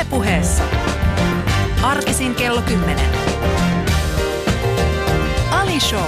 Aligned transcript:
Ylepuheessa 0.00 0.62
arkisin 1.82 2.34
kello 2.34 2.62
10. 2.62 3.00
Ali 5.50 5.80
Show. 5.80 6.00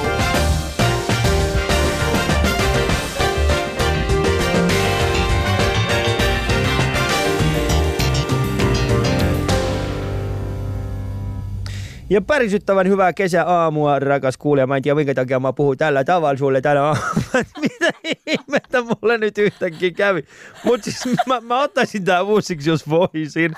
Ja 12.13 12.21
pärisyttävän 12.21 12.89
hyvää 12.89 13.13
kesäaamua, 13.13 13.99
rakas 13.99 14.37
kuulija. 14.37 14.67
Mä 14.67 14.77
en 14.77 14.83
tiedä, 14.83 14.95
minkä 14.95 15.15
takia 15.15 15.41
mä 15.41 15.53
puhun 15.53 15.77
tällä 15.77 16.05
tavalla 16.05 16.39
sulle 16.39 16.61
tänä 16.61 16.83
aamuna. 16.83 17.05
Mitä 17.63 17.93
ihmettä 18.27 18.83
mulle 18.83 19.19
nyt 19.19 19.39
yhtäkkiä 19.39 19.91
kävi. 19.91 20.25
Mutta 20.65 20.91
siis 20.91 21.17
mä, 21.27 21.41
mä 21.41 21.61
ottaisin 21.61 22.05
tää 22.05 22.23
uusiksi, 22.23 22.71
jos 22.71 22.89
voisin. 22.89 23.53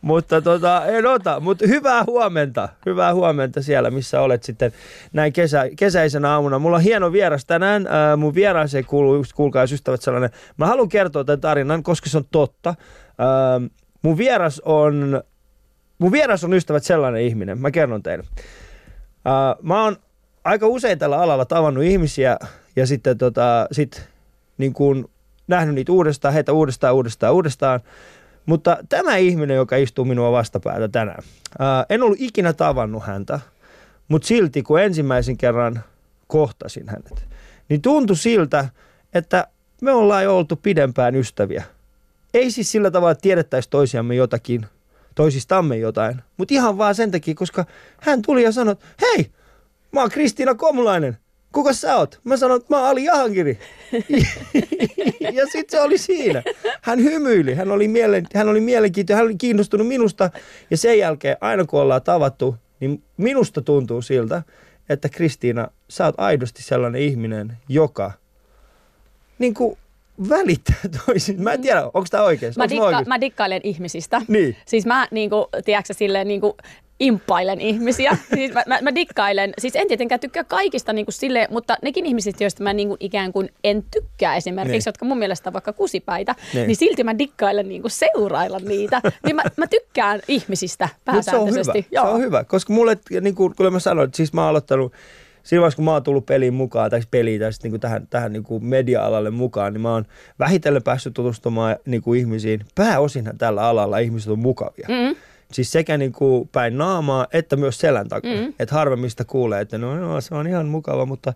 Mutta 0.00 0.42
tota, 0.42 0.86
en 0.86 1.06
ota. 1.06 1.40
Mutta 1.40 1.66
hyvää 1.66 2.04
huomenta. 2.06 2.68
Hyvää 2.86 3.14
huomenta 3.14 3.62
siellä, 3.62 3.90
missä 3.90 4.20
olet 4.20 4.42
sitten 4.42 4.72
näin 5.12 5.32
kesä, 5.32 5.64
kesäisenä 5.76 6.30
aamuna. 6.30 6.58
Mulla 6.58 6.76
on 6.76 6.82
hieno 6.82 7.12
vieras 7.12 7.44
tänään. 7.44 7.86
Äh, 7.86 8.16
mun 8.16 8.34
vieraaseen 8.34 8.84
kuuluu, 8.84 9.24
kuulkaa 9.34 9.64
ystävät, 9.64 10.02
sellainen. 10.02 10.30
Mä 10.56 10.66
haluan 10.66 10.88
kertoa 10.88 11.24
tämän 11.24 11.40
tarinan, 11.40 11.82
koska 11.82 12.10
se 12.10 12.18
on 12.18 12.24
totta. 12.30 12.68
Äh, 12.68 13.70
mun 14.02 14.18
vieras 14.18 14.62
on 14.64 15.22
mun 15.98 16.12
vieras 16.12 16.44
on 16.44 16.54
ystävät 16.54 16.84
sellainen 16.84 17.22
ihminen, 17.22 17.58
mä 17.58 17.70
kerron 17.70 18.02
teille. 18.02 18.24
Uh, 18.28 19.64
mä 19.64 19.84
oon 19.84 19.96
aika 20.44 20.66
usein 20.66 20.98
tällä 20.98 21.18
alalla 21.18 21.44
tavannut 21.44 21.84
ihmisiä 21.84 22.36
ja 22.76 22.86
sitten 22.86 23.18
tota, 23.18 23.68
sit, 23.72 24.08
niin 24.58 24.72
kuin 24.72 25.10
nähnyt 25.48 25.74
niitä 25.74 25.92
uudestaan, 25.92 26.34
heitä 26.34 26.52
uudestaan, 26.52 26.94
uudestaan, 26.94 27.34
uudestaan. 27.34 27.80
Mutta 28.46 28.78
tämä 28.88 29.16
ihminen, 29.16 29.56
joka 29.56 29.76
istuu 29.76 30.04
minua 30.04 30.32
vastapäätä 30.32 30.88
tänään, 30.88 31.22
uh, 31.60 31.86
en 31.88 32.02
ollut 32.02 32.20
ikinä 32.20 32.52
tavannut 32.52 33.02
häntä, 33.02 33.40
mutta 34.08 34.28
silti 34.28 34.62
kun 34.62 34.80
ensimmäisen 34.80 35.36
kerran 35.36 35.80
kohtasin 36.26 36.88
hänet, 36.88 37.28
niin 37.68 37.82
tuntui 37.82 38.16
siltä, 38.16 38.68
että 39.14 39.46
me 39.82 39.92
ollaan 39.92 40.24
jo 40.24 40.38
oltu 40.38 40.56
pidempään 40.56 41.16
ystäviä. 41.16 41.64
Ei 42.34 42.50
siis 42.50 42.72
sillä 42.72 42.90
tavalla, 42.90 43.10
että 43.10 43.22
tiedettäisiin 43.22 43.70
toisiamme 43.70 44.14
jotakin– 44.14 44.66
toisistamme 45.18 45.76
jotain. 45.76 46.22
Mutta 46.36 46.54
ihan 46.54 46.78
vaan 46.78 46.94
sen 46.94 47.10
takia, 47.10 47.34
koska 47.34 47.64
hän 48.00 48.22
tuli 48.22 48.42
ja 48.42 48.52
sanoi, 48.52 48.76
hei, 49.00 49.30
mä 49.92 50.00
oon 50.00 50.10
Kristiina 50.10 50.54
Komulainen. 50.54 51.16
Kuka 51.52 51.72
sä 51.72 51.96
oot? 51.96 52.20
Mä 52.24 52.36
sanoin, 52.36 52.60
että 52.60 52.74
mä 52.74 52.80
oon 52.80 52.88
Ali 52.88 53.04
Jahankiri. 53.04 53.58
ja 55.38 55.46
sitten 55.52 55.70
se 55.70 55.80
oli 55.80 55.98
siinä. 55.98 56.42
Hän 56.82 57.02
hymyili, 57.02 57.54
hän 57.54 57.70
oli, 57.70 57.88
mielen, 57.88 58.26
hän 58.34 58.48
oli 58.48 58.60
mielenkiintoinen, 58.60 59.16
hän 59.16 59.26
oli 59.26 59.36
kiinnostunut 59.36 59.86
minusta. 59.86 60.30
Ja 60.70 60.76
sen 60.76 60.98
jälkeen, 60.98 61.36
aina 61.40 61.64
kun 61.64 61.80
ollaan 61.80 62.02
tavattu, 62.02 62.56
niin 62.80 63.02
minusta 63.16 63.62
tuntuu 63.62 64.02
siltä, 64.02 64.42
että 64.88 65.08
Kristiina, 65.08 65.68
sä 65.88 66.04
oot 66.04 66.14
aidosti 66.18 66.62
sellainen 66.62 67.02
ihminen, 67.02 67.52
joka 67.68 68.12
niin 69.38 69.54
kuin 69.54 69.78
välittää 70.28 70.76
toisin. 71.06 71.42
Mä 71.42 71.52
en 71.52 71.60
tiedä, 71.60 71.84
onko 71.84 72.06
tämä 72.10 72.22
oikein? 72.22 72.52
Mä, 72.56 72.68
dikka, 72.68 73.02
mä 73.06 73.20
dikkailen 73.20 73.60
ihmisistä. 73.64 74.22
Niin. 74.28 74.56
Siis 74.66 74.86
mä 74.86 75.08
niinku, 75.10 75.48
tiedätkö, 75.64 75.94
silleen 75.94 76.28
niinku, 76.28 76.56
imppailen 77.00 77.60
ihmisiä. 77.60 78.16
Siis 78.34 78.52
mä, 78.54 78.62
mä, 78.66 78.78
mä 78.82 78.94
dikkailen, 78.94 79.52
siis 79.58 79.76
en 79.76 79.88
tietenkään 79.88 80.20
tykkää 80.20 80.44
kaikista 80.44 80.92
niin 80.92 81.06
kuin 81.06 81.12
sille, 81.12 81.48
mutta 81.50 81.76
nekin 81.82 82.06
ihmiset, 82.06 82.40
joista 82.40 82.62
mä 82.62 82.72
niin 82.72 82.88
kuin 82.88 82.96
ikään 83.00 83.32
kuin 83.32 83.50
en 83.64 83.84
tykkää 83.90 84.36
esimerkiksi, 84.36 84.72
niin. 84.72 84.82
jotka 84.86 85.04
mun 85.04 85.18
mielestä 85.18 85.48
on 85.48 85.52
vaikka 85.52 85.72
kusipäitä, 85.72 86.34
niin, 86.54 86.66
niin 86.66 86.76
silti 86.76 87.04
mä 87.04 87.18
dikkailen 87.18 87.68
niin 87.68 87.82
kuin 87.82 87.92
seurailla 87.92 88.58
niitä. 88.58 89.00
niin 89.26 89.36
mä, 89.36 89.42
mä 89.56 89.66
tykkään 89.66 90.20
ihmisistä 90.28 90.88
pääsääntöisesti. 91.04 91.64
Se 91.64 91.70
on 91.70 91.74
hyvä, 91.74 91.88
Joo. 91.90 92.04
se 92.04 92.10
on 92.10 92.20
hyvä 92.20 92.44
koska 92.44 92.72
mulle, 92.72 92.98
niin 93.20 93.34
kuin, 93.34 93.54
kun 93.56 93.72
mä 93.72 93.78
sanoin, 93.80 94.10
siis 94.14 94.32
mä 94.32 94.40
oon 94.40 94.50
aloittanut 94.50 94.92
siinä 95.48 95.60
vaiheessa, 95.60 95.76
kun 95.76 95.84
mä 95.84 95.92
oon 95.92 96.02
tullut 96.02 96.26
peliin 96.26 96.54
mukaan, 96.54 96.90
tai 96.90 97.00
peliin, 97.10 97.40
tai 97.40 97.50
niin 97.62 97.70
kuin 97.70 97.80
tähän, 97.80 98.06
tähän 98.10 98.32
niin 98.32 98.42
kuin 98.42 98.64
media-alalle 98.64 99.30
mukaan, 99.30 99.72
niin 99.72 99.80
mä 99.80 99.92
oon 99.92 100.04
vähitellen 100.38 100.82
päässyt 100.82 101.14
tutustumaan 101.14 101.76
niin 101.86 102.02
kuin 102.02 102.20
ihmisiin. 102.20 102.60
Pääosinhan 102.74 103.38
tällä 103.38 103.62
alalla 103.62 103.98
ihmiset 103.98 104.30
on 104.30 104.38
mukavia. 104.38 104.86
Mm-hmm. 104.88 105.16
Siis 105.52 105.72
sekä 105.72 105.98
niin 105.98 106.12
kuin 106.12 106.48
päin 106.48 106.78
naamaa, 106.78 107.26
että 107.32 107.56
myös 107.56 107.78
selän 107.78 108.08
takaa. 108.08 108.32
Mm-hmm. 108.32 108.54
Että 108.58 108.74
harvemmista 108.74 109.24
kuulee, 109.24 109.60
että 109.60 109.78
no, 109.78 109.96
no, 109.96 110.20
se 110.20 110.34
on 110.34 110.46
ihan 110.46 110.66
mukava, 110.66 111.06
mutta, 111.06 111.32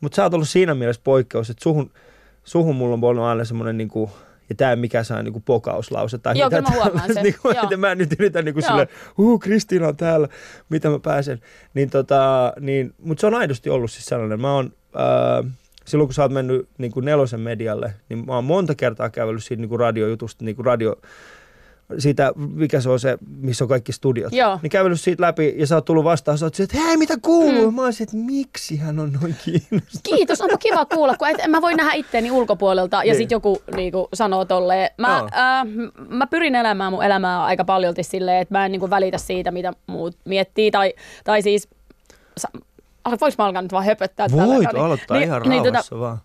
mutta 0.00 0.16
sä 0.16 0.22
oot 0.22 0.34
ollut 0.34 0.48
siinä 0.48 0.74
mielessä 0.74 1.02
poikkeus, 1.04 1.50
että 1.50 1.62
suhun, 1.62 1.90
suhun 2.44 2.76
mulla 2.76 2.94
on 2.94 3.04
ollut 3.04 3.24
aina 3.24 3.44
semmoinen 3.44 3.78
niin 3.78 3.88
kuin, 3.88 4.10
ja 4.48 4.54
tämä 4.54 4.70
ei 4.70 4.76
mikään 4.76 5.04
saa 5.04 5.22
niinku 5.22 5.40
pokauslause. 5.40 6.18
Tai 6.18 6.38
Joo, 6.38 6.50
kyllä 6.50 6.62
mä 6.62 6.74
huomaan 6.74 7.14
sen. 7.14 7.22
Niinku, 7.22 7.48
että 7.48 7.76
mä 7.76 7.94
nyt 7.94 8.12
yritän 8.12 8.44
niinku 8.44 8.60
silleen, 8.60 8.88
huu, 9.18 9.38
Kristiina 9.38 9.88
on 9.88 9.96
täällä, 9.96 10.28
mitä 10.68 10.90
mä 10.90 10.98
pääsen. 10.98 11.40
Niin 11.74 11.90
tota, 11.90 12.52
niin, 12.60 12.94
mutta 13.02 13.20
se 13.20 13.26
on 13.26 13.34
aidosti 13.34 13.70
ollut 13.70 13.90
siis 13.90 14.06
sellainen. 14.06 14.40
Mä 14.40 14.52
oon, 14.52 14.72
äh, 14.96 15.52
silloin 15.84 16.08
kun 16.08 16.14
sä 16.14 16.22
oot 16.22 16.32
mennyt 16.32 16.68
niinku 16.78 17.00
nelosen 17.00 17.40
medialle, 17.40 17.94
niin 18.08 18.26
mä 18.26 18.34
oon 18.34 18.44
monta 18.44 18.74
kertaa 18.74 19.10
kävellyt 19.10 19.44
siitä 19.44 19.60
niinku 19.60 19.76
radiojutusta, 19.76 20.44
niinku 20.44 20.62
radio, 20.62 20.96
siitä, 21.98 22.32
mikä 22.36 22.80
se 22.80 22.90
on 22.90 23.00
se, 23.00 23.18
missä 23.40 23.64
on 23.64 23.68
kaikki 23.68 23.92
studiot. 23.92 24.32
Joo. 24.32 24.58
Niin 24.62 24.70
kävellyt 24.70 25.00
siitä 25.00 25.22
läpi 25.22 25.54
ja 25.56 25.66
sä 25.66 25.74
oot 25.74 25.84
tullut 25.84 26.04
vastaan, 26.04 26.38
sä 26.38 26.46
oot 26.46 26.60
että 26.60 26.78
hei 26.78 26.96
mitä 26.96 27.14
kuuluu? 27.22 27.70
Mm. 27.70 27.74
Mä 27.76 27.84
olisin, 27.84 28.04
että 28.04 28.16
miksi 28.16 28.76
hän 28.76 28.98
on 28.98 29.12
noin 29.12 29.36
kiinnostunut? 29.44 30.02
Kiitos, 30.02 30.40
onpa 30.40 30.56
kiva 30.56 30.84
kuulla, 30.84 31.16
kun 31.16 31.28
et, 31.28 31.36
mä 31.48 31.62
voin 31.62 31.76
nähdä 31.76 31.92
itteeni 31.92 32.30
ulkopuolelta 32.30 32.96
ja 32.96 33.02
niin. 33.02 33.16
sitten 33.16 33.36
joku 33.36 33.62
niinku, 33.76 34.08
sanoo 34.14 34.44
tolleen. 34.44 34.90
Mä, 34.98 35.20
no. 35.20 35.24
äh, 35.24 35.66
mä 36.08 36.26
pyrin 36.26 36.54
elämään 36.54 36.92
mun 36.92 37.04
elämää 37.04 37.44
aika 37.44 37.64
paljolti 37.64 38.02
silleen, 38.02 38.42
että 38.42 38.54
mä 38.54 38.66
en 38.66 38.72
niinku, 38.72 38.90
välitä 38.90 39.18
siitä, 39.18 39.50
mitä 39.50 39.72
muut 39.86 40.16
miettii. 40.24 40.70
Tai, 40.70 40.94
tai 41.24 41.42
siis, 41.42 41.68
sa, 42.36 42.48
voiko 43.20 43.34
mä 43.38 43.44
alkaa 43.44 43.62
nyt 43.62 43.72
vaan 43.72 43.84
höpöttää? 43.84 44.26
Voit 44.30 44.40
tällä? 44.40 44.58
Niin, 44.58 44.76
aloittaa 44.76 45.16
niin, 45.16 45.26
ihan 45.26 45.42
niin, 45.42 45.62
tota- 45.62 45.66
rauhassa 45.66 45.90
tota, 45.90 46.00
vaan. 46.00 46.18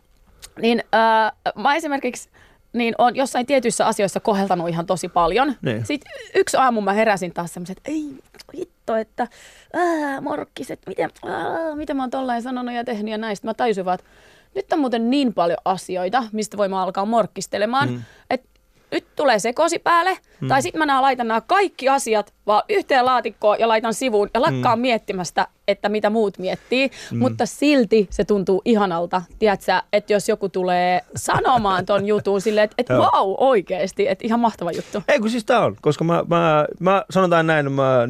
Niin 0.62 0.84
äh, 0.96 1.32
mä 1.56 1.76
esimerkiksi 1.76 2.30
niin 2.74 2.96
on 2.98 3.16
jossain 3.16 3.46
tietyissä 3.46 3.88
asioissa 3.88 4.20
koheltanut 4.20 4.70
ihan 4.70 4.86
tosi 4.86 5.10
paljon. 5.10 5.56
Niin. 5.62 5.86
Sitten 5.86 6.12
yksi 6.36 6.58
aamu 6.58 6.82
mä 6.82 6.94
heräsin 6.94 7.34
taas 7.34 7.54
semmoiset, 7.54 7.78
että 7.78 7.92
ei 7.92 8.16
hitto, 8.58 8.96
että 8.96 9.28
ää, 9.74 10.22
morkkiset, 10.22 10.80
miten, 10.88 11.10
ää, 11.26 11.76
miten 11.76 11.98
mä 11.98 12.04
oon 12.04 12.10
tollain 12.10 12.42
sanonut 12.42 12.76
ja 12.76 12.84
tehnyt 12.84 13.12
ja 13.12 13.18
näistä. 13.18 13.48
Mä 13.48 13.54
tajusin 13.54 13.86
vaan, 13.86 13.96
että 13.96 14.08
nyt 14.56 14.74
on 14.74 14.80
muuten 14.80 15.10
niin 15.10 15.34
paljon 15.34 15.58
asioita, 15.66 16.24
mistä 16.32 16.58
voimme 16.58 16.78
alkaa 16.78 17.06
morkkistelemaan, 17.06 17.90
mm. 17.90 18.02
että 18.30 18.50
nyt 18.92 19.06
tulee 19.16 19.40
sekosi 19.40 19.80
päälle, 19.80 20.18
mm. 20.42 20.48
tai 20.48 20.62
sitten 20.62 20.86
mä 20.86 21.02
laitan 21.02 21.28
nämä 21.28 21.42
kaikki 21.42 21.90
asiat 21.90 22.34
vaan 22.48 22.64
yhteen 22.70 23.06
laatikkoon 23.06 23.60
ja 23.60 23.68
laitan 23.68 23.94
sivuun 23.94 24.30
ja 24.34 24.42
lakkaan 24.42 24.80
mm. 24.80 24.82
miettimästä, 24.82 25.48
että 25.68 25.90
mitä 25.90 26.10
muut 26.10 26.38
miettii, 26.38 26.92
mm. 27.12 27.18
mutta 27.18 27.46
silti 27.46 28.08
se 28.10 28.24
tuntuu 28.24 28.62
ihanalta, 28.66 29.22
tiedätkö, 29.40 29.82
että 29.94 30.14
jos 30.14 30.30
joku 30.30 30.50
tulee 30.50 31.02
sanomaan 31.16 31.86
ton 31.86 32.06
jutun 32.06 32.42
silleen, 32.42 32.64
että, 32.64 32.76
että 32.78 32.94
wow, 32.94 33.36
oikeasti, 33.38 34.08
että 34.08 34.26
ihan 34.28 34.40
mahtava 34.40 34.72
juttu. 34.72 35.04
Ei 35.08 35.20
kun 35.20 35.30
siis 35.30 35.46
tää 35.46 35.66
on, 35.66 35.76
koska 35.82 36.04
mä, 36.04 36.24
mä, 36.28 36.66
mä 36.80 37.06
sanotaan 37.10 37.48
näin, 37.48 37.72
mä 37.72 38.08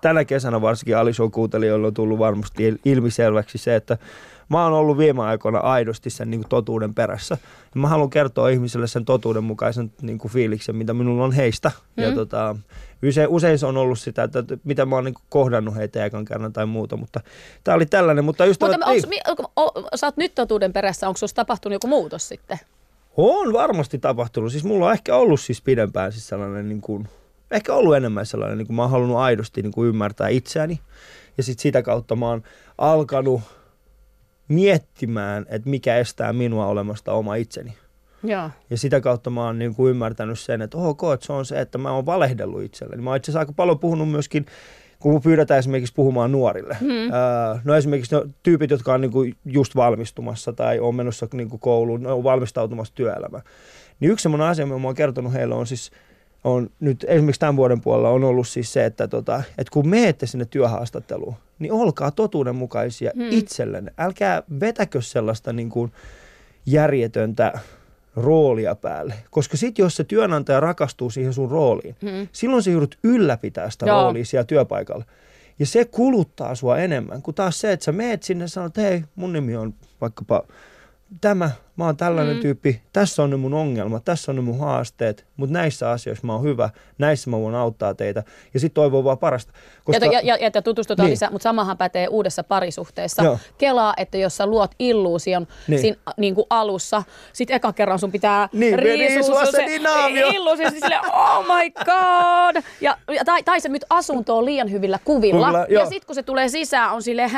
tänä 0.00 0.24
kesänä 0.24 0.60
varsinkin 0.60 0.96
Alishow 0.96 1.30
kuuntelijoilla 1.30 1.86
on 1.86 1.94
tullut 1.94 2.18
varmasti 2.18 2.74
ilmiselväksi 2.84 3.58
se, 3.58 3.74
että 3.74 3.98
mä 4.50 4.64
oon 4.64 4.72
ollut 4.72 4.98
viime 4.98 5.22
aikoina 5.22 5.58
aidosti 5.58 6.10
sen 6.10 6.30
niin 6.30 6.40
kuin 6.40 6.48
totuuden 6.48 6.94
perässä. 6.94 7.38
Ja 7.74 7.80
mä 7.80 7.88
haluan 7.88 8.10
kertoa 8.10 8.48
ihmisille 8.48 8.86
sen 8.86 9.04
totuuden 9.04 9.44
mukaisen 9.44 9.92
niin 10.02 10.18
kuin 10.18 10.32
fiiliksen, 10.32 10.76
mitä 10.76 10.94
minulla 10.94 11.24
on 11.24 11.32
heistä. 11.32 11.70
Mm. 11.96 12.02
Ja 12.02 12.12
tota, 12.14 12.56
usein, 13.08 13.28
usein 13.28 13.58
se 13.58 13.66
on 13.66 13.76
ollut 13.76 13.98
sitä, 13.98 14.22
että, 14.22 14.38
että 14.38 14.56
mitä 14.64 14.86
mä 14.86 14.94
oon 14.94 15.04
niin 15.04 15.14
kohdannut 15.28 15.76
heitä 15.76 16.04
ekan 16.04 16.24
kerran 16.24 16.52
tai 16.52 16.66
muuta, 16.66 16.96
mutta 16.96 17.20
tämä 17.64 17.74
oli 17.74 17.86
tällainen. 17.86 18.24
Mutta, 18.24 18.46
just 18.46 18.60
mutta 18.60 18.86
onks, 18.86 19.06
mi, 19.06 19.20
o, 19.56 19.72
sä 19.94 20.06
oot 20.06 20.16
nyt 20.16 20.34
totuuden 20.34 20.72
perässä, 20.72 21.08
onko 21.08 21.16
sinussa 21.18 21.36
tapahtunut 21.36 21.74
joku 21.74 21.86
muutos 21.86 22.28
sitten? 22.28 22.58
On 23.16 23.52
varmasti 23.52 23.98
tapahtunut. 23.98 24.52
Siis 24.52 24.64
mulla 24.64 24.86
on 24.86 24.92
ehkä 24.92 25.16
ollut 25.16 25.40
siis 25.40 25.62
pidempään 25.62 26.12
siis 26.12 26.28
sellainen 26.28 26.68
niin 26.68 26.80
kuin, 26.80 27.08
ehkä 27.50 27.74
ollut 27.74 27.96
enemmän 27.96 28.26
sellainen, 28.26 28.58
niin 28.58 28.66
kuin 28.66 28.76
mä 28.76 28.82
oon 28.82 28.90
halunnut 28.90 29.18
aidosti 29.18 29.62
niin 29.62 29.72
kuin 29.72 29.88
ymmärtää 29.88 30.28
itseäni. 30.28 30.80
Ja 31.36 31.42
sitten 31.42 31.62
sitä 31.62 31.82
kautta 31.82 32.16
mä 32.16 32.28
oon 32.28 32.42
alkanut 32.78 33.40
miettimään, 34.50 35.46
että 35.48 35.70
mikä 35.70 35.96
estää 35.96 36.32
minua 36.32 36.66
olemasta 36.66 37.12
oma 37.12 37.34
itseni. 37.34 37.74
Ja, 38.22 38.50
Ja 38.70 38.78
sitä 38.78 39.00
kautta 39.00 39.30
mä 39.30 39.44
oon 39.44 39.58
niin 39.58 39.74
kuin 39.74 39.90
ymmärtänyt 39.90 40.38
sen, 40.38 40.62
että 40.62 40.78
ok, 40.78 41.00
että 41.14 41.26
se 41.26 41.32
on 41.32 41.46
se, 41.46 41.60
että 41.60 41.78
mä 41.78 41.92
oon 41.92 42.06
valehdellut 42.06 42.62
itselleni. 42.62 43.02
Mä 43.02 43.10
oon 43.10 43.16
itse 43.16 43.30
asiassa 43.30 43.38
aika 43.40 43.52
paljon 43.52 43.78
puhunut 43.78 44.10
myöskin, 44.10 44.46
kun 44.98 45.22
pyydetään 45.22 45.58
esimerkiksi 45.58 45.94
puhumaan 45.94 46.32
nuorille. 46.32 46.76
Hmm. 46.80 46.88
Öö, 46.90 47.58
no 47.64 47.74
esimerkiksi 47.74 48.14
ne 48.14 48.22
tyypit, 48.42 48.70
jotka 48.70 48.94
on 48.94 49.00
niin 49.00 49.10
kuin 49.10 49.36
just 49.44 49.76
valmistumassa 49.76 50.52
tai 50.52 50.80
on 50.80 50.94
menossa 50.94 51.28
niin 51.32 51.48
kuin 51.50 51.60
kouluun, 51.60 52.02
ne 52.02 52.12
on 52.12 52.24
valmistautumassa 52.24 52.94
työelämään. 52.94 53.42
Niin 54.00 54.10
yksi 54.10 54.22
semmoinen 54.22 54.48
asia, 54.48 54.66
mitä 54.66 54.78
mä 54.78 54.88
oon 54.88 54.94
kertonut 54.94 55.32
heille 55.32 55.54
on 55.54 55.66
siis, 55.66 55.90
on 56.44 56.70
nyt 56.80 57.04
esimerkiksi 57.08 57.40
tämän 57.40 57.56
vuoden 57.56 57.80
puolella 57.80 58.10
on 58.10 58.24
ollut 58.24 58.48
siis 58.48 58.72
se, 58.72 58.84
että, 58.84 59.08
tota, 59.08 59.42
että 59.58 59.70
kun 59.72 59.88
menette 59.88 60.26
sinne 60.26 60.44
työhaastatteluun, 60.44 61.34
niin 61.58 61.72
olkaa 61.72 62.10
totuudenmukaisia 62.10 63.10
hmm. 63.14 63.26
itsellenne. 63.30 63.92
Älkää 63.98 64.42
vetäkö 64.60 65.02
sellaista 65.02 65.52
niin 65.52 65.70
kuin 65.70 65.92
järjetöntä 66.66 67.52
roolia 68.16 68.74
päälle. 68.74 69.14
Koska 69.30 69.56
sit 69.56 69.78
jos 69.78 69.96
se 69.96 70.04
työnantaja 70.04 70.60
rakastuu 70.60 71.10
siihen 71.10 71.32
sun 71.32 71.50
rooliin, 71.50 71.96
hmm. 72.02 72.28
silloin 72.32 72.62
se 72.62 72.70
joudut 72.70 72.98
ylläpitää 73.04 73.70
sitä 73.70 73.86
Joo. 73.86 74.02
roolia 74.02 74.24
siellä 74.24 74.44
työpaikalla. 74.44 75.04
Ja 75.58 75.66
se 75.66 75.84
kuluttaa 75.84 76.54
sua 76.54 76.78
enemmän 76.78 77.22
kuin 77.22 77.34
taas 77.34 77.60
se, 77.60 77.72
että 77.72 77.84
sä 77.84 77.92
meet 77.92 78.22
sinne 78.22 78.44
ja 78.44 78.48
sanot, 78.48 78.66
että 78.66 78.80
hei, 78.80 79.04
mun 79.14 79.32
nimi 79.32 79.56
on 79.56 79.74
vaikkapa 80.00 80.42
tämä, 81.20 81.50
mä 81.76 81.84
oon 81.84 81.96
tällainen 81.96 82.36
mm. 82.36 82.42
tyyppi, 82.42 82.82
tässä 82.92 83.22
on 83.22 83.30
ne 83.30 83.36
mun 83.36 83.54
ongelmat, 83.54 84.04
tässä 84.04 84.32
on 84.32 84.36
ne 84.36 84.42
mun 84.42 84.58
haasteet, 84.58 85.26
mutta 85.36 85.52
näissä 85.52 85.90
asioissa 85.90 86.26
mä 86.26 86.32
oon 86.32 86.42
hyvä, 86.42 86.70
näissä 86.98 87.30
mä 87.30 87.40
voin 87.40 87.54
auttaa 87.54 87.94
teitä 87.94 88.22
ja 88.54 88.60
sitten 88.60 88.74
toivoo 88.74 89.04
vaan 89.04 89.18
parasta. 89.18 89.52
Koska... 89.84 90.06
Ja, 90.06 90.12
ja, 90.12 90.36
ja, 90.36 90.50
ja 90.54 90.62
tutustutaan 90.62 91.06
niin. 91.06 91.12
lisää, 91.12 91.30
mutta 91.30 91.42
samahan 91.42 91.78
pätee 91.78 92.08
uudessa 92.08 92.44
parisuhteessa. 92.44 93.22
Joo. 93.22 93.38
Kelaa, 93.58 93.94
että 93.96 94.18
jos 94.18 94.36
sä 94.36 94.46
luot 94.46 94.70
illuusion 94.78 95.46
niin. 95.68 95.80
siinä 95.80 95.96
niin 96.16 96.34
kuin 96.34 96.46
alussa, 96.50 97.02
sit 97.32 97.50
eka 97.50 97.72
kerran 97.72 97.98
sun 97.98 98.12
pitää 98.12 98.48
niin, 98.52 98.78
riisua 98.78 99.46
se, 99.46 99.50
se 99.50 99.76
illuusio, 100.34 100.70
siis 100.70 100.80
silleen, 100.80 101.00
oh 101.14 101.44
my 101.44 101.70
god! 101.70 102.62
Ja, 102.80 102.98
ja, 103.14 103.24
tai, 103.24 103.42
tai 103.42 103.60
se 103.60 103.68
nyt 103.68 103.84
asuntoon 103.90 104.44
liian 104.44 104.70
hyvillä 104.70 104.98
kuvilla, 105.04 105.46
Kuvilla, 105.46 105.66
ja 105.68 105.86
sitten 105.86 106.06
kun 106.06 106.14
se 106.14 106.22
tulee 106.22 106.48
sisään, 106.48 106.92
on 106.92 107.02
silleen, 107.02 107.30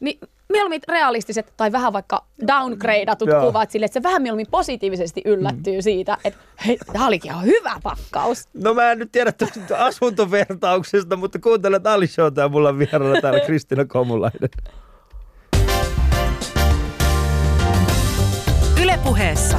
niin 0.00 0.18
mieluummin 0.50 0.80
realistiset 0.88 1.52
tai 1.56 1.72
vähän 1.72 1.92
vaikka 1.92 2.24
downgradeatut 2.46 3.28
Joo. 3.28 3.46
kuvat 3.46 3.70
sille, 3.70 3.86
että 3.86 4.00
se 4.00 4.02
vähän 4.02 4.22
mieluummin 4.22 4.50
positiivisesti 4.50 5.22
yllättyy 5.24 5.76
mm. 5.76 5.82
siitä, 5.82 6.18
että 6.24 6.40
hei, 6.66 6.78
tämä 6.92 7.06
olikin 7.06 7.30
ihan 7.30 7.44
hyvä 7.44 7.80
pakkaus. 7.82 8.48
No 8.54 8.74
mä 8.74 8.92
en 8.92 8.98
nyt 8.98 9.12
tiedä 9.12 9.32
tuosta 9.32 9.76
asuntovertauksesta, 9.78 11.16
mutta 11.16 11.38
kuuntele 11.38 11.80
Ali 11.84 12.06
Showta 12.06 12.40
ja 12.40 12.48
mulla 12.48 12.68
on 12.68 12.78
vieraana 12.78 13.20
täällä 13.20 13.40
Kristina 13.40 13.84
Komulainen. 13.84 14.50
Ylepuheessa 18.82 19.58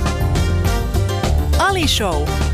Ali 1.59 1.87
Show. 1.87 2.50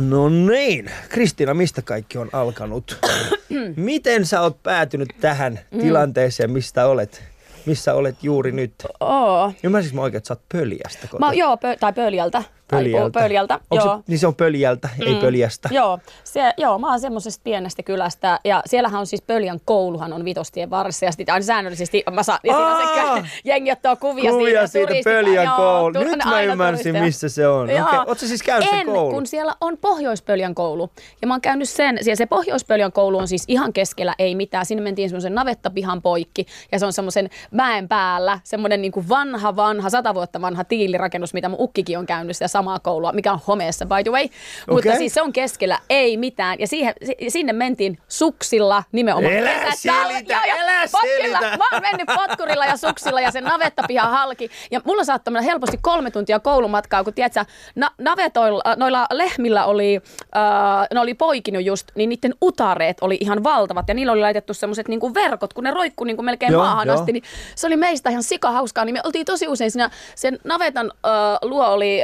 No 0.00 0.28
niin, 0.28 0.90
Kristiina, 1.08 1.54
mistä 1.54 1.82
kaikki 1.82 2.18
on 2.18 2.28
alkanut? 2.32 2.98
Miten 3.76 4.26
sä 4.26 4.40
oot 4.40 4.62
päätynyt 4.62 5.08
tähän 5.20 5.60
mm. 5.70 5.80
tilanteeseen, 5.80 6.50
mistä 6.50 6.86
olet? 6.86 7.22
Missä 7.66 7.94
olet 7.94 8.24
juuri 8.24 8.52
nyt? 8.52 8.74
Oo. 9.00 9.52
Ymmärsinkö 9.62 9.96
mä 9.96 10.02
oikein, 10.02 10.18
että 10.18 10.28
sä 10.28 10.34
oot 10.34 10.42
pöljästä 10.52 11.08
Mä, 11.18 11.32
joo, 11.32 11.56
pö, 11.56 11.76
tai 11.80 11.92
pöljältä. 11.92 12.42
Pöljältä. 12.76 13.10
Tai 13.10 13.22
pöljältä, 13.22 13.54
Onko 13.54 13.84
joo. 13.84 13.96
Se, 13.96 14.02
niin 14.06 14.18
se 14.18 14.26
on 14.26 14.34
pöljältä, 14.34 14.88
mm. 14.98 15.06
ei 15.06 15.14
pöljästä. 15.14 15.68
Joo, 15.72 15.98
se, 16.24 16.52
joo, 16.56 16.78
mä 16.78 16.90
oon 16.90 17.00
semmoisesta 17.00 17.40
pienestä 17.44 17.82
kylästä 17.82 18.40
ja 18.44 18.62
siellähän 18.66 19.00
on 19.00 19.06
siis 19.06 19.22
Pöljän 19.22 19.60
kouluhan 19.64 20.12
on 20.12 20.24
vitostien 20.24 20.70
varressa 20.70 21.04
ja 21.04 21.12
sitten 21.12 21.32
aina 21.32 21.44
säännöllisesti 21.44 22.02
mä 22.10 22.22
saan, 22.22 22.38
ja 22.44 22.54
siinä 22.54 23.22
se 23.22 23.28
jengi 23.44 23.72
ottaa 23.72 23.96
kuvia, 23.96 24.30
kuvia 24.30 24.66
siitä, 24.66 24.92
siitä 24.92 25.10
Pöljän 25.10 25.52
koulu. 25.56 25.98
Nyt 25.98 26.24
mä 26.24 26.42
ymmärsin, 26.42 26.98
missä 26.98 27.28
se 27.28 27.48
on. 27.48 27.70
Joo. 27.70 27.88
Okay. 27.88 27.98
Ootko 27.98 28.26
siis 28.26 28.42
käynyt 28.42 28.68
en, 28.72 28.78
sen 28.78 28.86
koulu? 28.86 29.14
kun 29.14 29.26
siellä 29.26 29.54
on 29.60 29.78
Pohjois-Pöljän 29.78 30.54
koulu 30.54 30.90
ja 31.22 31.26
mä 31.26 31.34
oon 31.34 31.40
käynyt 31.40 31.68
sen, 31.68 31.98
siellä 32.02 32.16
se 32.16 32.26
Pohjois-Pöljän 32.26 32.92
koulu 32.92 33.18
on 33.18 33.28
siis 33.28 33.44
ihan 33.48 33.72
keskellä 33.72 34.14
ei 34.18 34.34
mitään. 34.34 34.66
Sinne 34.66 34.82
mentiin 34.82 35.08
semmoisen 35.08 35.34
navettapihan 35.34 36.02
poikki 36.02 36.46
ja 36.72 36.78
se 36.78 36.86
on 36.86 36.92
semmoisen 36.92 37.30
mäen 37.50 37.88
päällä, 37.88 38.40
semmoinen 38.44 38.82
niin 38.82 38.92
kuin 38.92 39.08
vanha, 39.08 39.56
vanha, 39.56 39.90
sata 39.90 40.14
vuotta 40.14 40.40
vanha 40.40 40.64
tiilirakennus, 40.64 41.34
mitä 41.34 41.48
mun 41.48 41.60
ukkikin 41.60 41.98
on 41.98 42.06
käynyt 42.06 42.36
sitä 42.36 42.48
samaa 42.62 42.78
koulua, 42.78 43.12
mikä 43.12 43.32
on 43.32 43.40
homeessa 43.46 43.86
by 43.86 44.02
the 44.04 44.10
way. 44.10 44.24
Okay. 44.24 44.34
Mutta 44.70 44.96
siis 44.96 45.14
se 45.14 45.22
on 45.22 45.32
keskellä, 45.32 45.78
ei 45.90 46.16
mitään. 46.16 46.60
Ja 46.60 46.66
siihen, 46.66 46.94
sinne 47.28 47.52
mentiin 47.52 47.98
suksilla 48.08 48.82
nimenomaan. 48.92 49.32
Elä 49.32 49.70
selitä, 49.74 50.40
älä 50.58 50.86
selitä. 50.86 51.40
Mä 51.40 51.64
oon 51.72 51.82
mennyt 51.82 52.08
potkurilla 52.16 52.64
ja 52.64 52.76
suksilla 52.76 53.20
ja 53.20 53.30
se 53.30 53.40
navettapiha 53.40 54.08
halki. 54.08 54.50
Ja 54.70 54.80
mulla 54.84 55.04
saattoi 55.04 55.32
mennä 55.32 55.50
helposti 55.50 55.78
kolme 55.82 56.10
tuntia 56.10 56.40
koulumatkaa, 56.40 57.04
kun 57.04 57.14
tiedätkö, 57.14 57.44
na- 57.74 57.90
navetoilla, 57.98 58.62
noilla 58.76 59.06
lehmillä 59.12 59.64
oli, 59.64 60.00
äh, 60.36 60.86
ne 60.94 61.00
oli 61.00 61.14
poikinut 61.14 61.64
just, 61.64 61.88
niin 61.94 62.08
niiden 62.08 62.34
utareet 62.42 62.96
oli 63.00 63.16
ihan 63.20 63.44
valtavat. 63.44 63.88
Ja 63.88 63.94
niillä 63.94 64.12
oli 64.12 64.20
laitettu 64.20 64.54
semmoiset 64.54 64.88
niinku 64.88 65.14
verkot, 65.14 65.52
kun 65.52 65.64
ne 65.64 65.70
roikkuu 65.70 66.04
niinku 66.04 66.22
melkein 66.22 66.52
joo, 66.52 66.62
maahan 66.62 66.88
jo. 66.88 66.94
asti. 66.94 67.12
Niin 67.12 67.24
se 67.54 67.66
oli 67.66 67.76
meistä 67.76 68.10
ihan 68.10 68.22
sikahauskaa. 68.22 68.84
Niin 68.84 68.94
me 68.94 69.00
oltiin 69.04 69.26
tosi 69.26 69.48
usein 69.48 69.70
siinä, 69.70 69.90
sen 70.14 70.38
navetan 70.44 70.92
äh, 71.06 71.12
luo 71.42 71.66
oli 71.66 72.00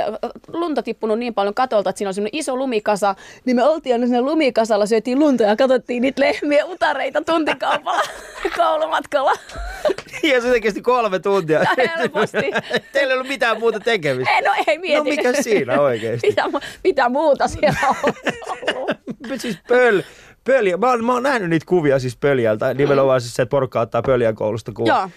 lunta 0.52 0.82
tippunut 0.82 1.18
niin 1.18 1.34
paljon 1.34 1.54
katolta, 1.54 1.90
että 1.90 1.98
siinä 1.98 2.08
on 2.08 2.14
semmoinen 2.14 2.38
iso 2.38 2.56
lumikasa, 2.56 3.14
niin 3.44 3.56
me 3.56 3.64
oltiin 3.64 3.94
aina 3.94 4.06
siinä 4.06 4.22
lumikasalla, 4.22 4.86
syötiin 4.86 5.18
lunta 5.18 5.42
ja 5.42 5.56
katsottiin 5.56 6.02
niitä 6.02 6.22
lehmiä 6.22 6.66
utareita 6.66 7.22
tuntikaupalla 7.24 8.02
koulumatkalla. 8.56 9.32
Ja 10.22 10.40
se 10.40 10.60
kesti 10.60 10.82
kolme 10.82 11.18
tuntia. 11.18 11.58
Ja 11.60 11.88
helposti. 11.98 12.50
Teillä 12.92 13.12
ei 13.12 13.16
ollut 13.18 13.28
mitään 13.28 13.60
muuta 13.60 13.80
tekemistä. 13.80 14.34
Ei, 14.34 14.42
no 14.42 14.52
ei 14.66 14.78
mieti. 14.78 14.96
No 14.96 15.04
mikä 15.04 15.42
siinä 15.42 15.80
oikeasti? 15.80 16.26
mitä, 16.28 16.44
mitä 16.84 17.08
muuta 17.08 17.48
siellä 17.48 17.78
on 17.88 17.96
ollut? 18.76 18.90
siis 19.36 19.58
pöl, 19.68 20.02
pöliä. 20.48 20.76
Mä 20.76 20.88
oon, 20.90 21.04
mä 21.04 21.12
oon 21.12 21.22
nähnyt 21.22 21.50
niitä 21.50 21.66
kuvia 21.66 21.98
siis 21.98 22.16
pöljältä, 22.16 22.74
nimenomaan 22.74 23.20
siis 23.20 23.34
se, 23.34 23.42
että 23.42 23.50
porukka 23.50 23.80
ottaa 23.80 24.02
pöljän 24.02 24.34
koulusta 24.34 24.72
kuva. 24.72 24.88
Joo. 24.88 25.08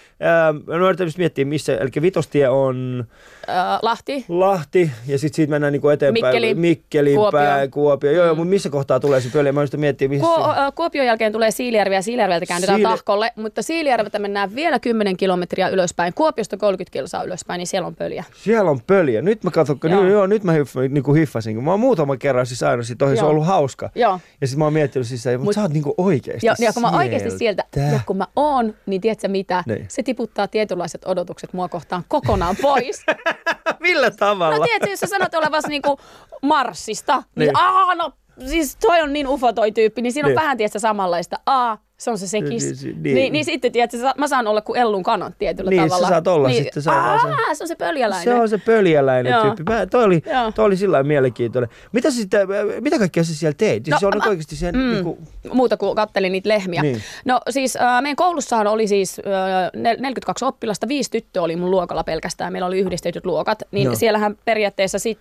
Öö, 0.70 0.78
mä 0.80 0.88
yritän 0.88 1.12
miettiä, 1.18 1.46
missä, 1.46 1.78
eli 1.78 1.90
Vitostie 2.02 2.50
on... 2.50 3.06
Öö, 3.50 3.56
Lahti. 3.82 4.26
Lahti, 4.30 4.92
ja 5.08 5.18
sitten 5.18 5.36
siitä 5.36 5.50
mennään 5.50 5.74
niinku 5.74 5.90
eteenpäin. 5.90 6.26
Mikkeli. 6.26 6.56
Mikkeli 6.56 7.14
Kuopio. 7.14 7.40
Päin, 7.40 7.72
Kuopio. 7.72 8.12
Joo, 8.12 8.24
mm. 8.24 8.28
joo, 8.28 8.36
mutta 8.36 8.50
missä 8.50 8.70
kohtaa 8.70 9.00
tulee 9.00 9.22
se 9.22 9.30
pöljä? 9.30 9.52
Mä 9.52 9.62
yritän 9.62 9.80
miettiä, 9.80 10.08
missä 10.08 10.28
Ku, 10.28 10.34
se... 10.34 10.72
Kuopion 10.76 11.06
jälkeen 11.06 11.32
tulee 11.32 11.52
Siilijärvi, 11.52 11.96
ja 11.96 12.02
Siilijärveltä 12.02 12.46
käännetään 12.46 12.78
Siili... 12.78 12.90
Tahkolle, 12.90 13.32
mutta 13.36 13.62
Siilijärveltä 13.62 14.20
mennään 14.20 14.56
vielä 14.56 14.80
10 14.80 15.18
kilometriä 15.18 15.70
ylöspäin. 15.70 16.14
Kuopiosta 16.14 16.58
30 16.58 16.94
kilsaa 16.94 17.24
ylöspäin, 17.24 17.60
niin 17.60 17.68
siellä 17.68 17.88
on 17.88 17.96
pöljä. 17.96 18.24
Siellä 18.44 18.72
on 18.72 18.82
pöljä. 18.88 19.22
Nyt 19.22 19.44
mä 19.44 19.52
katson, 19.52 19.80
joo. 19.84 20.02
Niin, 20.02 20.12
joo, 20.12 20.28
nyt 20.28 20.44
mä 20.44 20.52
hiff, 20.52 20.76
niin 20.90 21.16
hiffasin. 21.16 21.64
Mä 21.64 21.72
oon 21.72 21.80
muutaman 21.80 22.20
kerran 22.20 22.46
siis 22.46 22.64
aina 22.64 22.84
ohi, 23.06 23.18
se 23.18 23.24
on 23.24 23.30
ollut 23.30 23.46
hauska. 23.46 23.90
Joo. 23.96 24.20
Ja 24.42 24.48
sitten 24.48 24.60
mä 24.60 24.66
oon 24.66 24.74
miettinyt 24.74 25.08
siis, 25.08 25.21
mutta 25.30 25.44
Mut, 25.44 25.56
sä 25.56 25.62
oot 25.62 25.74
niinku 25.74 25.94
oikeasti 25.98 26.46
ja, 26.46 26.56
ja 26.60 26.74
kun 26.74 26.82
mä 26.82 26.90
oikeasti 26.90 27.32
sieltä, 27.32 27.64
ja 27.92 28.00
kun 28.06 28.18
mä 28.18 28.28
oon, 28.36 28.76
niin 28.86 29.02
tiedätkö 29.02 29.28
mitä? 29.28 29.64
Niin. 29.68 29.86
Se 29.90 30.04
tiputtaa 30.04 30.48
tietynlaiset 30.48 31.02
odotukset 31.06 31.54
mua 31.54 31.70
kohtaan 31.70 32.04
kokonaan 32.08 32.56
pois. 32.62 33.06
Millä 33.80 34.12
tavalla? 34.12 34.58
No 34.58 34.64
tiedätkö, 34.64 34.90
jos 34.90 35.00
sä 35.00 35.08
sanot 35.08 35.34
olevasi 35.34 35.68
niinku 35.68 36.00
Marsista, 36.42 37.16
niin, 37.16 37.24
niin. 37.36 37.58
aah 37.58 37.96
no 37.96 38.12
siis 38.48 38.76
toi 38.76 39.02
on 39.02 39.14
niin 39.14 39.28
ufo 39.28 39.54
toi 39.54 39.72
tyyppi, 39.72 40.02
niin 40.02 40.14
siinä 40.14 40.28
niin. 40.28 40.38
on 40.38 40.42
vähän 40.44 40.58
tietysti 40.58 40.80
samanlaista. 40.80 41.40
A, 41.46 41.78
se 42.02 42.12
on 42.12 42.18
se 42.18 42.28
sekis. 42.28 42.84
Niin, 42.84 43.04
niin, 43.04 43.16
niin, 43.16 43.34
niin 43.34 43.46
sitten 43.46 43.72
tiedätkö, 43.72 43.98
mä 44.18 44.28
saan 44.28 44.48
olla 44.48 44.62
kuin 44.62 44.80
Ellun 44.80 45.04
kanat 45.04 45.34
tietyllä 45.38 45.70
niin, 45.70 45.82
tavalla. 45.82 45.98
Niin, 45.98 46.08
sä 46.08 46.10
saat 46.10 46.28
olla 46.28 46.48
niin, 46.48 46.64
sitten. 46.64 46.84
Se, 46.84 46.92
aa, 46.92 47.20
se, 47.20 47.56
se 47.56 47.64
on 47.64 47.68
se 47.68 47.76
pöljäläinen. 47.76 48.24
Se 48.24 48.34
on 48.34 48.50
se 48.50 48.58
pöljäläinen 48.58 49.32
Joo. 49.32 49.42
tyyppi. 49.44 49.64
Mä, 49.64 49.86
toi, 49.86 50.04
oli, 50.04 50.24
toi 50.56 50.66
oli 50.66 50.78
sillä 50.78 51.04
mielenkiintoinen. 51.04 51.70
Mitä, 51.92 52.12
sitten, 52.12 52.48
mitä 52.82 53.00
kaikkea 53.00 53.24
sä 53.24 53.36
siellä 53.36 53.56
teit? 53.58 53.88
No, 53.88 54.00
se 54.00 54.08
on 54.08 54.14
mä, 54.18 54.30
oikeasti 54.30 54.56
siellä, 54.56 54.80
mm, 54.80 54.92
niin 54.92 55.04
kuin... 55.04 55.18
Muuta 55.54 55.78
kuin 55.78 55.96
kattelin 55.96 56.32
niitä 56.32 56.50
lehmiä. 56.50 56.82
Niin. 56.82 57.02
No 57.26 57.42
siis 57.50 57.76
äh, 57.76 58.02
meidän 58.02 58.16
koulussahan 58.16 58.68
oli 58.68 58.88
siis 58.88 59.20
äh, 59.20 59.98
42 60.00 60.46
oppilasta, 60.46 60.88
viisi 60.88 61.12
tyttöä 61.12 61.42
oli 61.42 61.56
mun 61.56 61.72
luokalla 61.72 62.04
pelkästään. 62.04 62.52
Meillä 62.52 62.68
oli 62.68 62.80
yhdistetyt 62.80 63.26
luokat. 63.26 63.64
Niin 63.72 63.88
no. 63.88 63.96
siellähän 63.96 64.38
periaatteessa 64.46 65.00
sit, 65.00 65.20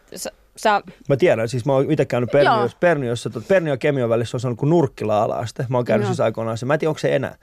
sä... 0.57 0.83
Mä 1.09 1.17
tiedän, 1.17 1.49
siis 1.49 1.65
mä 1.65 1.73
oon 1.73 1.93
itse 1.93 2.05
käynyt 2.05 2.31
Perniossa, 2.31 2.77
Perniossa 2.81 3.31
Pernio 3.49 3.73
ja 3.73 3.77
Kemion 3.77 4.09
välissä 4.09 4.39
on 4.45 4.57
kuin 4.57 4.71
nurkkila 4.71 5.23
ala 5.23 5.47
Mä 5.69 5.79
oon 5.79 5.85
käynyt 5.85 6.05
Joo. 6.05 6.09
siis 6.09 6.21
aikoinaan 6.21 6.59
se. 6.59 6.67
Mä 6.67 6.75
en 6.75 6.81
tiedä, 6.81 6.91
onko 6.91 6.99
se 6.99 7.17
enää. 7.17 7.37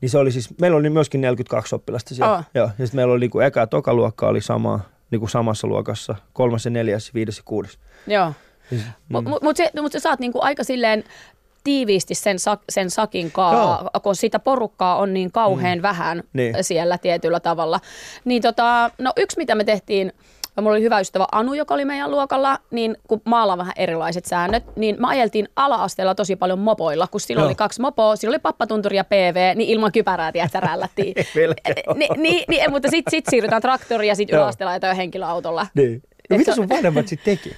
Niin 0.00 0.10
se 0.10 0.18
oli 0.18 0.32
siis, 0.32 0.60
meillä 0.60 0.76
oli 0.76 0.90
myöskin 0.90 1.20
42 1.20 1.74
oppilasta 1.74 2.14
siellä. 2.14 2.34
Oh. 2.34 2.44
Joo. 2.54 2.70
Ja 2.78 2.86
sitten 2.86 2.98
meillä 2.98 3.12
oli 3.12 3.20
niinku 3.20 3.40
eka 3.40 3.60
ja 3.60 3.66
toka 3.66 3.94
luokka 3.94 4.28
oli 4.28 4.40
sama, 4.40 4.80
niinku 5.10 5.26
samassa 5.26 5.66
luokassa. 5.66 6.14
Kolmas 6.32 6.64
ja 6.64 6.70
neljäs, 6.70 7.14
viides 7.14 7.36
ja 7.36 7.42
kuudes. 7.44 7.78
Joo. 8.06 8.32
Siis, 8.68 8.82
mm. 8.82 8.92
Mutta 9.08 9.30
mut 9.42 9.56
se, 9.56 9.70
mut 9.80 9.92
sä 9.92 10.00
saat 10.00 10.20
niinku 10.20 10.38
aika 10.42 10.64
silleen 10.64 11.04
tiiviisti 11.64 12.14
sen, 12.14 12.38
sak, 12.38 12.60
sen 12.68 12.90
sakin 12.90 13.32
kaa, 13.32 13.90
kun 14.02 14.16
sitä 14.16 14.38
porukkaa 14.38 14.96
on 14.96 15.14
niin 15.14 15.32
kauhean 15.32 15.78
mm. 15.78 15.82
vähän 15.82 16.22
niin. 16.32 16.54
siellä 16.60 16.98
tietyllä 16.98 17.40
tavalla. 17.40 17.80
Niin 18.24 18.42
tota, 18.42 18.90
no 18.98 19.12
yksi 19.16 19.36
mitä 19.36 19.54
me 19.54 19.64
tehtiin, 19.64 20.12
ja 20.58 20.62
mulla 20.62 20.74
oli 20.74 20.82
hyvä 20.82 21.00
ystävä 21.00 21.26
Anu, 21.32 21.54
joka 21.54 21.74
oli 21.74 21.84
meidän 21.84 22.10
luokalla, 22.10 22.58
niin 22.70 22.96
kun 23.08 23.20
maalla 23.24 23.52
on 23.52 23.58
vähän 23.58 23.72
erilaiset 23.76 24.24
säännöt, 24.24 24.76
niin 24.76 24.96
me 24.98 25.06
ajeltiin 25.08 25.48
ala-asteella 25.56 26.14
tosi 26.14 26.36
paljon 26.36 26.58
mopoilla, 26.58 27.06
kun 27.06 27.20
silloin 27.20 27.46
oli 27.46 27.54
kaksi 27.54 27.80
mopoa, 27.80 28.16
silloin 28.16 28.34
oli 28.34 28.42
pappatunturi 28.42 28.96
ja 28.96 29.04
PV, 29.04 29.56
niin 29.56 29.70
ilman 29.70 29.92
kypärää, 29.92 30.32
tiedätkö, 30.32 30.60
rällättiin. 30.60 31.14
ni, 31.94 32.08
ni, 32.16 32.44
ni, 32.48 32.68
mutta 32.68 32.88
sitten 32.90 33.10
sit 33.10 33.24
siirrytään 33.30 33.62
traktoriin 33.62 34.08
ja 34.08 34.14
sitten 34.14 34.38
yläasteella 34.38 34.70
ajetaan 34.70 34.96
henkilöautolla. 34.96 35.66
Niin. 35.74 36.02
No 36.30 36.38
mitä 36.38 36.54
sun 36.54 36.68
vanhemmat 36.68 37.08
sitten 37.08 37.38
teki? 37.38 37.56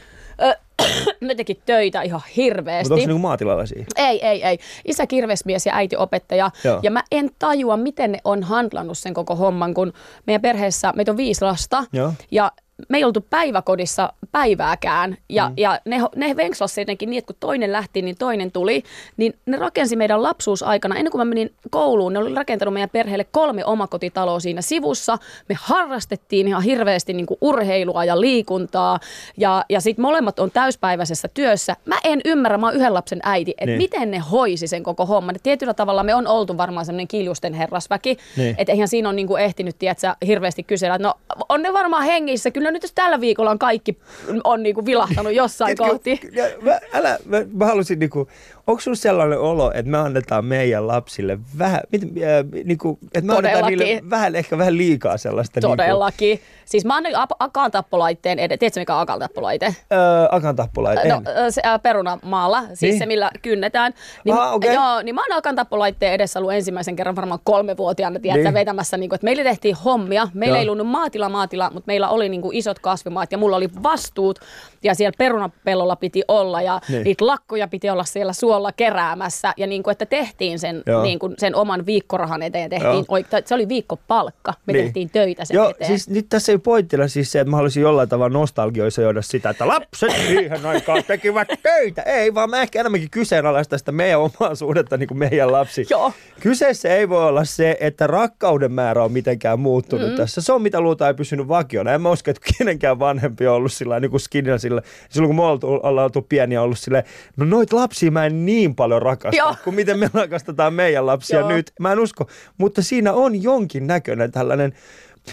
ne 1.21 1.35
teki 1.35 1.55
töitä 1.67 2.03
ihan 2.03 2.21
hirveästi. 2.37 2.95
Mutta 2.95 3.03
onko 3.03 3.15
se 3.15 3.21
maatilalla 3.21 3.67
siihen? 3.67 3.87
Ei, 3.97 4.27
ei, 4.27 4.45
ei. 4.45 4.59
Isä 4.85 5.07
kirvesmies 5.07 5.67
ja 5.67 5.75
äiti 5.75 5.97
opettaja. 5.97 6.51
Joo. 6.65 6.81
Ja 6.83 6.91
mä 6.91 7.03
en 7.11 7.31
tajua, 7.39 7.77
miten 7.77 8.13
ne 8.13 8.19
on 8.25 8.43
handlannut 8.43 8.99
sen 8.99 9.15
koko 9.15 9.37
homman, 9.37 9.75
kun 9.75 9.93
meidän 10.27 10.43
perheessä, 10.43 10.93
meitä 10.97 11.11
on 11.11 11.17
viisi 11.17 11.45
lasta. 11.45 11.85
Joo. 11.93 12.13
Ja 12.31 12.53
me 12.89 12.97
ei 12.97 13.05
oltu 13.05 13.27
päiväkodissa 13.31 14.13
päivääkään. 14.33 15.17
Ja, 15.29 15.49
mm. 15.49 15.55
ja 15.57 15.81
ne, 15.85 16.01
ne 16.17 16.37
venkslasi 16.37 16.81
jotenkin 16.81 17.11
niin, 17.11 17.19
että 17.19 17.27
kun 17.27 17.37
toinen 17.41 17.73
lähti, 17.73 18.03
niin 18.03 18.17
toinen 18.17 18.53
tuli. 18.53 18.83
Niin 19.17 19.35
ne 19.47 19.57
rakensi 19.57 19.97
meidän 19.97 20.23
lapsuusaikana, 20.23 20.97
ennen 20.97 21.11
kuin 21.11 21.21
mä 21.21 21.25
menin 21.25 21.53
kouluun, 21.71 22.13
ne 22.13 22.19
oli 22.19 22.35
rakentanut 22.35 22.75
meidän 22.75 22.91
perheelle 22.91 23.27
kolme 23.31 23.65
omakotitaloa 23.65 24.41
siinä 24.41 24.63
sivussa. 24.63 25.19
Me 25.49 25.57
harrastettiin 25.61 26.49
ihan 26.49 26.63
hirveästi 26.63 27.13
niin 27.13 27.27
kuin 27.27 27.39
urheilua 27.41 28.05
ja 28.05 28.21
liikuntaa. 28.21 29.01
Ja, 29.37 29.65
ja 29.69 29.81
sitten 29.81 30.03
molemmat 30.03 30.39
on 30.39 30.51
täyspäiväisessä 30.51 31.29
työssä. 31.35 31.77
Mä 31.85 31.99
en 32.05 32.21
ymmärrä, 32.25 32.59
mä 32.59 32.67
oon 32.67 32.77
yhden 32.77 32.95
lapsen 32.95 33.21
äiti, 33.23 33.51
että 33.51 33.67
niin. 33.67 33.79
miten 33.79 34.11
ne 34.11 34.19
hoisi 34.19 34.67
sen 34.67 34.83
koko 34.83 35.07
homman. 35.07 35.37
Et 35.37 35.43
tietyllä 35.43 35.75
tavalla 35.75 36.03
me 36.03 36.15
on 36.15 36.27
oltu 36.27 36.57
varmaan 36.57 36.87
semmoinen 36.87 37.09
kiljusten 37.09 37.55
herrasväki. 37.55 38.17
Niin. 38.37 38.55
Että 38.59 38.73
eihän 38.73 38.89
siinä 38.89 39.09
ole 39.09 39.17
niin 39.17 39.27
kuin 39.27 39.43
ehtinyt, 39.43 39.79
tiedätkö, 39.79 40.15
hirveästi 40.27 40.63
kysellä, 40.63 40.99
no 40.99 41.15
on 41.49 41.63
ne 41.63 41.73
varmaan 41.73 42.05
hengissä. 42.05 42.51
Kyllä 42.51 42.70
nyt 42.71 42.83
jos 42.83 42.93
tällä 42.93 43.21
viikolla 43.21 43.51
on 43.51 43.59
kaikki 43.59 43.99
on 44.45 44.63
niinku 44.63 44.87
vilahtanut 44.87 45.33
jossain 45.33 45.77
kohti. 45.77 46.21
Mä, 46.63 46.79
älä, 46.93 47.19
mä, 47.25 47.39
mä 47.53 47.67
halusin 47.67 47.99
niinku, 47.99 48.29
onko 48.67 48.81
sinulla 48.81 48.97
sellainen 48.97 49.39
olo, 49.39 49.73
että 49.75 49.91
me 49.91 49.99
annetaan 49.99 50.45
meidän 50.45 50.87
lapsille 50.87 51.39
vähän, 51.59 51.81
mit, 51.93 52.03
äh, 52.03 52.65
niinku, 52.65 52.99
että 53.15 53.27
me 53.27 53.37
annetaan 53.37 53.67
niille 53.67 54.01
vähän, 54.11 54.37
ehkä 54.37 54.59
vähän 54.59 54.77
liikaa 54.77 55.17
sellaista. 55.17 55.61
Niinku- 55.61 55.77
Todellakin. 55.77 56.29
Niinku... 56.29 56.45
Siis 56.65 56.85
mä 56.85 56.97
annan 56.97 57.13
akan 57.39 57.71
tappolaitteen 57.71 58.39
edes. 58.39 58.59
Tiedätkö 58.59 58.81
mikä 58.81 58.95
on 58.95 59.01
akan 59.01 59.19
tappolaite? 59.19 59.75
Öö, 59.93 59.99
akan 60.31 60.57
tappolaite, 60.57 61.09
No 61.09 61.23
se 61.51 61.63
äh, 61.67 61.83
perunamaalla, 61.83 62.63
siis 62.63 62.81
niin? 62.81 62.99
se 62.99 63.07
millä 63.07 63.31
kynnetään. 63.43 63.95
Niin, 64.25 64.39
ah, 64.39 64.55
okay. 64.55 64.75
joo, 64.75 65.03
niin 65.03 65.15
mä 65.15 65.21
oon 65.21 65.39
akan 65.39 65.57
tappolaitteen 65.57 66.13
edessä 66.13 66.39
ollut 66.39 66.53
ensimmäisen 66.53 66.97
kerran 66.97 67.17
varmaan 67.17 67.41
kolmevuotiaana, 67.45 68.21
tiedätkö, 68.21 68.45
niin. 68.45 68.55
vetämässä, 68.55 68.97
niinku, 68.97 69.15
että 69.15 69.25
meille 69.25 69.43
tehtiin 69.45 69.77
hommia. 69.85 70.29
Meillä 70.35 70.57
joo. 70.57 70.63
ei 70.63 70.69
ollut 70.69 70.87
maatila 70.87 71.29
maatila, 71.29 71.71
mutta 71.75 71.87
meillä 71.87 72.09
oli 72.09 72.29
niinku 72.29 72.51
isot 72.53 72.79
kasvimaat 72.79 73.33
ja 73.33 73.39
mulla 73.39 73.57
oli 73.57 73.69
vastuut 73.83 74.39
ja 74.83 74.95
siellä 74.95 75.17
perunapellolla 75.19 75.97
piti 75.97 76.23
olla 76.29 76.63
ja 76.63 76.81
niin. 76.89 77.05
niitä 77.05 77.27
lakkoja 77.27 77.69
piti 77.69 77.91
olla 77.91 78.05
siellä 78.05 78.33
suolla 78.33 78.60
keräämässä 78.77 79.53
ja 79.57 79.67
niin 79.67 79.83
kuin, 79.83 79.93
että 79.93 80.07
tehtiin 80.07 80.59
sen, 80.59 80.83
niin 81.03 81.19
kuin, 81.19 81.35
sen 81.39 81.55
oman 81.55 81.87
viikkorahan 81.87 82.43
eteen. 82.43 82.71
Tehtiin 82.71 83.05
oik- 83.05 83.43
se 83.47 83.55
oli 83.55 83.69
viikkopalkka, 83.69 84.55
me 84.67 84.73
niin. 84.73 84.85
tehtiin 84.85 85.11
töitä 85.11 85.45
sen 85.45 85.55
Joo, 85.55 85.71
eteen. 85.71 85.89
siis 85.89 86.09
nyt 86.09 86.27
tässä 86.29 86.53
ei 86.53 86.59
pointtina 86.59 87.09
siis 87.09 87.33
se, 87.33 87.41
että 87.41 87.51
mä 87.51 87.57
haluaisin 87.57 87.83
jollain 87.83 88.09
tavalla 88.09 88.39
nostalgioissa 88.39 89.03
sitä, 89.21 89.51
että 89.51 89.69
lapset 89.69 90.11
siihen 90.27 90.67
aikaan 90.67 91.05
tekivät 91.05 91.49
töitä. 91.63 92.03
Ei, 92.03 92.35
vaan 92.35 92.51
mä 92.51 92.63
ehkä 92.63 92.81
enemmänkin 92.81 93.11
kyseenalaista 93.11 93.79
sitä 93.79 93.93
meidän 93.93 94.21
omaa 94.21 94.55
suhdetta 94.55 94.97
niin 94.97 95.09
kuin 95.09 95.19
meidän 95.19 95.53
lapsi. 95.53 95.87
Joo. 95.91 96.13
Kyseessä 96.41 96.89
ei 96.89 97.09
voi 97.09 97.25
olla 97.29 97.45
se, 97.45 97.77
että 97.81 98.07
rakkauden 98.07 98.73
määrä 98.73 99.05
on 99.05 99.13
mitenkään 99.13 99.61
muuttunut 99.61 100.11
mm. 100.11 100.17
tässä. 100.17 100.41
Se 100.41 100.53
on 100.53 100.63
mitä 100.63 100.81
luulta 100.81 101.09
ei 101.09 101.15
pysynyt 101.15 101.49
vakiona. 101.49 101.93
En 101.93 102.03
mä 102.03 102.11
usko, 102.11 102.31
että 102.31 102.53
kenenkään 102.59 102.99
vanhempi 102.99 103.47
on 103.47 103.55
ollut 103.55 103.73
sillä 103.73 104.01
niin 104.01 104.11
kuin 104.11 104.21
skinillä 104.21 104.59
sillä. 104.59 104.83
Silloin 105.09 105.29
kun 105.29 105.37
me 105.37 105.43
ollaan 105.83 106.05
oltu 106.05 106.23
pieniä 106.23 106.63
ollut 106.63 106.79
silleen, 106.79 107.05
no 107.37 107.45
noit 107.45 107.73
lapsia 107.73 108.11
mä 108.11 108.27
en 108.27 108.40
niin 108.47 108.75
paljon 108.75 109.03
rakasta 109.03 109.37
Joo. 109.37 109.55
kuin 109.65 109.77
miten 109.77 109.99
me 109.99 110.11
rakastetaan 110.15 110.75
meidän 110.75 111.07
lapsia 111.07 111.39
Joo. 111.39 111.49
nyt. 111.49 111.73
Mä 111.81 111.93
en 111.93 111.99
usko, 111.99 112.27
mutta 112.59 112.83
siinä 112.83 113.13
on 113.13 113.43
jonkin 113.43 113.87
näköinen 113.87 114.33
tällainen, 114.33 114.73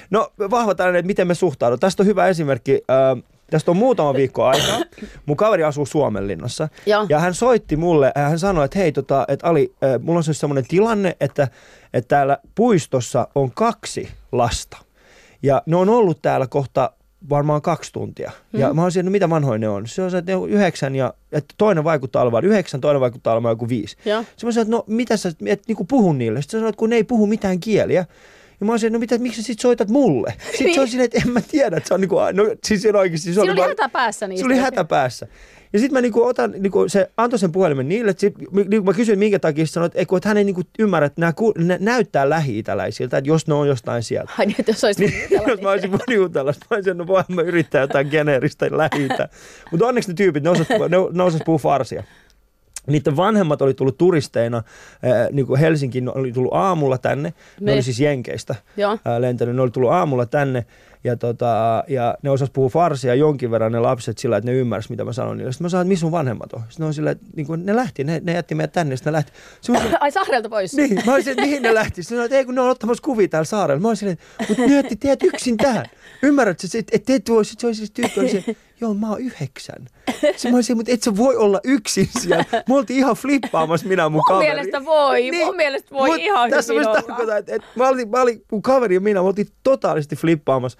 no 0.09 0.31
vahva 0.39 0.75
tällainen, 0.75 0.99
että 0.99 1.07
miten 1.07 1.27
me 1.27 1.35
suhtaudumme. 1.35 1.79
Tästä 1.79 2.03
on 2.03 2.07
hyvä 2.07 2.27
esimerkki. 2.27 2.81
Äh, 2.91 3.23
Tästä 3.51 3.71
on 3.71 3.77
muutama 3.77 4.13
viikko 4.13 4.45
aikaa. 4.45 4.79
Mun 5.25 5.37
kaveri 5.37 5.63
asuu 5.63 5.85
Suomenlinnassa. 5.85 6.69
Ja. 6.85 7.05
ja 7.09 7.19
hän 7.19 7.33
soitti 7.33 7.75
mulle, 7.75 8.11
ja 8.15 8.21
hän 8.21 8.39
sanoi, 8.39 8.65
että 8.65 8.79
hei, 8.79 8.91
tota, 8.91 9.25
että 9.27 9.47
Ali, 9.47 9.73
äh, 9.83 10.01
mulla 10.01 10.17
on 10.17 10.23
siis 10.23 10.39
semmoinen 10.39 10.67
tilanne, 10.67 11.17
että, 11.19 11.47
että 11.93 12.07
täällä 12.07 12.37
puistossa 12.55 13.27
on 13.35 13.51
kaksi 13.51 14.09
lasta. 14.31 14.77
Ja 15.43 15.61
ne 15.65 15.75
on 15.75 15.89
ollut 15.89 16.21
täällä 16.21 16.47
kohta 16.47 16.91
varmaan 17.29 17.61
kaksi 17.61 17.93
tuntia. 17.93 18.31
Mm. 18.53 18.59
Ja 18.59 18.73
mä 18.73 18.83
olisin, 18.83 19.05
no 19.05 19.11
mitä 19.11 19.29
vanhoja 19.29 19.57
ne 19.57 19.69
on? 19.69 19.87
Se 19.87 20.01
on 20.01 20.11
se, 20.11 20.17
että 20.17 20.31
ne 20.31 20.35
on 20.35 20.49
yhdeksän 20.49 20.95
ja 20.95 21.13
että 21.31 21.55
toinen 21.57 21.83
vaikuttaa 21.83 22.21
olevan 22.21 22.45
yhdeksän, 22.45 22.81
toinen 22.81 23.01
vaikuttaa 23.01 23.33
olevan 23.33 23.51
joku 23.51 23.69
viisi. 23.69 23.97
Ja. 24.05 24.23
Se 24.37 24.45
mä 24.45 24.51
sanoin, 24.51 24.65
että 24.65 24.77
no 24.77 24.83
mitä 24.87 25.17
sä, 25.17 25.31
et, 25.45 25.61
niinku 25.67 25.85
puhu 25.85 26.13
niille. 26.13 26.41
Sitten 26.41 26.59
sanoit, 26.59 26.73
että 26.73 26.79
kun 26.79 26.89
ne 26.89 26.95
ei 26.95 27.03
puhu 27.03 27.27
mitään 27.27 27.59
kieliä. 27.59 28.05
Ja 28.59 28.65
mä 28.65 28.71
olisin, 28.71 28.93
no 28.93 28.99
mitä, 28.99 29.17
miksi 29.17 29.41
sä 29.41 29.45
sit 29.45 29.59
soitat 29.59 29.89
mulle? 29.89 30.33
Sitten 30.39 30.65
niin. 30.65 30.75
se 30.75 30.81
on 30.81 30.87
silleen, 30.87 31.05
että 31.05 31.21
en 31.25 31.33
mä 31.33 31.41
tiedä, 31.41 31.77
että 31.77 31.87
se 31.87 31.93
on 31.93 32.01
niinku, 32.01 32.15
no 32.33 32.55
siis 32.63 32.85
oikeasti. 32.85 33.33
Se 33.33 33.41
oli, 33.41 33.51
oli 33.51 33.61
hätä 33.61 33.89
päässä 33.89 34.27
niistä. 34.27 34.41
Se 34.41 34.45
oli 34.45 34.57
hätä 34.57 34.83
päässä. 34.83 35.27
Ja 35.73 35.79
sitten 35.79 35.93
mä 35.93 36.01
niinku 36.01 36.23
otan, 36.23 36.51
niinku 36.51 36.89
se 36.89 37.11
antoi 37.17 37.39
sen 37.39 37.51
puhelimen 37.51 37.89
niille, 37.89 38.11
että 38.11 38.21
sit, 38.21 38.35
niinku 38.51 38.83
mä 38.83 38.93
kysyin 38.93 39.19
minkä 39.19 39.39
takia, 39.39 39.65
se 39.65 39.71
sanoi, 39.71 39.87
että, 39.87 39.99
että 40.01 40.29
hän 40.29 40.37
ei 40.37 40.43
niinku 40.43 40.61
ymmärrä, 40.79 41.05
että 41.07 41.21
nämä 41.21 41.33
ku, 41.33 41.53
ne 41.57 41.77
näyttää 41.81 42.29
lähi-itäläisiltä, 42.29 43.17
että 43.17 43.29
jos 43.29 43.47
ne 43.47 43.53
on 43.53 43.67
jostain 43.67 44.03
sieltä. 44.03 44.31
Ai 44.39 44.45
niin, 44.45 44.55
jos 44.67 44.83
olisi 44.83 45.05
niin, 45.05 45.13
jos 45.47 45.61
mä 45.61 45.71
olisin 45.71 45.91
voinut 45.91 46.15
jutella, 46.15 46.53
mä 46.69 46.75
olisin, 46.75 46.97
no 46.97 47.07
voin 47.07 47.25
mä 47.27 47.41
yrittää 47.41 47.81
jotain 47.81 48.07
geneeristä 48.07 48.67
lähi 48.71 49.07
Mutta 49.71 49.87
onneksi 49.87 50.09
ne 50.09 50.15
tyypit, 50.15 50.43
ne 50.43 50.49
osas, 50.49 50.69
ne, 50.69 50.97
ne 51.11 51.23
osas 51.23 51.41
puhua 51.45 51.59
farsia. 51.59 52.03
Niiden 52.87 53.17
vanhemmat 53.17 53.61
oli 53.61 53.73
tullut 53.73 53.97
turisteina, 53.97 54.57
äh, 54.57 54.63
niin 55.31 55.47
kuin 55.47 55.59
Helsinkiin 55.59 56.17
oli 56.17 56.31
tullut 56.31 56.53
aamulla 56.53 56.97
tänne, 56.97 57.29
ne, 57.29 57.65
ne 57.65 57.73
oli 57.73 57.81
siis 57.81 57.99
Jenkeistä 57.99 58.55
äh, 58.79 59.17
lentänyt, 59.19 59.55
ne 59.55 59.61
oli 59.61 59.71
tullut 59.71 59.91
aamulla 59.91 60.25
tänne 60.25 60.65
ja, 61.03 61.15
tota, 61.15 61.83
ja 61.87 62.17
ne 62.21 62.29
osas 62.29 62.49
puhua 62.49 62.69
farsia 62.69 63.15
jonkin 63.15 63.51
verran 63.51 63.71
ne 63.71 63.79
lapset 63.79 64.17
sillä, 64.17 64.37
että 64.37 64.51
ne 64.51 64.57
ymmärsivät, 64.57 64.89
mitä 64.89 65.05
mä 65.05 65.13
sanon 65.13 65.37
niille. 65.37 65.51
Sitten 65.51 65.65
mä 65.65 65.69
sanoin, 65.69 65.85
että 65.85 65.89
missä 65.89 66.01
sun 66.01 66.11
vanhemmat 66.11 66.53
on? 66.53 66.59
Sitten 66.59 66.83
ne 66.83 66.85
on 66.85 66.93
sillä, 66.93 67.11
että 67.11 67.25
niin 67.35 67.47
kuin, 67.47 67.65
ne 67.65 67.75
lähti, 67.75 68.03
ne, 68.03 68.21
ne 68.23 68.33
jätti 68.33 68.55
meidät 68.55 68.71
tänne, 68.71 68.95
sitten 68.95 69.13
ne 69.13 69.17
lähti. 69.17 69.31
Sitten 69.61 69.97
Ai 70.01 70.11
saarelta 70.11 70.49
pois? 70.49 70.73
Niin, 70.73 71.01
mä 71.05 71.13
olisin, 71.13 71.31
että 71.31 71.43
mihin 71.43 71.61
ne 71.61 71.73
lähti? 71.73 72.03
Sitten 72.03 72.25
että 72.25 72.37
ei 72.37 72.45
kun 72.45 72.55
ne 72.55 72.61
on 72.61 72.69
ottamassa 72.69 73.03
kuvia 73.03 73.27
täällä 73.27 73.45
saarella. 73.45 73.81
Mä 73.81 73.87
olisin, 73.87 74.09
että 74.09 74.25
mutta 74.49 74.63
ne 74.63 74.75
jätti 74.75 74.95
teidät 74.95 75.23
yksin 75.23 75.57
tähän. 75.57 75.85
Ymmärrätkö, 76.23 76.67
että 76.73 76.91
et, 76.95 77.09
et 77.09 77.29
voi, 77.29 77.45
sit 77.45 77.59
se 77.59 77.67
olisi 77.67 77.77
siis 77.77 77.91
tyyppi, 77.91 78.57
joo 78.81 78.93
mä 78.93 79.09
oon 79.09 79.21
yhdeksän. 79.21 79.85
Sitten 80.21 80.51
mä 80.51 80.57
olisin, 80.57 80.77
mutta 80.77 80.91
et 80.91 81.03
sä 81.03 81.17
voi 81.17 81.35
olla 81.35 81.59
yksin 81.63 82.09
siellä. 82.19 82.45
Me 82.69 82.75
oltiin 82.75 82.99
ihan 82.99 83.15
flippaamassa 83.15 83.87
minä 83.87 84.03
mun, 84.03 84.11
mun 84.11 84.23
kaveri. 84.27 84.49
mielestä 84.49 84.85
voi, 84.85 85.21
niin, 85.21 85.45
mun 85.45 85.55
mielestä 85.55 85.91
voi 85.91 86.23
ihan 86.23 86.49
tässä 86.49 86.73
hyvin 86.73 86.87
olla. 86.87 87.01
Tässä 87.01 87.37
että, 87.37 87.55
että 87.55 87.67
mä, 87.75 87.87
olin, 87.87 88.09
mä 88.09 88.21
olin, 88.21 88.45
mun 88.51 88.61
kaveri 88.61 88.95
ja 88.95 89.01
minä, 89.01 89.21
me 89.21 89.27
oltiin 89.27 89.47
totaalisesti 89.63 90.15
flippaamassa. 90.15 90.77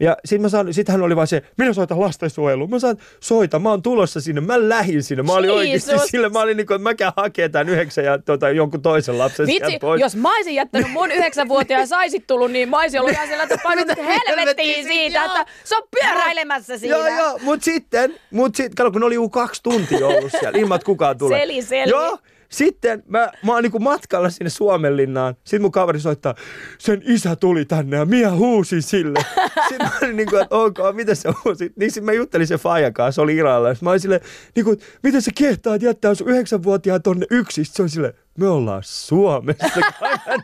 Ja 0.00 0.16
sitten 0.24 0.42
mä 0.42 0.48
saan, 0.48 0.74
sit 0.74 0.88
hän 0.88 1.02
oli 1.02 1.16
vaan 1.16 1.26
se, 1.26 1.42
minä 1.58 1.72
soitan 1.72 2.00
lastensuojeluun. 2.00 2.70
Mä 2.70 2.78
saan, 2.78 2.96
soita, 3.20 3.58
mä 3.58 3.70
oon 3.70 3.82
tulossa 3.82 4.20
sinne, 4.20 4.40
mä 4.40 4.68
lähin 4.68 5.02
sinne. 5.02 5.22
Mä 5.22 5.32
olin 5.32 5.50
oikeasti 5.50 5.98
sille, 6.10 6.28
mä 6.28 6.40
olin 6.40 6.56
niin 6.56 6.66
kuin, 6.66 6.74
että 6.74 6.82
mäkään 6.82 7.12
hakee 7.16 7.48
tämän 7.48 7.68
yhdeksän 7.68 8.04
ja 8.04 8.18
tuota, 8.18 8.50
jonkun 8.50 8.82
toisen 8.82 9.18
lapsen 9.18 9.46
Vitsi, 9.46 9.78
pois. 9.78 10.00
jos 10.00 10.16
mä 10.16 10.36
olisin 10.36 10.54
jättänyt 10.54 10.92
mun 10.92 11.10
yhdeksänvuotiaan 11.10 11.80
ja 11.80 11.86
saisit 11.86 12.26
tullut, 12.26 12.50
niin 12.50 12.68
mä 12.68 12.80
olisin 12.80 13.00
ollut 13.00 13.12
ihan 13.12 13.28
sillä, 13.28 13.42
että 13.42 13.58
painut 13.62 13.86
helvettiin 14.06 14.84
siitä, 14.84 15.24
että 15.24 15.46
se 15.64 15.76
on 15.76 15.82
pyöräilemässä 15.90 16.78
siinä. 16.78 16.96
Joo, 16.96 17.06
joo, 17.06 17.38
mut 17.42 17.62
sitten, 17.62 18.14
mut 18.30 18.54
sitten, 18.54 18.92
kun 18.92 19.00
ne 19.00 19.06
oli 19.06 19.14
joku 19.14 19.30
kaksi 19.30 19.62
tuntia 19.62 20.06
ollut 20.06 20.32
siellä, 20.40 20.58
ilman 20.58 20.76
että 20.76 20.86
kukaan 20.86 21.18
tulee. 21.18 21.40
Seli, 21.40 21.62
seli. 21.62 21.90
Joo, 21.90 22.18
sitten 22.48 23.02
mä, 23.06 23.32
mä 23.44 23.52
oon 23.52 23.62
niinku 23.62 23.78
matkalla 23.78 24.30
sinne 24.30 24.50
Suomenlinnaan. 24.50 25.34
Sitten 25.34 25.62
mun 25.62 25.72
kaveri 25.72 26.00
soittaa, 26.00 26.34
sen 26.78 27.02
isä 27.04 27.36
tuli 27.36 27.64
tänne 27.64 27.96
ja 27.96 28.04
minä 28.04 28.30
huusin 28.30 28.82
sille. 28.82 29.18
Sitten 29.68 29.86
mä 29.86 29.98
olin 30.02 30.16
niinku, 30.16 30.36
että 30.36 30.56
ok, 30.56 30.78
miten 30.92 31.16
se 31.16 31.30
huusi? 31.44 31.72
Niin 31.76 31.90
sitten 31.90 32.04
mä 32.04 32.12
juttelin 32.12 32.46
sen 32.46 32.58
Fajan 32.58 32.92
kanssa, 32.92 33.14
se 33.14 33.20
oli 33.20 33.36
Iralla. 33.36 33.74
Sitten 33.74 33.86
mä 33.86 33.90
olin 33.90 34.00
silleen, 34.00 34.20
niinku, 34.54 34.76
miten 35.02 35.22
sä 35.22 35.30
kehtaat 35.38 35.82
jättää 35.82 36.14
sun 36.14 36.28
yhdeksänvuotiaan 36.28 37.02
tonne 37.02 37.26
yksin? 37.30 37.64
Sitten 37.64 37.76
se 37.76 37.82
on 37.82 37.88
silleen, 37.88 38.14
me 38.36 38.48
ollaan 38.48 38.82
Suomessa, 38.84 39.66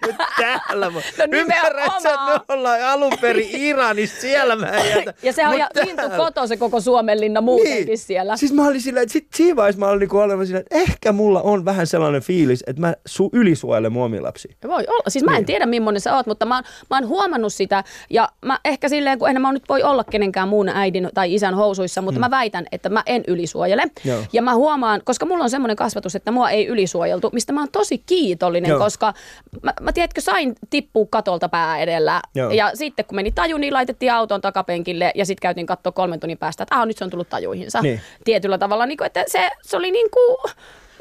nyt 0.06 0.16
täällä. 0.36 0.90
No 0.90 1.02
Ymmärrätkö, 1.32 2.08
että 2.08 2.44
me 2.48 2.54
ollaan 2.54 2.82
alun 2.82 3.12
perin 3.20 3.48
Iranissa, 3.50 4.20
siellä 4.20 4.56
mä 4.56 4.66
jätä. 4.96 5.14
Ja 5.22 5.32
se 5.32 5.48
on 5.48 5.54
ihan 5.54 5.68
lintu 5.84 6.02
koto 6.16 6.46
se 6.46 6.56
koko 6.56 6.80
Suomenlinna 6.80 7.40
muutenkin 7.40 7.86
niin. 7.86 7.98
siellä. 7.98 8.36
Siis 8.36 8.52
mä 8.52 8.66
olin 8.66 8.80
silleen, 8.80 9.02
että 9.02 9.12
sit 9.12 9.26
siinä 9.34 9.56
vaiheessa 9.56 9.80
mä 9.80 9.88
olin 9.88 10.00
niinku 10.00 10.18
olevan 10.18 10.46
silleen, 10.46 10.64
että 10.70 10.76
ehkä 10.76 11.12
mulla 11.12 11.42
on 11.42 11.64
vähän 11.64 11.86
sellainen 11.86 12.22
fiilis, 12.22 12.64
että 12.66 12.80
mä 12.80 12.94
su- 13.08 13.30
ylisuojelen 13.32 14.22
lapsia. 14.22 14.54
Voi 14.68 14.84
olla. 14.88 15.02
Siis 15.08 15.24
mä 15.24 15.30
en 15.30 15.36
niin. 15.36 15.46
tiedä 15.46 15.66
millainen 15.66 16.00
sä 16.00 16.16
oot, 16.16 16.26
mutta 16.26 16.46
mä 16.46 16.54
oon, 16.54 16.64
mä 16.90 16.96
oon 16.96 17.08
huomannut 17.08 17.52
sitä. 17.52 17.84
Ja 18.10 18.28
mä 18.44 18.58
ehkä 18.64 18.88
silleen, 18.88 19.18
kun 19.18 19.28
en 19.28 19.42
mä 19.42 19.52
nyt 19.52 19.68
voi 19.68 19.82
olla 19.82 20.04
kenenkään 20.04 20.48
muun 20.48 20.68
äidin 20.68 21.08
tai 21.14 21.34
isän 21.34 21.54
housuissa, 21.54 22.02
mutta 22.02 22.18
hmm. 22.18 22.20
mä 22.20 22.30
väitän, 22.30 22.66
että 22.72 22.88
mä 22.88 23.02
en 23.06 23.24
ylisuojele. 23.26 23.82
Joo. 24.04 24.22
Ja 24.32 24.42
mä 24.42 24.54
huomaan, 24.54 25.00
koska 25.04 25.26
mulla 25.26 25.44
on 25.44 25.50
semmoinen 25.50 25.76
kasvatus, 25.76 26.14
että 26.14 26.30
mua 26.30 26.50
ei 26.50 26.66
ylisuojeltu, 26.66 27.30
mistä 27.32 27.52
mä 27.52 27.60
oon 27.60 27.68
tosi 27.82 27.98
kiitollinen, 28.06 28.68
Joo. 28.68 28.78
koska 28.78 29.14
mä, 29.62 29.72
mä 29.80 29.92
tiedätkö, 29.92 30.20
sain 30.20 30.54
tippua 30.70 31.06
katolta 31.10 31.48
pää 31.48 31.78
edellä. 31.78 32.22
Joo. 32.34 32.50
Ja 32.50 32.70
sitten 32.74 33.04
kun 33.04 33.16
meni 33.16 33.32
taju, 33.32 33.58
niin 33.58 33.74
laitettiin 33.74 34.12
auton 34.12 34.40
takapenkille 34.40 35.12
ja 35.14 35.26
sitten 35.26 35.42
käytiin 35.42 35.66
katsoa 35.66 35.92
kolmen 35.92 36.20
tunnin 36.20 36.38
päästä, 36.38 36.62
että 36.62 36.80
ah, 36.80 36.86
nyt 36.86 36.96
se 36.96 37.04
on 37.04 37.10
tullut 37.10 37.28
tajuihinsa. 37.28 37.80
Niin. 37.82 38.00
Tietyllä 38.24 38.58
tavalla, 38.58 38.86
niin 38.86 38.98
kuin, 38.98 39.06
että 39.06 39.24
se, 39.26 39.50
se 39.62 39.76
oli 39.76 39.90
niin 39.90 40.10
kuin, 40.10 40.36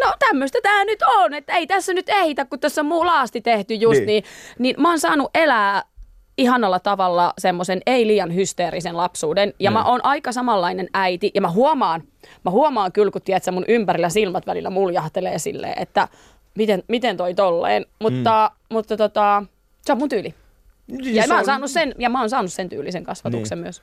no 0.03 0.13
tämmöistä 0.19 0.59
tämä 0.63 0.85
nyt 0.85 0.99
on, 1.01 1.33
että 1.33 1.53
ei 1.53 1.67
tässä 1.67 1.93
nyt 1.93 2.09
ehitä, 2.09 2.45
kun 2.45 2.59
tässä 2.59 2.81
on 2.81 2.85
muu 2.85 3.05
laasti 3.05 3.41
tehty 3.41 3.73
just 3.73 3.97
niin. 3.97 4.05
niin, 4.07 4.23
niin 4.59 4.75
mä 4.81 4.89
oon 4.89 4.99
saanut 4.99 5.29
elää 5.35 5.83
ihanalla 6.37 6.79
tavalla 6.79 7.33
semmoisen 7.37 7.81
ei 7.85 8.07
liian 8.07 8.35
hysteerisen 8.35 8.97
lapsuuden. 8.97 9.53
Ja 9.59 9.71
mm. 9.71 9.73
mä 9.73 9.83
oon 9.83 10.05
aika 10.05 10.31
samanlainen 10.31 10.87
äiti 10.93 11.31
ja 11.33 11.41
mä 11.41 11.51
huomaan, 11.51 12.03
mä 12.45 12.51
huomaan 12.51 12.91
kyllä, 12.91 13.11
kun 13.11 13.21
tiedät, 13.21 13.43
mun 13.51 13.65
ympärillä 13.67 14.09
silmät 14.09 14.47
välillä 14.47 14.69
muljahtelee 14.69 15.39
silleen, 15.39 15.81
että 15.81 16.07
miten, 16.57 16.83
miten 16.87 17.17
toi 17.17 17.33
tolleen. 17.33 17.85
Mutta, 17.99 18.51
mm. 18.53 18.75
mutta 18.75 18.97
tota, 18.97 19.43
se 19.81 19.91
on 19.91 19.97
mun 19.97 20.09
tyyli. 20.09 20.33
Niin, 20.87 21.15
Ja 21.15 21.27
mä, 21.27 21.33
oon 21.33 21.39
on- 21.39 21.45
saanut 21.45 21.71
sen, 21.71 21.95
ja 21.97 22.09
mä 22.09 22.19
oon 22.19 22.29
saanut 22.29 22.53
sen 22.53 22.69
tyylisen 22.69 23.03
kasvatuksen 23.03 23.57
Niin. 23.57 23.63
myös. 23.63 23.81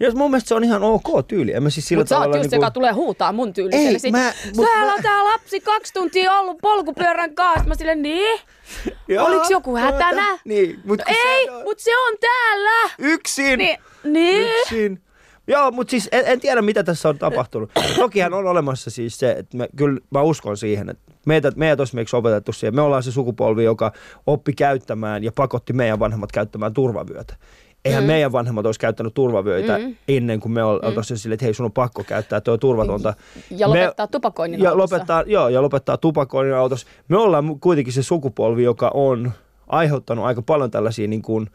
Ja 0.00 0.12
mun 0.14 0.30
mielestä 0.30 0.48
se 0.48 0.54
on 0.54 0.64
ihan 0.64 0.82
ok 0.82 1.28
tyyli. 1.28 1.52
En 1.52 1.62
mä 1.62 1.70
siis 1.70 1.88
sillä 1.88 2.00
Mutta 2.00 2.08
sä 2.08 2.14
oot 2.16 2.22
tavalla 2.22 2.36
just, 2.36 2.50
niinku- 2.50 2.64
joka 2.64 2.70
tulee 2.70 2.92
huutaa 2.92 3.32
mun 3.32 3.52
tyyliselle. 3.52 3.88
Ei, 3.88 3.98
Sit, 3.98 4.12
mä- 4.12 4.32
mut 4.56 4.66
Täällä 4.66 4.86
mä- 4.86 4.94
on 4.94 5.02
tää 5.02 5.24
lapsi 5.24 5.60
kaksi 5.60 5.92
tuntia 5.92 6.32
ollut 6.38 6.58
polkupyörän 6.62 7.34
kanssa. 7.34 7.68
Mä 7.68 7.74
silleen, 7.74 8.02
niin? 8.02 8.40
Joo, 9.08 9.26
Oliks 9.26 9.50
joku 9.50 9.76
hätänä? 9.76 10.22
tuota, 10.26 10.38
Niin, 10.44 10.80
mut 10.84 10.98
No 10.98 11.04
ei, 11.08 11.44
se 11.46 11.50
on 11.52 11.62
mut 11.62 11.78
se 11.78 11.90
on 11.98 12.14
täällä. 12.20 12.90
yksin. 12.98 13.58
Niin, 13.58 13.78
niin. 14.04 14.48
Yksin. 14.60 15.02
Joo, 15.46 15.70
mutta 15.70 15.90
siis 15.90 16.08
en, 16.12 16.22
en, 16.26 16.40
tiedä, 16.40 16.62
mitä 16.62 16.84
tässä 16.84 17.08
on 17.08 17.18
tapahtunut. 17.18 17.70
Tokihan 17.96 18.34
on 18.34 18.46
olemassa 18.46 18.90
siis 18.90 19.18
se, 19.18 19.30
että 19.32 19.56
me, 19.56 19.68
kyllä 19.76 20.00
mä 20.10 20.22
uskon 20.22 20.56
siihen, 20.56 20.90
että 20.90 21.09
meitä, 21.26 21.52
meidät 21.56 21.80
on 21.80 21.84
esimerkiksi 21.84 22.16
opetettu 22.16 22.52
siihen. 22.52 22.74
Me 22.74 22.80
ollaan 22.80 23.02
se 23.02 23.12
sukupolvi, 23.12 23.64
joka 23.64 23.92
oppi 24.26 24.52
käyttämään 24.52 25.24
ja 25.24 25.32
pakotti 25.32 25.72
meidän 25.72 25.98
vanhemmat 25.98 26.32
käyttämään 26.32 26.74
turvavyötä. 26.74 27.36
Eihän 27.84 28.04
mm. 28.04 28.06
meidän 28.06 28.32
vanhemmat 28.32 28.66
olisi 28.66 28.80
käyttänyt 28.80 29.14
turvavyöitä 29.14 29.78
mm. 29.78 29.96
ennen 30.08 30.40
kuin 30.40 30.52
me 30.52 30.64
oltaisiin 30.64 31.16
mm. 31.16 31.18
silleen, 31.18 31.34
että 31.34 31.44
hei, 31.44 31.54
sun 31.54 31.66
on 31.66 31.72
pakko 31.72 32.04
käyttää, 32.04 32.40
tuo 32.40 32.58
turvatonta. 32.58 33.14
Ja 33.50 33.68
lopettaa 33.68 34.06
tupakoinnin 34.06 34.60
ja 34.60 34.70
autossa. 34.70 34.96
lopettaa, 34.96 35.24
joo, 35.26 35.48
ja 35.48 35.62
lopettaa 35.62 35.96
tupakoinnin 35.96 36.54
autossa. 36.54 36.86
Me 37.08 37.16
ollaan 37.16 37.60
kuitenkin 37.60 37.92
se 37.92 38.02
sukupolvi, 38.02 38.62
joka 38.62 38.90
on 38.94 39.32
aiheuttanut 39.66 40.24
aika 40.24 40.42
paljon 40.42 40.70
tällaisia 40.70 41.08
niin 41.08 41.22
kuin, 41.22 41.50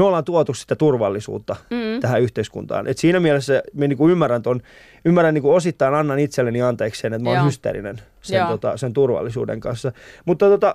me 0.00 0.04
ollaan 0.04 0.24
tuotu 0.24 0.54
sitä 0.54 0.76
turvallisuutta 0.76 1.56
mm. 1.70 2.00
tähän 2.00 2.22
yhteiskuntaan. 2.22 2.86
Et 2.86 2.98
siinä 2.98 3.20
mielessä 3.20 3.62
me 3.74 3.88
niinku 3.88 4.08
ymmärrän, 4.08 4.42
ton, 4.42 4.60
ymmärrän 5.04 5.34
niinku 5.34 5.54
osittain, 5.54 5.94
annan 5.94 6.18
itselleni 6.18 6.62
anteeksi 6.62 7.00
sen, 7.00 7.12
että 7.12 7.24
mä 7.24 7.30
oon 7.30 7.46
hysteerinen 7.46 8.00
sen, 8.22 8.46
tota, 8.46 8.76
sen 8.76 8.92
turvallisuuden 8.92 9.60
kanssa. 9.60 9.92
Mutta 10.24 10.48
tota, 10.48 10.74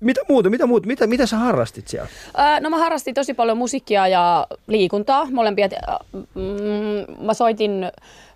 mitä 0.00 0.20
muuta, 0.28 0.50
mitä 0.50 0.66
muuta, 0.66 0.86
mitä, 0.86 1.06
mitä 1.06 1.26
sä 1.26 1.36
harrastit 1.36 1.88
siellä? 1.88 2.08
Öö, 2.38 2.60
no 2.60 2.70
mä 2.70 2.78
harrastin 2.78 3.14
tosi 3.14 3.34
paljon 3.34 3.58
musiikkia 3.58 4.08
ja 4.08 4.46
liikuntaa. 4.66 5.28
Molempia. 5.30 5.68
Mm, 6.12 7.26
mä 7.26 7.34
soitin 7.34 7.92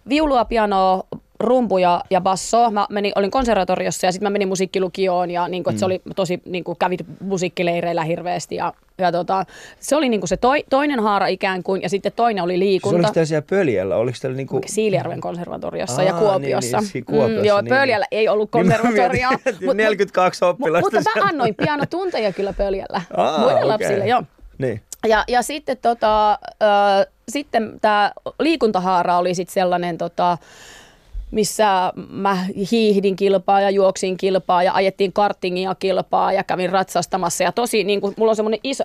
viulua, 0.08 0.44
pianoa, 0.44 1.06
rumpuja 1.40 2.00
ja 2.10 2.20
bassoa. 2.20 2.70
Mä 2.70 2.86
menin, 2.90 3.12
olin 3.16 3.30
konservatoriossa 3.30 4.06
ja 4.06 4.12
sitten 4.12 4.26
mä 4.26 4.30
menin 4.30 4.48
musiikkilukioon 4.48 5.30
ja 5.30 5.48
niin 5.48 5.64
kuin, 5.64 5.74
mm. 5.74 5.78
se 5.78 5.84
oli 5.84 6.02
tosi, 6.16 6.42
niin 6.44 6.64
kuin, 6.64 6.78
kävit 6.78 7.00
musiikkileireillä 7.20 8.04
hirveästi 8.04 8.54
ja, 8.54 8.72
ja 8.98 9.12
tota, 9.12 9.44
se 9.80 9.96
oli 9.96 10.08
niin 10.08 10.20
kuin 10.20 10.28
se 10.28 10.36
toi, 10.36 10.64
toinen 10.70 11.00
haara 11.00 11.26
ikään 11.26 11.62
kuin 11.62 11.82
ja 11.82 11.88
sitten 11.88 12.12
toinen 12.16 12.44
oli 12.44 12.52
Siis 12.52 12.60
liikunta. 12.60 12.96
oliko 12.96 13.12
teillä 13.12 13.26
siellä 13.26 13.46
pöljällä? 13.50 13.96
Oliko 13.96 14.18
teillä 14.20 14.36
niinku... 14.36 14.60
Siilijärven 14.66 15.20
konservatoriossa 15.20 16.02
Aa, 16.02 16.08
ja 16.08 16.12
Kuopiossa. 16.14 16.76
niin, 16.76 16.82
niin, 16.82 16.92
si- 16.92 17.02
Kuopiossa, 17.02 17.38
mm, 17.38 17.44
joo, 17.44 17.60
niin, 17.60 17.68
Pöljällä 17.68 18.06
ei 18.10 18.28
ollut 18.28 18.50
konservatoria. 18.50 19.30
Niin 19.30 19.38
mietin, 19.44 19.64
että 19.70 19.74
42 19.74 20.44
oppilasta 20.44 20.90
Mutta 20.96 21.20
mä 21.20 21.28
annoin 21.28 21.54
pianotunteja 21.54 22.32
kyllä 22.32 22.52
Pöljällä 22.52 23.00
Aa, 23.16 23.38
muille 23.38 23.54
okei. 23.54 23.68
lapsille, 23.68 24.06
joo. 24.06 24.22
Niin. 24.58 24.80
Ja, 25.06 25.24
ja 25.28 25.42
sitten, 25.42 25.76
tota, 25.82 26.32
ö, 26.32 27.06
sitten 27.28 27.72
tämä 27.80 28.12
liikuntahaara 28.40 29.18
oli 29.18 29.34
sitten 29.34 29.54
sellainen, 29.54 29.98
tota, 29.98 30.38
missä 31.34 31.92
mä 32.08 32.46
hiihdin 32.70 33.16
kilpaa 33.16 33.60
ja 33.60 33.70
juoksin 33.70 34.16
kilpaa 34.16 34.62
ja 34.62 34.74
ajettiin 34.74 35.12
kartingia 35.12 35.74
kilpaa 35.74 36.32
ja 36.32 36.44
kävin 36.44 36.70
ratsastamassa. 36.70 37.44
Ja 37.44 37.52
tosi, 37.52 37.84
niin 37.84 38.00
kuin, 38.00 38.14
mulla 38.16 38.30
on 38.30 38.36
semmoinen 38.36 38.60
iso, 38.62 38.84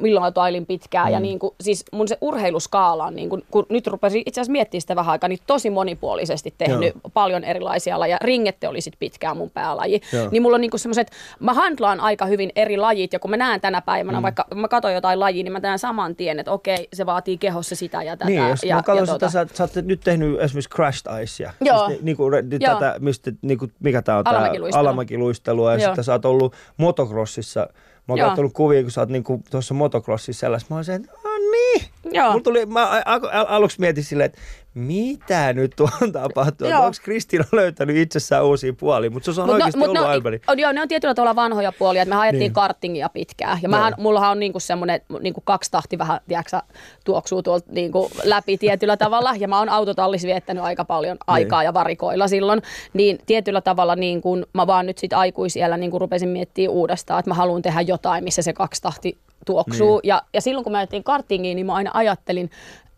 milloin 0.00 0.34
tailin 0.34 0.66
pitkää 0.66 1.04
mm. 1.04 1.12
ja 1.12 1.20
niin 1.20 1.38
kuin, 1.38 1.54
siis 1.60 1.84
mun 1.92 2.08
se 2.08 2.18
urheiluskaala 2.20 3.04
on, 3.04 3.16
niin 3.16 3.28
kuin, 3.28 3.44
kun 3.50 3.66
nyt 3.68 3.86
rupesin 3.86 4.22
itse 4.26 4.40
asiassa 4.40 4.52
miettimään 4.52 4.80
sitä 4.80 4.96
vähän 4.96 5.12
aikaa, 5.12 5.28
niin 5.28 5.38
tosi 5.46 5.70
monipuolisesti 5.70 6.54
tehnyt 6.58 6.94
Joo. 6.94 7.10
paljon 7.14 7.44
erilaisia 7.44 8.00
lajeja. 8.00 8.18
Ringette 8.20 8.68
oli 8.68 8.80
sitten 8.80 8.98
pitkään 8.98 9.36
mun 9.36 9.50
päälaji. 9.50 10.00
Joo. 10.12 10.28
Niin 10.30 10.42
mulla 10.42 10.54
on 10.54 10.60
niin 10.60 10.70
semmoiset, 10.76 11.10
mä 11.40 11.54
handlaan 11.54 12.00
aika 12.00 12.26
hyvin 12.26 12.52
eri 12.56 12.76
lajit 12.76 13.12
ja 13.12 13.18
kun 13.18 13.30
mä 13.30 13.36
näen 13.36 13.60
tänä 13.60 13.80
päivänä, 13.80 14.18
mm. 14.18 14.22
vaikka 14.22 14.44
mä 14.54 14.68
katson 14.68 14.94
jotain 14.94 15.20
lajia, 15.20 15.44
niin 15.44 15.52
mä 15.52 15.58
näen 15.58 15.78
saman 15.78 16.16
tien, 16.16 16.38
että 16.38 16.52
okei, 16.52 16.88
se 16.92 17.06
vaatii 17.06 17.38
kehossa 17.38 17.76
sitä 17.76 18.02
ja 18.02 18.16
tätä. 18.16 18.30
Niin, 18.30 18.48
jos 18.48 18.62
ja, 18.64 18.76
mä 18.76 18.82
katson 18.82 19.08
ja 19.08 19.12
sitä, 19.12 19.28
sä, 19.28 19.46
sä 19.54 19.64
oot 19.64 19.74
nyt 19.84 20.00
tehnyt 20.00 20.40
esimerkiksi 20.40 20.70
Crashed 20.70 21.22
Icea. 21.22 21.52
Joo. 21.60 21.89
Re- 21.98 22.56
Joo. 22.60 22.74
tätä, 22.74 22.96
mistä, 23.00 23.32
niinku, 23.42 23.68
mikä 23.80 24.02
tää 24.02 24.18
on? 24.18 24.24
tää 24.24 24.32
Alamäkiluistelua. 24.32 24.80
Alamäkiluistelua. 24.80 25.72
Ja 25.72 25.78
Joo. 25.78 25.86
sitten 25.86 26.04
sä 26.04 26.12
oot 26.12 26.24
ollut 26.24 26.54
motocrossissa. 26.76 27.60
Mä 28.08 28.14
oon 28.14 28.20
katsonut 28.20 28.52
kuvia, 28.52 28.82
kun 28.82 28.90
sä 28.90 29.00
oot 29.00 29.08
niinku 29.08 29.42
tuossa 29.50 29.74
motocrossissa 29.74 30.40
sellaista. 30.40 30.66
Mä 30.70 30.76
oon 30.76 30.84
se, 30.84 30.94
että 30.94 31.12
no 31.24 31.30
niin. 31.52 31.84
Joo. 32.12 32.28
Mulla 32.30 32.42
tuli, 32.42 32.66
mä 32.66 33.02
al- 33.04 33.46
aluksi 33.48 33.80
mietin 33.80 34.04
silleen, 34.04 34.26
että 34.26 34.38
mitä 34.74 35.52
nyt 35.52 35.72
tuon 35.76 36.12
tapahtuu? 36.12 36.68
Joo. 36.68 36.80
Onko 36.84 36.96
Kristiina 37.02 37.44
löytänyt 37.52 37.96
itsessään 37.96 38.44
uusia 38.44 38.72
puolia? 38.72 39.10
Mutta 39.10 39.32
se 39.32 39.40
on 39.40 39.46
Mut 39.46 39.54
oikeasti 39.54 39.78
mut 39.78 39.88
ollut 39.88 40.02
no, 40.02 40.52
on, 40.52 40.58
joo, 40.58 40.72
ne 40.72 40.82
on 40.82 40.88
tietyllä 40.88 41.14
tavalla 41.14 41.36
vanhoja 41.36 41.72
puolia, 41.72 42.02
että 42.02 42.14
me 42.14 42.20
ajettiin 42.20 42.38
Niin. 42.38 42.48
niin. 42.48 42.52
kartingia 42.52 43.08
pitkään. 43.08 43.58
Ja 43.62 43.68
mähän, 43.68 43.94
mullahan 43.98 44.30
on 44.30 44.38
niinku 44.40 44.60
semmoinen 44.60 45.00
niinku 45.20 45.40
kaksi 45.44 45.70
tahti 45.70 45.98
vähän, 45.98 46.20
tiedätkö, 46.28 46.60
tuoksuu 47.04 47.42
tuolta 47.42 47.66
niinku 47.72 48.10
läpi 48.24 48.58
tietyllä 48.58 48.96
tavalla. 49.06 49.34
Ja 49.38 49.48
mä 49.48 49.58
oon 49.58 49.68
autotallissa 49.68 50.26
viettänyt 50.28 50.64
aika 50.64 50.84
paljon 50.84 51.16
aikaa 51.26 51.62
ja 51.62 51.74
varikoilla 51.74 52.28
silloin. 52.28 52.62
Niin 52.92 53.18
tietyllä 53.26 53.60
tavalla 53.60 53.96
niin 53.96 54.20
kun 54.20 54.46
mä 54.54 54.66
vaan 54.66 54.86
nyt 54.86 54.98
sit 54.98 55.12
aikuisiellä 55.12 55.76
niin 55.76 56.00
rupesin 56.00 56.28
miettimään 56.28 56.70
uudestaan, 56.74 57.18
että 57.18 57.30
mä 57.30 57.34
haluan 57.34 57.62
tehdä 57.62 57.80
jotain, 57.80 58.24
missä 58.24 58.42
se 58.42 58.52
kaksi 58.52 58.82
tahti 58.82 59.18
tuoksuu. 59.46 59.98
Niin. 59.98 60.08
Ja, 60.08 60.22
ja 60.34 60.40
silloin 60.40 60.64
kun 60.64 60.72
mä 60.72 60.78
ajettiin 60.78 61.04
kartingiin, 61.04 61.56
niin 61.56 61.66
mä 61.66 61.74
aina 61.74 61.90
ajattelin, 61.94 62.50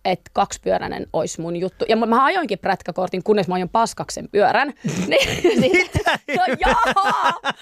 että 0.04 0.30
kaksipyöräinen 0.34 1.06
olisi 1.12 1.40
mun 1.40 1.56
juttu. 1.56 1.84
Ja 1.88 1.96
mä, 1.96 2.24
ajoinkin 2.24 2.58
prätkäkortin, 2.58 3.22
kunnes 3.22 3.48
mä 3.48 3.54
ajoin 3.54 3.68
paskaksen 3.68 4.28
pyörän. 4.28 4.72
Niin, 5.06 5.28
siis, 5.60 5.90
no 6.36 6.44
joo! 6.66 7.52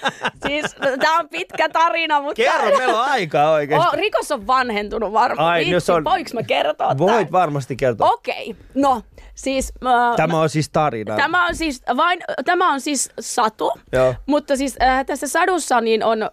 Siis 0.46 0.64
tää 1.00 1.12
on 1.18 1.28
pitkä 1.28 1.68
tarina, 1.68 2.20
mutta... 2.20 2.34
Kerro, 2.42 2.78
meillä 2.78 3.02
on 3.02 3.08
aikaa 3.08 3.50
oikeasti. 3.50 3.88
Oh, 3.88 3.94
rikos 3.94 4.32
on 4.32 4.46
vanhentunut 4.46 5.12
varmaan. 5.12 5.48
Ai, 5.48 5.70
no 5.70 5.80
se 5.80 5.92
on- 5.92 6.04
Voinko 6.04 6.30
mä 6.34 6.42
kertoa 6.42 6.98
Voit 6.98 7.14
tämän? 7.14 7.32
varmasti 7.32 7.76
kertoa. 7.76 8.10
Okei, 8.10 8.56
no 8.74 9.02
siis... 9.34 9.72
Äh, 9.86 10.16
Tämä 10.16 10.40
on 10.40 10.48
siis 10.48 10.70
tarina. 10.70 11.16
Tämä 11.16 11.46
on 11.46 11.56
siis 11.56 11.82
vain, 11.96 12.20
tämä 12.44 12.72
on 12.72 12.80
siis 12.80 13.10
satu, 13.20 13.72
Joo. 13.92 14.14
mutta 14.26 14.56
siis 14.56 14.76
äh, 14.82 15.06
tässä 15.06 15.28
sadussa 15.28 15.80
niin 15.80 16.04
on 16.04 16.22
äh, 16.22 16.28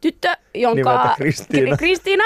tyttö, 0.00 0.28
jonka... 0.54 0.74
Nimeltä 0.76 1.14
Kristiina. 1.16 1.76
Kristiina. 1.76 2.24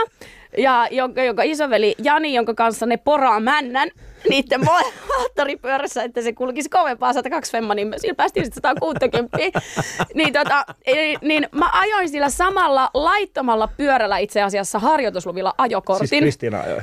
Ja 0.59 0.89
jonka, 0.91 1.23
jonka 1.23 1.43
isoveli 1.43 1.95
Jani, 1.99 2.35
jonka 2.35 2.55
kanssa 2.55 2.87
ne 2.87 2.97
poraa 2.97 3.41
männän 3.41 3.91
niiden 4.31 4.61
moottoripyörässä, 5.09 6.03
että 6.03 6.23
se 6.23 6.33
kulkisi 6.33 6.69
kovempaa 6.69 7.13
102 7.13 7.53
femma, 7.53 7.75
niin 7.75 7.95
sillä 7.97 8.15
päästiin 8.15 8.45
sitten 8.45 8.63
160. 8.63 9.39
niin, 10.15 10.33
tota, 10.33 10.65
niin, 10.87 11.19
niin 11.23 11.49
mä 11.53 11.71
ajoin 11.73 12.09
sillä 12.09 12.29
samalla 12.29 12.91
laittomalla 12.95 13.69
pyörällä 13.77 14.19
itse 14.19 14.43
asiassa 14.43 14.79
harjoitusluvilla 14.79 15.55
ajokortin. 15.59 16.09
Siis 16.09 16.21
Kristiina 16.21 16.61
ajoi. 16.61 16.81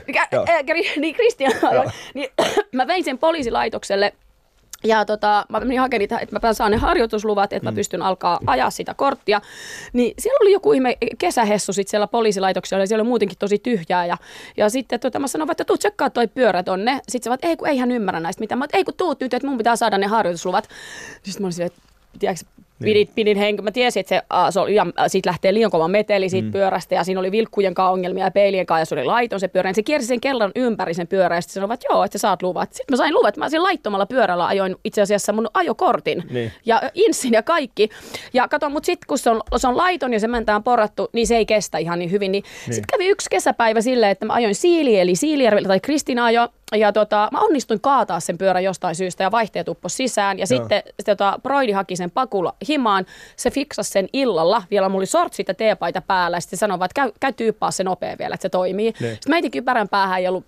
Kri- 0.66 1.00
niin 1.00 1.16
Kristian 1.16 1.54
ajoi. 1.70 1.86
Niin, 2.14 2.30
mä 2.76 2.88
vein 2.88 3.04
sen 3.04 3.18
poliisilaitokselle 3.18 4.14
ja 4.84 5.06
tota, 5.06 5.46
mä 5.50 5.60
menin 5.60 5.80
hakemaan 5.80 6.00
niitä, 6.00 6.20
että 6.20 6.40
mä 6.44 6.54
saan 6.54 6.72
ne 6.72 6.78
harjoitusluvat, 6.78 7.54
että 7.54 7.70
mä 7.70 7.76
pystyn 7.76 8.02
alkaa 8.02 8.40
ajaa 8.48 8.70
sitä 8.70 8.94
korttia. 8.94 9.42
Niin 9.94 10.14
siellä 10.20 10.38
oli 10.42 10.52
joku 10.52 10.74
ihme 10.74 10.98
kesähessu 11.18 11.74
sit 11.74 11.88
siellä 11.88 12.08
poliisilaitoksella 12.08 12.84
ja 12.84 12.88
siellä 12.88 13.02
oli 13.02 13.10
muutenkin 13.10 13.38
tosi 13.38 13.60
tyhjää. 13.60 14.06
Ja, 14.06 14.18
ja 14.58 14.70
sitten 14.70 15.00
tota, 15.00 15.20
mä 15.20 15.28
sanoin, 15.28 15.52
että 15.52 15.66
tuu 15.66 15.78
tsekkaa 15.78 16.10
toi 16.10 16.28
pyörä 16.28 16.64
tonne. 16.64 17.02
Sitten 17.10 17.24
se 17.24 17.30
vaan, 17.30 17.36
että 17.36 17.48
ei 17.48 17.58
kun 17.58 17.68
ei 17.68 17.78
hän 17.78 17.92
ymmärrä 17.92 18.20
näistä 18.20 18.40
mitään. 18.40 18.60
Mä 18.60 18.64
oon, 18.64 18.70
ei 18.74 18.84
kun 18.84 18.94
tuut 18.94 19.20
nyt, 19.20 19.34
että 19.34 19.48
mun 19.48 19.58
pitää 19.58 19.76
saada 19.76 19.98
ne 19.98 20.08
harjoitusluvat. 20.08 20.70
Sitten 21.24 21.42
mä 21.42 21.46
olin 21.46 21.54
silleen, 21.54 21.68
että 21.68 21.82
tiedätkö, 22.20 22.46
pidin, 22.82 23.10
pidin 23.16 23.38
henki. 23.38 23.62
Mä 23.62 23.72
tiesin, 23.72 24.00
että 24.00 24.16
se, 24.16 24.22
a, 24.30 24.52
se 24.52 24.60
oli, 24.60 24.76
ja, 24.76 24.86
siitä 25.08 25.30
lähtee 25.30 25.54
liian 25.54 25.72
kova 25.72 25.88
meteli 25.88 26.30
siitä 26.30 26.46
mm. 26.46 26.52
pyörästä 26.52 26.96
ja 26.96 27.04
siinä 27.04 27.20
oli 27.20 27.32
vilkkujen 27.32 27.74
kanssa 27.74 27.92
ongelmia 27.92 28.26
ja 28.26 28.32
peilien 28.32 28.66
kanssa 28.66 28.82
ja 28.82 28.86
se 28.86 28.96
oli 28.96 29.06
laiton 29.06 29.40
se 29.40 29.48
pyörä. 29.48 29.68
Niin 29.68 29.76
se 29.76 29.84
kiersi 29.84 30.08
sen 30.08 30.22
kellon 30.22 30.52
ympäri 30.56 30.94
sen 30.94 31.08
pyörän 31.08 31.38
ja 31.38 31.42
sitten 31.42 31.54
sanoi, 31.62 31.74
että 31.74 31.86
joo, 31.90 32.04
että 32.04 32.18
sä 32.18 32.22
saat 32.22 32.42
luvat. 32.42 32.74
Sitten 32.74 32.94
mä 32.94 32.98
sain 32.98 33.14
luvat. 33.14 33.38
Mä 33.38 33.50
siinä 33.50 33.64
laittomalla 33.64 34.06
pyörällä 34.06 34.46
ajoin 34.46 34.76
itse 34.84 35.02
asiassa 35.02 35.34
mun 35.34 35.48
ajokortin 35.54 36.24
Niin. 36.30 36.52
ja 36.66 36.82
insin 36.94 37.34
ja 37.34 37.44
kaikki. 37.44 37.90
Ja 38.34 38.48
kato, 38.48 38.70
mutta 38.70 38.86
sitten 38.86 39.08
kun 39.08 39.18
se 39.18 39.30
on, 39.30 39.42
se 39.58 39.68
on 39.68 39.78
laiton 39.78 40.14
ja 40.14 40.20
se 40.20 40.28
mentään 40.28 40.64
porattu, 40.64 41.10
niin 41.14 41.28
se 41.28 41.38
ei 41.38 41.46
kestä 41.46 41.78
ihan 41.78 42.00
niin 42.00 42.12
hyvin. 42.12 42.32
Niin, 42.32 42.44
niin. 42.44 42.76
sitten 42.76 42.98
kävi 42.98 43.08
yksi 43.08 43.30
kesäpäivä 43.30 43.82
silleen, 43.82 44.12
että 44.12 44.26
mä 44.26 44.34
ajoin 44.34 44.56
Siili 44.56 45.00
eli 45.00 45.16
Siilijärvellä 45.16 45.68
tai 45.68 45.80
Kristina 45.80 46.26
ajo 46.26 46.48
ja 46.76 46.94
tota, 46.94 47.30
mä 47.32 47.40
onnistuin 47.40 47.82
kaataa 47.82 48.20
sen 48.20 48.38
pyörän 48.38 48.64
jostain 48.64 48.96
syystä 48.96 49.24
ja 49.24 49.32
vaihteet 49.32 49.68
uppos 49.68 49.98
sisään. 49.98 50.40
Ja 50.40 50.46
Joo. 50.50 50.60
sitten 50.60 50.84
tota, 51.06 51.40
Broidi 51.44 51.72
haki 51.72 51.96
sen 51.96 52.12
pakulla 52.12 52.54
himaan. 52.68 53.06
Se 53.36 53.52
fiksasi 53.52 53.92
sen 53.92 54.10
illalla. 54.14 54.64
Vielä 54.72 54.90
mulla 54.90 55.00
oli 55.00 55.06
sortsit 55.06 55.48
ja 55.48 55.54
teepaita 55.54 56.02
päällä. 56.02 56.38
Ja 56.38 56.42
sitten 56.42 56.60
sanoi 56.60 56.76
että 56.76 56.96
käy, 56.96 57.12
käy 57.20 57.34
tyyppaa 57.34 57.72
se 57.72 57.84
nopea 57.84 58.18
vielä, 58.20 58.34
että 58.34 58.42
se 58.42 58.50
toimii. 58.50 58.94
Niin. 59.00 59.14
Sitten 59.14 59.30
mä 59.30 59.36
heitin 59.36 59.52
kypärän 59.52 59.90
päähän 59.90 60.20
ei 60.20 60.28
ollut 60.28 60.46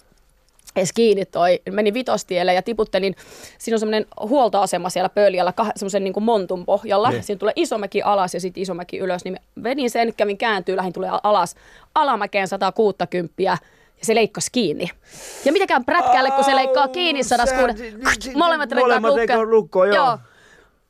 edes 0.75 0.93
kiinni 0.93 1.25
toi, 1.25 1.61
menin 1.71 1.93
vitostielle 1.93 2.53
ja 2.53 2.61
tiputtelin, 2.61 3.15
siinä 3.57 3.75
on 3.75 3.79
semmoinen 3.79 4.05
huoltoasema 4.19 4.89
siellä 4.89 5.09
pöljällä, 5.09 5.53
semmoisen 5.75 6.03
niin 6.03 6.23
montun 6.23 6.65
pohjalla, 6.65 7.09
Niin. 7.09 7.15
niin. 7.15 7.23
siinä 7.23 7.39
tulee 7.39 7.53
isomäki 7.55 8.01
alas 8.01 8.33
ja 8.33 8.39
sitten 8.39 8.63
isomäki 8.63 8.97
ylös, 8.97 9.23
niin 9.23 9.33
mä 9.55 9.63
vedin 9.63 9.89
sen, 9.89 10.13
kävin 10.17 10.37
kääntyy, 10.37 10.75
lähdin 10.75 10.93
tulee 10.93 11.09
alas, 11.23 11.55
alamäkeen 11.95 12.47
160 12.47 13.33
ja 13.37 13.57
se 14.03 14.15
leikkasi 14.15 14.49
kiinni. 14.51 14.89
Ja 15.45 15.51
mitäkään 15.51 15.85
prätkälle, 15.85 16.31
kun 16.31 16.43
se 16.43 16.55
leikkaa 16.55 16.87
kiinni 16.87 17.23
160, 17.23 17.79
Se- 17.79 17.83
niin, 17.97 17.99
niin, 18.25 18.37
molemmat 18.37 18.71
renkaat 18.71 19.03
lukkoon. 19.03 19.49
lukkoon, 19.51 19.89
joo. 19.93 20.17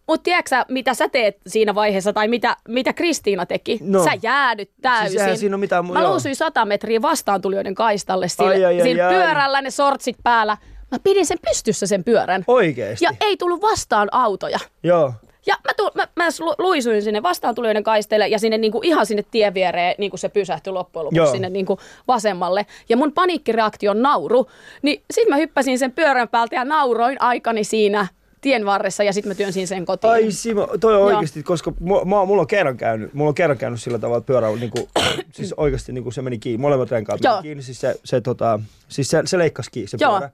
Mutta 0.07 0.23
tiedätkö 0.23 0.55
mitä 0.69 0.93
sä 0.93 1.09
teet 1.09 1.37
siinä 1.47 1.75
vaiheessa 1.75 2.13
tai 2.13 2.27
mitä, 2.27 2.57
mitä 2.67 2.93
Kristiina 2.93 3.45
teki? 3.45 3.79
No. 3.81 4.03
Sä 4.03 4.11
jäädyt 4.21 4.71
täysin. 4.81 5.19
Siis 5.19 5.39
siinä 5.39 5.57
mitään, 5.57 5.85
Mä 5.91 5.99
joo. 6.01 6.09
luusuin 6.11 6.35
100 6.35 6.65
metriä 6.65 7.01
vastaantulijoiden 7.01 7.75
kaistalle 7.75 8.27
sille, 8.27 8.49
Ai, 8.49 8.65
ai, 8.65 8.81
ai, 8.81 8.87
sillä 8.87 9.07
ai. 9.07 9.13
pyörällä, 9.13 9.61
ne 9.61 9.71
sortsit 9.71 10.17
päällä. 10.23 10.57
Mä 10.91 10.99
pidin 11.03 11.25
sen 11.25 11.37
pystyssä 11.49 11.87
sen 11.87 12.03
pyörän. 12.03 12.43
Oikeesti? 12.47 13.05
Ja 13.05 13.11
ei 13.21 13.37
tullut 13.37 13.61
vastaan 13.61 14.09
autoja. 14.11 14.59
Joo. 14.83 15.13
Ja 15.45 15.55
mä, 15.63 15.73
tull, 15.77 15.89
mä, 15.95 16.07
mä 16.15 16.27
lu- 16.39 16.55
luisuin 16.57 17.01
sinne 17.01 17.23
vastaantulijoiden 17.23 17.83
kaisteelle 17.83 18.27
ja 18.27 18.39
sinne 18.39 18.57
niinku, 18.57 18.79
ihan 18.83 19.05
sinne 19.05 19.23
tien 19.31 19.53
viereen 19.53 19.95
niin 19.97 20.11
kuin 20.11 20.19
se 20.19 20.29
pysähtyi 20.29 20.73
loppujen 20.73 21.05
lopuksi 21.05 21.17
Joo. 21.17 21.31
sinne 21.31 21.49
niinku, 21.49 21.79
vasemmalle. 22.07 22.65
Ja 22.89 22.97
mun 22.97 23.11
paniikkireaktio 23.11 23.91
on 23.91 24.01
nauru. 24.01 24.47
Niin 24.81 25.03
sit 25.11 25.29
mä 25.29 25.35
hyppäsin 25.35 25.79
sen 25.79 25.91
pyörän 25.91 26.29
päältä 26.29 26.55
ja 26.55 26.65
nauroin 26.65 27.21
aikani 27.21 27.63
siinä 27.63 28.07
tien 28.41 28.65
varressa 28.65 29.03
ja 29.03 29.13
sitten 29.13 29.31
mä 29.31 29.35
työnsin 29.35 29.67
sen 29.67 29.85
kotiin. 29.85 30.11
Ai 30.11 30.31
Simo, 30.31 30.67
toi 30.79 30.95
on 30.95 31.01
oikeasti, 31.01 31.43
koska 31.43 31.71
mu- 31.71 32.05
mä, 32.05 32.25
mulla 32.25 32.41
on 32.41 32.47
kerran 32.47 32.77
käynyt, 32.77 33.13
mulla 33.13 33.29
on 33.29 33.35
kerran 33.35 33.57
käynyt 33.57 33.81
sillä 33.81 33.99
tavalla, 33.99 34.17
että 34.17 34.27
pyörä 34.27 34.49
on 34.49 34.59
niinku, 34.59 34.89
siis 35.31 35.53
oikeasti 35.57 35.91
niinku 35.91 36.11
se 36.11 36.21
meni 36.21 36.37
kiinni, 36.37 36.61
molemmat 36.61 36.91
renkaat 36.91 37.19
Joo. 37.23 37.33
meni 37.33 37.43
kiinni, 37.43 37.63
siis 37.63 37.81
se, 37.81 37.95
se, 38.03 38.21
tota, 38.21 38.59
siis 38.87 39.09
se, 39.09 39.21
se 39.25 39.37
leikkasi 39.37 39.71
kiinni 39.71 39.87
se 39.87 39.97
Joo. 40.01 40.11
pyörä. 40.11 40.29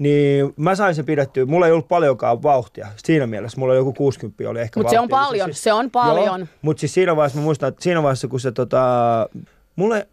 Niin 0.00 0.52
mä 0.56 0.74
sain 0.74 0.94
sen 0.94 1.04
pidettyä, 1.04 1.46
mulla 1.46 1.66
ei 1.66 1.72
ollut 1.72 1.88
paljonkaan 1.88 2.42
vauhtia 2.42 2.86
siinä 2.96 3.26
mielessä, 3.26 3.60
mulla 3.60 3.74
joku 3.74 3.92
60 3.92 4.50
oli 4.50 4.60
ehkä 4.60 4.80
Mut 4.80 4.90
se 4.90 5.00
on 5.00 5.10
vauhtia. 5.10 5.28
paljon, 5.28 5.54
se 5.54 5.72
on 5.72 5.90
paljon. 5.90 6.48
Mutta 6.62 6.80
siis 6.80 6.94
siinä 6.94 7.16
vaiheessa 7.16 7.38
mä 7.38 7.44
muistan, 7.44 7.68
että 7.68 7.82
siinä 7.82 8.02
vaiheessa 8.02 8.28
kun 8.28 8.40
se 8.40 8.52
tota, 8.52 8.82
mulle, 9.76 10.08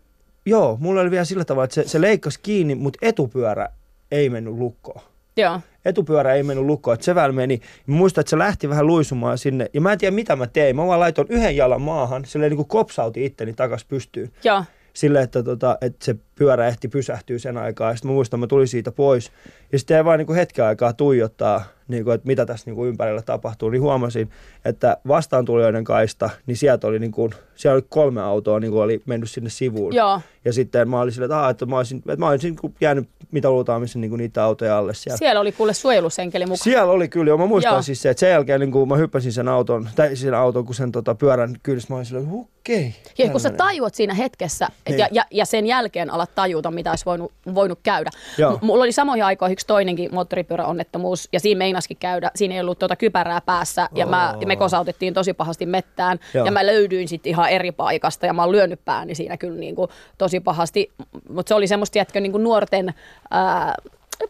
joo, 0.45 0.77
mulla 0.79 1.01
oli 1.01 1.11
vielä 1.11 1.25
sillä 1.25 1.45
tavalla, 1.45 1.63
että 1.63 1.75
se, 1.75 1.87
se 1.87 2.01
leikkasi 2.01 2.39
kiinni, 2.43 2.75
mutta 2.75 2.99
etupyörä 3.01 3.69
ei 4.11 4.29
mennyt 4.29 4.53
lukkoon 4.53 5.01
Joo. 5.37 5.59
etupyörä 5.85 6.33
ei 6.33 6.43
mennyt 6.43 6.65
lukkoon, 6.65 6.93
että 6.93 7.05
se 7.05 7.15
vähän 7.15 7.35
meni. 7.35 7.61
Mä 7.85 7.95
muistan, 7.95 8.21
että 8.21 8.29
se 8.29 8.37
lähti 8.37 8.69
vähän 8.69 8.87
luisumaan 8.87 9.37
sinne. 9.37 9.69
Ja 9.73 9.81
mä 9.81 9.91
en 9.91 9.97
tiedä, 9.97 10.15
mitä 10.15 10.35
mä 10.35 10.47
tein. 10.47 10.75
Mä 10.75 10.87
vaan 10.87 10.99
laitoin 10.99 11.27
yhden 11.31 11.55
jalan 11.55 11.81
maahan, 11.81 12.25
silleen 12.25 12.49
niin 12.49 12.57
kuin 12.57 12.67
kopsautin 12.67 13.23
itteni 13.23 13.53
takas 13.53 13.85
pystyyn. 13.85 14.31
Joo. 14.43 14.63
Silleen, 14.97 15.23
että, 15.23 15.43
tota, 15.43 15.77
että 15.81 16.05
se 16.05 16.15
pyörä 16.35 16.67
ehti 16.67 16.87
pysähtyä 16.87 17.39
sen 17.39 17.57
aikaa. 17.57 17.95
Sitten 17.95 18.11
mä 18.11 18.13
muistan, 18.13 18.39
mä 18.39 18.47
tulin 18.47 18.67
siitä 18.67 18.91
pois. 18.91 19.31
Ja 19.71 19.79
sitten 19.79 19.95
jäi 19.95 20.05
vaan 20.05 20.19
niin 20.19 20.27
kuin 20.27 20.37
hetken 20.37 20.65
aikaa 20.65 20.93
tuijottaa, 20.93 21.63
niin 21.87 22.03
kuin, 22.03 22.15
että 22.15 22.27
mitä 22.27 22.45
tässä 22.45 22.63
niin 22.65 22.75
kuin 22.75 22.89
ympärillä 22.89 23.21
tapahtuu. 23.21 23.69
Niin 23.69 23.81
huomasin, 23.81 24.29
että 24.65 24.97
vastaantulijoiden 25.07 25.83
kaista, 25.83 26.29
niin 26.45 26.57
sieltä 26.57 26.87
oli, 26.87 26.99
niin 26.99 27.11
kuin, 27.11 27.31
siellä 27.55 27.75
oli 27.75 27.85
kolme 27.89 28.21
autoa, 28.21 28.59
niin 28.59 28.71
kuin 28.71 28.83
oli 28.83 29.01
mennyt 29.05 29.31
sinne 29.31 29.49
sivuun. 29.49 29.95
Joo. 29.95 30.21
Ja 30.45 30.53
sitten 30.53 30.89
mä 30.89 30.99
olin 31.01 31.11
silleen, 31.13 31.31
että, 31.31 31.39
"Aa, 31.39 31.49
että 31.49 31.65
mä 31.65 31.77
olisin, 31.77 31.97
että 31.97 32.15
mä 32.17 32.27
olisin 32.29 32.49
niin 32.49 32.59
kuin 32.61 32.75
jäänyt 32.81 33.09
mitä 33.31 33.49
luultaan, 33.49 33.81
missä 33.81 33.99
niin 33.99 34.09
kuin 34.09 34.17
niitä 34.19 34.43
autoja 34.43 34.77
alle 34.77 34.93
siellä. 34.93 35.17
Siellä 35.17 35.41
oli 35.41 35.51
kuule 35.51 35.73
suojelusenkeli 35.73 36.45
mukaan. 36.45 36.57
Siellä 36.63 36.91
oli 36.93 37.07
kyllä, 37.07 37.29
joo. 37.29 37.37
Mä 37.37 37.45
muistan 37.45 37.73
Joo. 37.73 37.81
siis 37.81 38.01
se, 38.01 38.09
että 38.09 38.19
sen 38.19 38.29
jälkeen 38.29 38.59
niin 38.59 38.71
kun 38.71 38.87
mä 38.87 38.95
hyppäsin 38.95 39.33
sen 39.33 39.47
auton, 39.47 39.89
tai 39.95 40.15
sen 40.15 40.33
auton, 40.33 40.65
kun 40.65 40.75
sen 40.75 40.91
tota, 40.91 41.15
pyörän 41.15 41.55
kyydissä, 41.63 41.87
mä 41.93 41.95
olin 41.95 42.05
silleen, 42.05 42.27
okei. 42.31 42.95
Ja 43.17 43.29
kun 43.31 43.39
sä 43.39 43.49
tajuat 43.49 43.95
siinä 43.95 44.13
hetkessä, 44.13 44.65
et 44.65 44.71
Niin. 44.89 44.99
ja, 44.99 45.07
ja, 45.11 45.25
ja 45.31 45.45
sen 45.45 45.65
jälkeen 45.67 46.09
alat 46.09 46.35
tajuta, 46.35 46.71
mitä 46.71 46.89
olisi 46.89 47.05
voinut, 47.05 47.31
voinut 47.55 47.79
käydä. 47.83 48.09
Joo. 48.37 48.51
M- 48.61 48.65
Mulla 48.65 48.83
oli 48.83 48.91
samoihin 48.91 49.23
aikoihin 49.25 49.53
yksi 49.53 49.67
toinenkin 49.67 50.09
moottoripyöräonnettomuus, 50.13 51.29
ja 51.33 51.39
siinä 51.39 51.59
meinaskin 51.77 51.97
käydä. 51.97 52.31
Siinä 52.35 52.55
ei 52.55 52.61
ollut 52.61 52.79
tuota 52.79 52.95
kypärää 52.95 53.41
päässä, 53.41 53.89
ja, 53.95 54.05
mä, 54.05 54.35
ja 54.41 54.47
me 54.47 54.55
kosautettiin 54.55 55.13
tosi 55.13 55.33
pahasti 55.33 55.65
mettään. 55.65 56.19
Joo. 56.33 56.45
Ja 56.45 56.51
mä 56.51 56.65
löydyin 56.65 57.07
sitten 57.07 57.29
ihan 57.29 57.49
eri 57.49 57.71
paikasta, 57.71 58.25
ja 58.25 58.33
mä 58.33 58.41
oon 58.41 58.51
lyönyt 58.51 58.85
pääni 58.85 59.15
siinä 59.15 59.37
kyllä 59.37 59.59
niin 59.59 59.75
kuin 59.75 59.89
tosi 60.17 60.39
pahasti. 60.39 60.91
Mutta 61.29 61.49
se 61.49 61.55
oli 61.55 61.67
semmoista 61.67 61.97
jätkö 61.97 62.19
niin 62.19 62.31
kuin 62.31 62.43
nuorten... 62.43 62.93
Ää, 63.31 63.75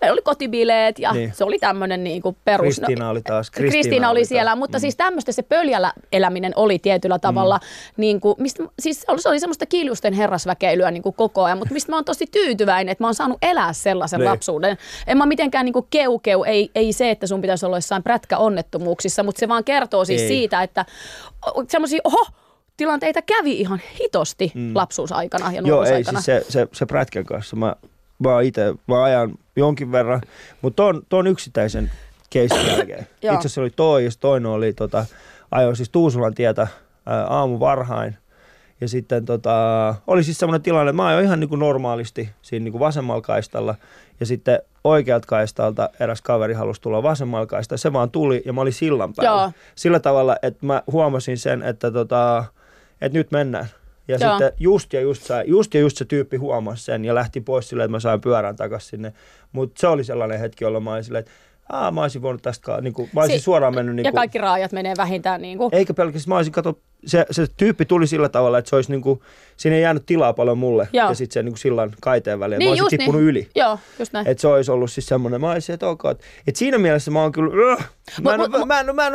meillä 0.02 0.14
oli 0.14 0.22
kotibileet 0.22 1.00
ja 1.00 1.14
Niin. 1.14 1.34
se 1.36 1.44
oli 1.44 1.60
tämmöinen 1.60 2.04
niin 2.04 2.22
kuin 2.22 2.38
perus... 2.46 2.64
Kristiina 2.76 3.10
oli 3.10 3.22
taas- 3.22 3.52
Kristiina, 3.52 3.72
Kristiina 3.72 4.10
oli 4.10 4.20
oli 4.20 4.26
siellä, 4.26 4.50
taas. 4.50 4.58
mutta 4.60 4.80
siis 4.80 4.96
tämmöistä 4.96 5.32
se 5.32 5.42
pöljällä 5.44 5.94
eläminen 6.12 6.54
oli 6.56 6.80
tietyllä 6.80 7.20
tavalla, 7.20 7.58
Mm. 7.58 8.02
niin 8.02 8.20
kuin, 8.22 8.36
mistä, 8.40 8.64
siis 8.80 9.02
se 9.02 9.12
oli, 9.12 9.22
se 9.22 9.30
oli 9.30 9.40
semmoista 9.40 9.66
kiljusten 9.66 10.14
herrasväkeilyä 10.14 10.92
niin 10.92 11.04
kuin 11.04 11.16
koko 11.16 11.44
ajan, 11.44 11.58
mutta 11.58 11.74
mistä 11.74 11.92
mä 11.92 11.96
oon 11.98 12.06
tosi 12.06 12.26
tyytyväinen, 12.32 12.92
että 12.92 13.04
mä 13.04 13.08
oon 13.08 13.16
saanut 13.16 13.38
elää 13.42 13.74
sellaisen 13.74 14.20
Niin. 14.20 14.30
lapsuuden. 14.32 14.78
En 15.08 15.18
mä 15.18 15.26
mitenkään 15.26 15.66
niin 15.66 15.74
kuin 15.74 15.88
keukeu, 15.90 16.44
ei, 16.44 16.70
ei 16.76 16.94
se, 16.94 17.12
että 17.12 17.28
sun 17.28 17.42
pitäisi 17.42 17.66
olla 17.66 17.78
jossain 17.78 18.04
prätkäonnettomuuksissa, 18.04 19.24
mutta 19.24 19.40
se 19.40 19.48
vaan 19.48 19.64
kertoo 19.64 20.06
siis 20.06 20.22
Ei. 20.22 20.28
siitä, 20.28 20.64
että 20.64 20.86
semmoisia, 21.70 22.02
oho, 22.04 22.26
tilanteita 22.78 23.22
kävi 23.22 23.60
ihan 23.60 23.82
hitosti 24.02 24.52
mm. 24.56 24.72
lapsuusaikana 24.76 25.46
ja 25.46 25.52
Joo, 25.52 25.62
ei 25.62 25.72
nuoruusaikana. 25.72 26.22
siis 26.22 26.26
se, 26.48 26.52
se, 26.52 26.68
se 26.74 26.86
prätkän 26.86 27.26
kanssa. 27.26 27.56
Mä, 27.56 27.76
mä 28.20 28.42
itse 28.42 28.74
mä 28.88 29.04
ajan 29.04 29.34
jonkin 29.58 29.92
verran, 29.92 30.22
mutta 30.62 30.84
ton, 30.84 31.02
ton 31.10 31.28
yksittäisen 31.28 31.92
keissin 32.30 32.68
jälkeen. 32.72 33.08
Itse 33.16 33.36
asiassa 33.38 33.62
oli 33.62 33.70
toi, 33.70 34.04
ja 34.04 34.12
sit 34.12 34.20
toinen 34.20 34.52
oli, 34.52 34.74
tota, 34.74 35.06
ajoin 35.52 35.76
siis 35.76 35.90
Tuusulan 35.90 36.34
tietä 36.34 36.68
ää, 37.06 37.26
aamu 37.26 37.60
varhain. 37.60 38.18
Ja 38.82 38.88
sitten 38.88 39.26
tota, 39.26 39.96
oli 40.08 40.24
siis 40.24 40.40
semmoinen 40.40 40.62
tilanne, 40.62 40.90
että 40.90 41.02
mä 41.02 41.08
ajoin 41.08 41.26
ihan 41.26 41.40
niin 41.40 41.50
kuin 41.50 41.60
normaalisti 41.60 42.30
siinä 42.42 42.64
niin 42.64 42.72
kuin 42.72 42.80
vasemmalla 42.80 43.22
kaistalla. 43.22 43.76
Ja 44.20 44.26
sitten 44.26 44.60
oikealta 44.84 45.28
kaistalta 45.28 45.90
eräs 46.00 46.22
kaveri 46.22 46.54
halusi 46.54 46.82
tulla 46.82 47.04
vasemmalla 47.04 47.46
kaistalla. 47.46 47.78
Se 47.78 47.94
vaan 47.94 48.12
tuli 48.12 48.42
ja 48.46 48.54
mä 48.54 48.62
olin 48.62 48.74
sillan 48.74 49.14
päällä. 49.14 49.42
Joo. 49.42 49.52
Sillä 49.76 50.00
tavalla, 50.00 50.36
että 50.42 50.66
mä 50.66 50.84
huomasin 50.92 51.38
sen, 51.38 51.64
että, 51.64 51.92
tota, 51.92 52.44
että 53.02 53.18
nyt 53.18 53.32
mennään. 53.32 53.68
Ja 54.08 54.18
Joo. 54.22 54.30
sitten 54.30 54.52
just 54.60 54.94
ja 54.94 55.02
just, 55.02 55.24
sai, 55.24 55.44
just 55.48 55.74
ja 55.74 55.80
just 55.80 55.98
se 55.98 56.06
tyyppi 56.06 56.38
huomasi 56.38 56.84
sen 56.84 57.06
ja 57.06 57.16
lähti 57.16 57.42
pois 57.42 57.70
silleen, 57.70 57.86
että 57.86 57.92
mä 57.92 58.00
sain 58.00 58.22
pyörän 58.22 58.56
takaisin 58.56 58.90
sinne. 58.90 59.14
Mutta 59.52 59.80
se 59.80 59.88
oli 59.88 60.04
sellainen 60.04 60.40
hetki, 60.40 60.64
jolloin 60.64 60.84
mä 60.84 60.94
olin 60.94 61.04
silleen, 61.04 61.20
että 61.20 61.32
Aa, 61.70 61.92
mä 61.92 62.02
olisin 62.02 62.22
voinut 62.22 62.42
tästä, 62.42 62.82
niin 62.82 62.94
kuin, 62.94 63.10
mä 63.14 63.22
olisin 63.22 63.40
Si- 63.40 63.44
suoraan 63.44 63.76
mennyt 63.76 63.96
niin 63.96 64.04
ja 64.04 64.12
kuin, 64.12 64.18
kaikki 64.20 64.38
raajat 64.38 64.72
menee 64.72 64.94
vähintään 64.98 65.42
niin 65.42 65.58
kuin, 65.58 65.70
eikä 65.76 65.94
pelkästään, 65.94 66.30
mä 66.30 66.36
olisin 66.36 66.54
kato, 66.54 66.80
se, 67.06 67.26
se 67.32 67.48
tyyppi 67.58 67.86
tuli 67.86 68.08
sillä 68.08 68.30
tavalla, 68.30 68.58
että 68.58 68.70
se 68.70 68.76
olisi 68.76 68.92
niinku, 68.92 69.24
siinä 69.58 69.76
ei 69.76 69.82
jäänyt 69.82 70.06
tilaa 70.06 70.34
paljon 70.34 70.58
mulle 70.58 70.88
Joo. 70.94 71.10
ja 71.10 71.16
sitten 71.16 71.34
se 71.34 71.44
niinku 71.44 71.58
sillan 71.58 71.92
kaiteen 72.02 72.40
väliin. 72.40 72.60
Niin, 72.60 72.70
mä 72.70 72.84
olisin 72.84 73.00
tippunut 73.00 73.22
niin. 73.22 73.30
yli. 73.30 73.50
Joo, 73.56 73.80
just 74.00 74.14
näin. 74.14 74.28
Että 74.28 74.42
se 74.42 74.48
olisi 74.48 74.72
ollut 74.72 74.92
siis 74.92 75.08
semmoinen, 75.08 75.42
mä 75.42 75.52
olisin, 75.52 75.74
että 75.74 75.88
ok, 75.88 76.04
et 76.48 76.56
siinä 76.56 76.78
mielessä 76.78 77.12
mä 77.12 77.22
oon 77.22 77.32
kyllä, 77.32 77.74
äh, 77.74 77.90
mä, 78.22 78.34
en, 78.34 78.40
Mut- 78.40 78.50
mut, 78.50 78.60
mut- 78.60 78.68
mä, 78.68 78.80
en, 78.80 78.96
mä, 78.96 79.08
en, 79.08 79.14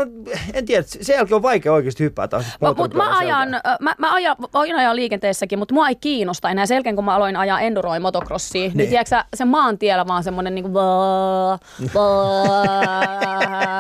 en 0.55 0.67
tiedä, 0.67 0.83
sen 0.87 1.15
jälkeen 1.17 1.37
on 1.37 1.43
vaikea 1.43 1.73
oikeasti 1.73 2.05
hyppää 2.05 2.29
taas 2.29 2.45
Mutta 2.61 2.83
mut 2.83 2.95
mä 2.95 3.19
ajan, 3.19 3.49
mä, 3.81 3.95
mä 3.99 4.15
ajan, 4.15 4.37
voin 4.55 4.75
ajaa 4.77 4.97
liikenteessäkin, 4.97 5.59
mutta 5.59 5.75
mua 5.75 5.89
ei 5.89 5.95
kiinnosta 5.95 6.51
enää. 6.51 6.67
Sen 6.67 6.75
jälkeen, 6.75 6.97
kun 6.97 7.05
mä 7.05 7.15
aloin 7.15 7.37
ajaa 7.37 7.61
enduroa 7.61 7.97
ja 7.97 8.01
motocrossia, 8.01 8.63
niin, 8.63 8.77
Niin. 8.77 8.89
tiedätkö 8.89 9.09
sä, 9.09 9.25
se 9.35 9.45
maantiellä 9.45 10.07
vaan 10.07 10.25
semmonen 10.25 10.55
niinku 10.55 10.75
vaa, 10.75 11.59
vaa, 11.95 12.67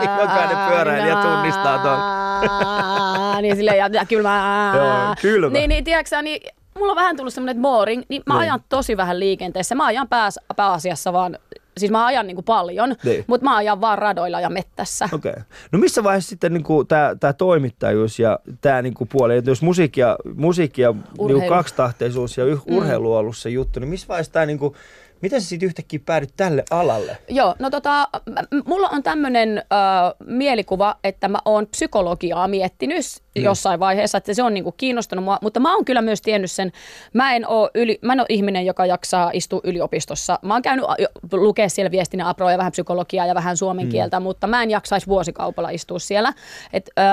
Jokainen 0.20 0.56
pyöräilijä 0.68 1.16
tunnistaa 1.16 1.78
ton. 1.78 2.21
Niin 3.42 3.56
silleen, 3.56 3.78
ja, 3.78 3.90
ja 3.92 4.06
kylmä. 4.06 4.72
Joo, 4.76 5.14
kylmä. 5.22 5.52
Niin, 5.58 5.68
niin 5.68 5.84
tiedätkö 5.84 6.08
sä, 6.08 6.22
niin 6.22 6.40
mulla 6.78 6.92
on 6.92 6.96
vähän 6.96 7.16
tullut 7.16 7.34
semmoinen 7.34 7.62
boring, 7.62 8.02
niin 8.08 8.22
mä 8.26 8.34
Niin. 8.34 8.40
ajan 8.42 8.60
tosi 8.68 8.96
vähän 8.96 9.20
liikenteessä. 9.20 9.74
Mä 9.74 9.86
ajan 9.86 10.08
pääs, 10.08 10.38
pääasiassa 10.56 11.12
vaan, 11.12 11.38
siis 11.78 11.90
mä 11.92 12.06
ajan 12.06 12.26
niinku 12.26 12.42
paljon, 12.42 12.94
Niin. 13.04 13.24
mutta 13.26 13.44
mä 13.44 13.56
ajan 13.56 13.80
vaan 13.80 13.98
radoilla 13.98 14.40
ja 14.40 14.50
mettässä. 14.50 15.08
Okei. 15.12 15.30
Okay. 15.30 15.42
No 15.72 15.78
missä 15.78 16.04
vaiheessa 16.04 16.28
sitten 16.28 16.52
niinku 16.52 16.84
tämä 16.84 17.16
tää 17.20 17.32
toimittajuus 17.32 18.18
ja 18.18 18.38
tämä 18.60 18.82
niinku 18.82 19.06
puoli, 19.06 19.36
että 19.36 19.50
jos 19.50 19.62
musiikki 19.62 20.00
ja, 20.00 20.16
musiikki 20.34 20.82
ja 20.82 20.92
niinku 20.92 21.24
Urheilu. 21.24 21.48
kaksitahteisuus 21.54 22.38
ja 22.38 22.44
yh, 22.44 22.62
urheilu 22.70 23.12
on 23.12 23.18
ollut 23.18 23.36
se 23.36 23.50
juttu, 23.50 23.80
niin 23.80 23.88
missä 23.90 24.08
vaiheessa 24.08 24.32
tämä 24.32 24.46
niinku, 24.46 24.76
miten 25.22 25.40
sä 25.40 25.48
sitten 25.48 25.66
yhtäkkiä 25.66 26.00
päädyt 26.06 26.32
tälle 26.36 26.64
alalle? 26.70 27.18
Joo, 27.28 27.54
no 27.58 27.70
tota, 27.70 28.08
mulla 28.66 28.88
on 28.88 29.02
tämmöinen 29.02 29.58
äh, 29.58 29.64
mielikuva, 30.26 30.96
että 31.04 31.28
mä 31.28 31.38
oon 31.44 31.66
psykologiaa 31.66 32.48
miettinyt 32.48 33.04
mm. 33.36 33.42
jossain 33.42 33.80
vaiheessa, 33.80 34.18
että 34.18 34.34
se 34.34 34.42
on 34.42 34.54
niinku 34.54 34.72
kiinnostanut 34.72 35.24
mua, 35.24 35.38
mutta 35.42 35.60
mä 35.60 35.74
oon 35.74 35.84
kyllä 35.84 36.02
myös 36.02 36.22
tiennyt 36.22 36.50
sen, 36.50 36.72
mä 37.12 37.34
en 37.34 37.48
oo, 37.48 37.70
yli, 37.74 37.98
mä 38.02 38.12
en 38.12 38.20
oo 38.20 38.26
ihminen, 38.28 38.66
joka 38.66 38.86
jaksaa 38.86 39.30
istua 39.34 39.60
yliopistossa. 39.64 40.38
Mä 40.42 40.54
oon 40.54 40.62
käynyt 40.62 40.86
lukea 41.32 41.68
siellä 41.68 41.90
viestinnän 41.90 42.26
aproa 42.26 42.52
ja 42.52 42.58
vähän 42.58 42.72
psykologiaa 42.72 43.26
ja 43.26 43.34
vähän 43.34 43.56
suomen 43.56 43.86
mm. 43.86 43.90
kieltä, 43.90 44.20
mutta 44.20 44.46
mä 44.46 44.62
en 44.62 44.70
jaksaisi 44.70 45.06
vuosikaupalla 45.06 45.70
istua 45.70 45.98
siellä. 45.98 46.32
Et, 46.72 46.90
äh, 46.98 47.04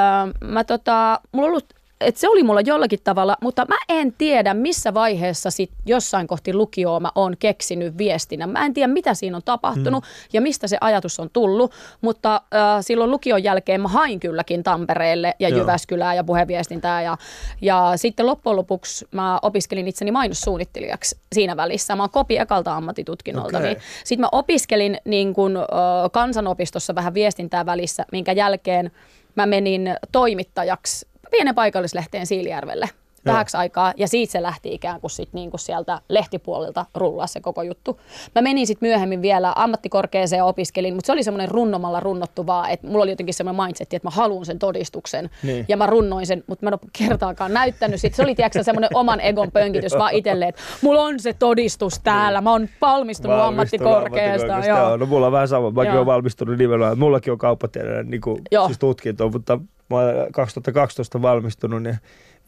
mä 0.49 0.63
tota, 0.63 1.19
mulla 1.31 1.47
on 1.47 1.51
ollut 1.51 1.78
et 2.01 2.17
se 2.17 2.29
oli 2.29 2.43
mulla 2.43 2.62
jollakin 2.62 2.99
tavalla, 3.03 3.38
mutta 3.41 3.65
mä 3.69 3.77
en 3.89 4.13
tiedä 4.13 4.53
missä 4.53 4.93
vaiheessa 4.93 5.51
sit 5.51 5.71
jossain 5.85 6.27
kohti 6.27 6.53
lukioa 6.53 6.99
mä 6.99 7.12
oon 7.15 7.35
keksinyt 7.39 7.97
viestinnän. 7.97 8.49
Mä 8.49 8.65
en 8.65 8.73
tiedä 8.73 8.93
mitä 8.93 9.13
siinä 9.13 9.38
on 9.38 9.43
tapahtunut 9.45 10.03
mm. 10.03 10.09
ja 10.33 10.41
mistä 10.41 10.67
se 10.67 10.77
ajatus 10.81 11.19
on 11.19 11.29
tullut, 11.33 11.73
mutta 12.01 12.35
äh, 12.35 12.62
silloin 12.81 13.12
lukion 13.12 13.43
jälkeen 13.43 13.81
mä 13.81 13.88
hain 13.88 14.19
kylläkin 14.19 14.63
Tampereelle 14.63 15.33
ja 15.39 15.49
Joo. 15.49 15.59
Jyväskylään 15.59 16.15
ja 16.15 16.23
puheviestintää 16.23 17.01
ja, 17.01 17.17
ja 17.62 17.91
sitten 17.95 18.25
loppujen 18.25 18.55
lopuksi 18.55 19.07
mä 19.12 19.39
opiskelin 19.41 19.88
itseni 19.88 20.12
mainossuunnittelijaksi 20.12 21.17
siinä 21.33 21.57
välissä. 21.57 21.95
Mä 21.95 22.03
oon 22.03 22.09
kopi 22.09 22.38
ekalta 22.38 22.75
ammattitutkinnolta. 22.75 23.57
Okei. 23.57 23.73
Niin 23.73 23.83
sitten 24.03 24.21
mä 24.21 24.29
opiskelin 24.31 24.97
niin 25.05 25.33
kun, 25.33 25.57
ö, 25.57 25.63
kansanopistossa 26.12 26.95
vähän 26.95 27.13
viestintää 27.13 27.65
välissä, 27.65 28.05
minkä 28.12 28.31
jälkeen 28.31 28.91
mä 29.35 29.45
menin 29.45 29.95
toimittajaksi 30.12 31.09
pienen 31.31 31.55
paikallislehteen 31.55 32.25
Siilijärvelle. 32.25 32.89
vähäksi 33.25 33.57
aikaa 33.57 33.93
ja 33.97 34.07
siitä 34.07 34.31
se 34.31 34.41
lähti 34.41 34.73
ikään 34.73 35.01
kuin, 35.01 35.11
sit 35.11 35.29
niinku 35.33 35.57
sieltä 35.57 36.01
lehtipuolelta 36.09 36.85
rullaa 36.95 37.27
se 37.27 37.39
koko 37.41 37.61
juttu. 37.61 37.99
Mä 38.35 38.41
menin 38.41 38.67
sitten 38.67 38.89
myöhemmin 38.89 39.21
vielä 39.21 39.53
ammattikorkeeseen 39.55 40.43
opiskelin, 40.43 40.93
mutta 40.93 41.05
se 41.05 41.11
oli 41.11 41.23
semmoinen 41.23 41.49
runnomalla 41.49 41.99
runnottu 41.99 42.47
vaan, 42.47 42.69
että 42.69 42.87
mulla 42.87 43.03
oli 43.03 43.11
jotenkin 43.11 43.33
semmoinen 43.33 43.65
mindset, 43.65 43.93
että 43.93 44.07
mä 44.07 44.09
haluan 44.09 44.45
sen 44.45 44.59
todistuksen 44.59 45.29
niin. 45.43 45.65
ja 45.67 45.77
mä 45.77 45.85
runnoin 45.85 46.25
sen, 46.25 46.43
mutta 46.47 46.65
mä 46.65 46.69
en 46.69 46.73
ole 46.73 46.89
kertaakaan 46.97 47.53
näyttänyt. 47.53 48.01
Sit 48.01 48.15
se 48.15 48.23
oli 48.23 48.35
tiedätkö, 48.35 48.63
semmoinen 48.63 48.89
oman 48.93 49.19
egon 49.21 49.51
pönkitys 49.51 49.97
vaan 49.97 50.13
itselleen, 50.13 50.49
että 50.49 50.61
mulla 50.81 51.01
on 51.01 51.19
se 51.19 51.33
todistus 51.33 51.99
täällä, 51.99 52.41
mä 52.41 52.51
oon 52.51 52.69
valmistunut, 52.81 53.37
valmistunut 53.37 53.93
ammattikorkeasta. 53.93 54.67
Joo. 54.67 54.97
No 54.97 55.05
mulla 55.05 55.25
on 55.25 55.31
vähän 55.31 55.47
sama, 55.47 55.71
mäkin 55.71 55.93
olen 55.93 56.05
valmistunut 56.05 56.57
nimenomaan, 56.57 56.99
mullakin 56.99 57.33
on 57.33 57.39
kauppatieteellinen 57.39 58.09
niin 58.09 58.21
kuin, 58.21 58.41
siis 58.67 58.79
tutkinto, 58.79 59.29
mutta 59.29 59.59
mä 59.89 59.97
olen 59.97 60.32
2012 60.32 61.21
valmistunut, 61.21 61.84
niin 61.84 61.97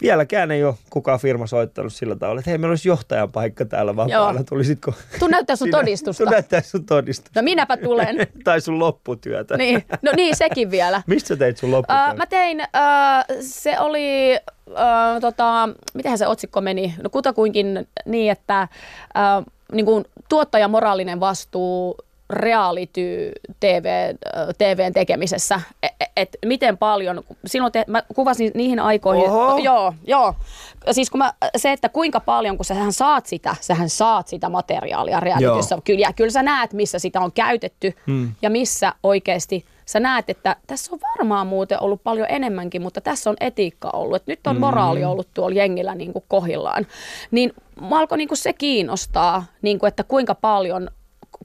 vieläkään 0.02 0.52
ei 0.52 0.64
ole 0.64 0.76
kukaan 0.90 1.20
firma 1.20 1.48
soittanut 1.48 1.94
sillä 1.94 2.16
tavalla, 2.16 2.40
että 2.40 2.52
hei, 2.52 2.58
meillä 2.58 2.72
olisi 2.72 2.90
johtajan 2.90 3.32
paikka 3.32 3.66
täällä 3.66 3.96
vapaana. 3.96 4.44
Tulisitko? 4.44 4.94
Tuu 5.20 5.28
näyttää 5.28 5.56
sun 5.56 5.72
todistusta. 5.72 6.24
Tuu 6.24 6.32
näyttää 6.32 6.62
sun 6.62 6.86
todistusta. 6.86 7.40
No 7.40 7.44
minäpä 7.44 7.78
tulen. 7.78 8.16
tai 8.44 8.62
sun 8.62 8.80
lopputyötä. 8.80 9.58
niin, 9.58 9.84
no 10.02 10.12
niin, 10.16 10.36
sekin 10.36 10.72
vielä. 10.72 11.02
Mistä 11.08 11.28
sä 11.28 11.36
teit 11.36 11.58
sun 11.58 11.72
lopputyötä? 11.72 12.12
Uh, 12.12 12.18
mä 12.18 12.26
tein, 12.26 12.60
uh, 12.60 13.38
se 13.42 13.80
oli, 13.80 14.38
uh, 14.68 15.22
tota, 15.22 15.70
mitenhän 15.94 16.18
se 16.18 16.28
otsikko 16.28 16.62
meni? 16.62 16.96
No 17.04 17.10
kutakuinkin 17.10 17.88
niin, 18.06 18.32
että 18.32 18.68
uh, 19.40 19.46
niin 19.72 19.86
kuin 19.86 20.06
tuottaja 20.30 20.68
moraalinen 20.68 21.20
vastuu 21.20 21.98
reality 22.32 23.32
TV, 23.60 24.16
TVn 24.58 24.94
tekemisessä, 24.94 25.62
että 25.84 26.12
et 26.16 26.38
miten 26.46 26.78
paljon, 26.78 27.24
silloin 27.46 27.72
te, 27.72 27.86
mä 27.88 28.04
kuvasin 28.16 28.52
niihin 28.56 28.80
aikoihin, 28.80 29.30
Oho. 29.30 29.58
joo, 29.58 29.94
joo, 30.04 30.34
siis 30.92 31.10
kun 31.10 31.18
mä, 31.18 31.34
se, 31.58 31.72
että 31.72 31.90
kuinka 31.90 32.20
paljon, 32.20 32.58
kun 32.58 32.66
sähän 32.66 32.94
saat 32.94 33.26
sitä, 33.26 33.56
sähän 33.62 33.90
saat 33.90 34.28
sitä 34.28 34.50
materiaalia 34.50 35.20
realityssä, 35.20 35.78
kyllä, 35.84 36.14
kyllä 36.14 36.32
sä 36.32 36.44
näet, 36.44 36.74
missä 36.74 37.00
sitä 37.00 37.22
on 37.22 37.32
käytetty 37.32 37.94
hmm. 38.08 38.32
ja 38.42 38.50
missä 38.50 38.94
oikeasti 39.04 39.66
sä 39.86 40.00
näet, 40.00 40.30
että 40.30 40.56
tässä 40.68 40.92
on 40.94 41.00
varmaan 41.18 41.48
muuten 41.48 41.84
ollut 41.84 42.04
paljon 42.04 42.28
enemmänkin, 42.30 42.82
mutta 42.82 43.02
tässä 43.02 43.30
on 43.30 43.36
etiikka 43.40 43.90
ollut, 43.94 44.16
että 44.16 44.32
nyt 44.32 44.48
on 44.48 44.60
moraali 44.60 45.04
ollut 45.04 45.28
tuolla 45.34 45.56
jengillä 45.56 45.96
niin 45.96 46.14
kuin 46.14 46.26
kohillaan, 46.28 46.88
niin 47.32 47.54
mä 47.82 48.00
alkoi 48.00 48.18
niin 48.18 48.28
kuin 48.28 48.38
se 48.38 48.54
kiinnostaa, 48.54 49.46
niin 49.62 49.80
kuin, 49.80 49.88
että 49.88 50.04
kuinka 50.04 50.36
paljon 50.36 50.90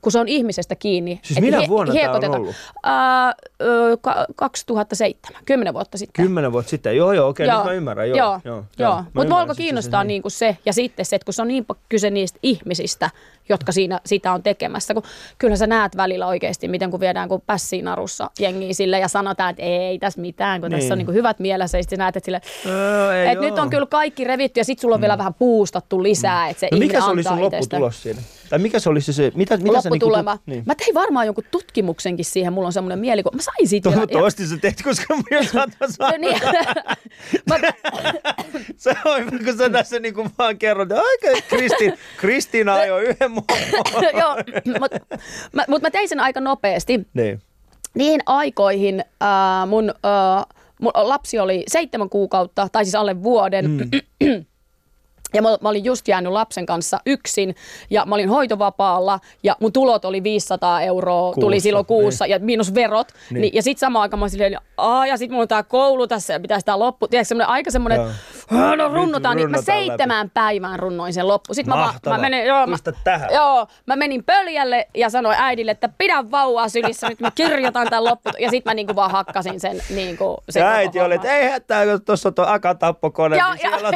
kun 0.03 0.13
se 0.13 0.19
on 0.19 0.29
ihmisestä 0.29 0.75
kiinni. 0.75 1.21
Siis 1.23 1.41
minä 1.41 1.63
vuonna 1.69 1.95
tämä 1.95 2.17
on 2.17 2.35
ollut? 2.35 2.55
Uh, 2.77 4.35
2007, 4.37 5.43
kymmenen 5.45 5.75
vuotta 5.75 5.99
sitten. 5.99 6.25
Kymmenen 6.25 6.53
vuotta 6.53 6.71
sitten, 6.71 6.97
joo 6.97 7.13
joo, 7.13 7.29
okei, 7.29 7.47
okay, 7.47 7.57
nyt 7.57 7.65
mä 7.65 7.73
ymmärrän. 7.73 8.09
Joo, 8.09 8.17
joo, 8.17 8.41
joo. 8.45 8.65
joo. 8.79 9.05
Mutta 9.15 9.33
mua 9.33 9.41
alkoi 9.41 9.57
kiinnostaa 9.57 10.03
se, 10.03 10.07
niin 10.07 10.23
kuin 10.23 10.33
se, 10.33 10.57
ja 10.67 10.73
sitten 10.73 11.07
se, 11.07 11.17
että 11.17 11.25
kun 11.25 11.35
se 11.35 11.43
on 11.43 11.49
niin 11.49 11.67
kyse 11.89 12.11
niistä 12.11 12.39
ihmisistä, 12.43 13.11
jotka 13.49 13.73
siinä 13.73 14.01
sitä 14.07 14.33
on 14.33 14.43
tekemässä. 14.43 14.95
Kun 14.95 15.03
kyllä 15.39 15.57
sä 15.57 15.67
näet 15.67 15.97
välillä 15.97 16.27
oikeasti, 16.27 16.69
miten 16.69 16.91
kun 16.91 17.01
viedään 17.01 17.29
kuin 17.29 17.43
pässiin 17.47 17.85
narussa 17.85 18.31
jengiä 18.39 18.75
sille 18.75 18.99
ja 18.99 19.09
sanotaan, 19.09 19.51
että 19.51 19.63
ei 19.63 19.99
tässä 19.99 20.21
mitään, 20.21 20.61
kun 20.61 20.71
niin. 20.71 20.81
tässä 20.81 20.95
on 20.95 20.99
niin 20.99 21.07
kuin 21.07 21.17
hyvät 21.17 21.39
mielessä. 21.39 21.79
Ja 21.79 21.83
sitten 21.83 21.99
näet, 21.99 22.17
että, 22.17 22.25
sille, 22.25 22.41
no, 22.65 23.11
että 23.11 23.45
nyt 23.45 23.59
on 23.59 23.71
kyllä 23.71 23.87
kaikki 23.87 24.25
revitty 24.25 24.61
ja 24.61 24.65
sitten 24.65 24.83
sulla 24.83 24.95
on 24.95 25.01
mm. 25.01 25.03
vielä 25.03 25.19
vähän 25.19 25.35
puustattu 25.35 26.03
lisää. 26.03 26.45
Mm. 26.45 26.51
Että 26.51 26.61
se 26.61 26.69
no 26.73 26.79
mikä 26.79 27.01
se 27.01 27.07
oli 27.07 27.23
sun 27.23 27.41
lopputulos 27.41 28.03
siinä? 28.03 28.21
Tai 28.51 28.59
mikä 28.59 28.79
se 28.79 28.89
oli 28.89 29.01
se, 29.01 29.13
se 29.13 29.33
mitä, 29.35 29.57
mitä 29.57 29.73
lopputulema? 29.73 30.31
Sä 30.31 30.35
niin 30.35 30.45
kuin, 30.45 30.53
niin. 30.55 30.63
Mä 30.67 30.75
tein 30.75 30.95
varmaan 30.95 31.27
jonkun 31.27 31.45
tutkimuksenkin 31.51 32.25
siihen, 32.25 32.53
mulla 32.53 32.67
on 32.67 32.73
semmoinen 32.73 32.99
mieli, 32.99 33.23
kun 33.23 33.33
mä 33.35 33.43
sain 33.43 33.69
siitä. 33.69 33.91
Toivottavasti 33.91 34.43
ja... 34.43 34.49
sä 34.49 34.57
teet, 34.57 34.83
koska 34.85 35.17
mä 35.17 35.23
sanoa. 35.53 35.67
no 36.11 36.17
niin. 36.19 36.41
mä... 37.49 37.57
se 38.77 38.95
on, 39.05 39.23
kun 39.45 39.59
sä 39.59 39.71
tässä 39.71 40.01
niin 40.01 40.15
kuin 40.15 40.31
vaan 40.39 40.59
kerrot, 40.59 40.89
että 40.93 41.57
Kristin, 41.57 41.95
Kristiina 42.17 42.75
ajoi 42.75 43.05
yhden 43.05 43.31
Joo, 44.20 44.37
mutta 44.81 44.99
mä, 45.53 45.64
mut 45.68 45.83
mä 45.83 45.90
tein 45.90 46.09
sen 46.09 46.20
aika 46.20 46.40
nopeasti. 46.40 47.07
Niin. 47.14 47.42
Niihin 47.94 48.20
aikoihin 48.27 49.05
äh, 49.22 49.68
mun, 49.68 49.90
äh, 49.90 50.44
mun 50.81 50.92
lapsi 50.94 51.38
oli 51.38 51.64
seitsemän 51.68 52.09
kuukautta, 52.09 52.68
tai 52.72 52.85
siis 52.85 52.94
alle 52.94 53.22
vuoden. 53.22 53.70
Mm. 53.70 54.44
Ja 55.35 55.42
mä, 55.42 55.59
mä 55.61 55.68
olin 55.68 55.85
just 55.85 56.09
jäänyt 56.09 56.33
lapsen 56.33 56.66
kanssa 56.66 57.01
yksin 57.07 57.55
ja 57.90 58.05
mä 58.07 58.14
olin 58.14 58.29
hoitovapaalla 58.29 59.20
ja 59.42 59.57
mun 59.61 59.72
tulot 59.72 60.05
oli 60.05 60.22
500 60.22 60.83
euroa, 60.83 61.22
kuussa, 61.22 61.40
tuli 61.40 61.61
silloin 61.61 61.87
kuussa 61.87 62.25
niin. 62.25 62.31
ja 62.31 62.38
miinus 62.38 62.75
verot. 62.75 63.09
Niin. 63.31 63.40
Niin, 63.40 63.55
ja 63.55 63.62
sitten 63.62 63.81
samaan 63.81 64.03
aikaan 64.03 64.18
mä 64.18 64.22
olin 64.22 64.31
silleen, 64.31 64.57
Aa, 64.77 65.07
ja 65.07 65.16
sitten 65.16 65.35
mulla 65.35 65.42
on 65.42 65.49
tää 65.49 65.62
koulu 65.62 66.07
tässä 66.07 66.33
ja 66.33 66.40
pitää 66.40 66.59
sitä 66.59 66.79
loppu. 66.79 67.09
Tiedätkö, 67.09 67.29
semmoinen 67.29 67.49
aika 67.49 67.70
semmoinen, 67.70 68.01
no 68.51 68.89
runnotaan, 68.89 69.37
niin 69.37 69.51
mä 69.51 69.63
seitsemän 69.63 70.19
läpi. 70.19 70.31
päivään 70.35 70.79
runnoin 70.79 71.13
sen 71.13 71.29
loppu. 71.29 71.55
Sitten 71.55 71.79
mä, 71.79 71.95
mä, 72.07 72.19
menin, 72.19 72.47
joo, 72.47 72.67
mä, 72.67 72.77
tähän. 73.05 73.29
joo, 73.33 73.67
mä 73.87 73.97
menin 73.97 74.25
pöljälle 74.25 74.89
ja 74.95 75.11
sanoin 75.11 75.37
äidille, 75.39 75.71
että 75.71 75.89
pidä 75.99 76.31
vauvaa 76.31 76.69
sylissä, 76.69 77.09
nyt 77.09 77.21
mä 77.21 77.31
kirjoitan 77.31 77.87
tämän 77.91 78.05
loppu. 78.05 78.31
Ja 78.39 78.51
sitten 78.51 78.71
mä 78.71 78.75
niinku 78.75 78.97
vaan 78.97 79.11
hakkasin 79.11 79.61
sen. 79.61 79.83
Niinku, 79.91 80.37
sen 80.51 80.61
ja 80.61 80.71
äiti 80.71 81.01
oli, 81.01 81.15
että 81.15 81.37
ei 81.37 81.51
hätää, 81.51 81.87
kun 81.87 82.05
tuossa 82.05 82.29
on 82.29 82.35
tuo 82.35 82.45
akatappokone, 82.49 83.37
niin 83.37 83.59
siellä 83.59 83.89
on 83.89 83.95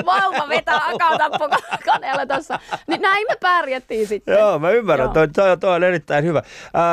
Vauva 0.06 0.48
vetää 0.48 0.80
akatappokoneella 0.86 2.26
tuossa. 2.26 2.58
Niin 2.86 3.00
näin 3.00 3.26
me 3.28 3.36
pärjättiin 3.40 4.06
sitten. 4.06 4.38
Joo, 4.38 4.58
mä 4.58 4.70
ymmärrän. 4.70 5.10
Toi, 5.10 5.28
toi, 5.28 5.56
toi 5.56 5.76
on 5.76 5.84
erittäin 5.84 6.24
hyvä. 6.24 6.42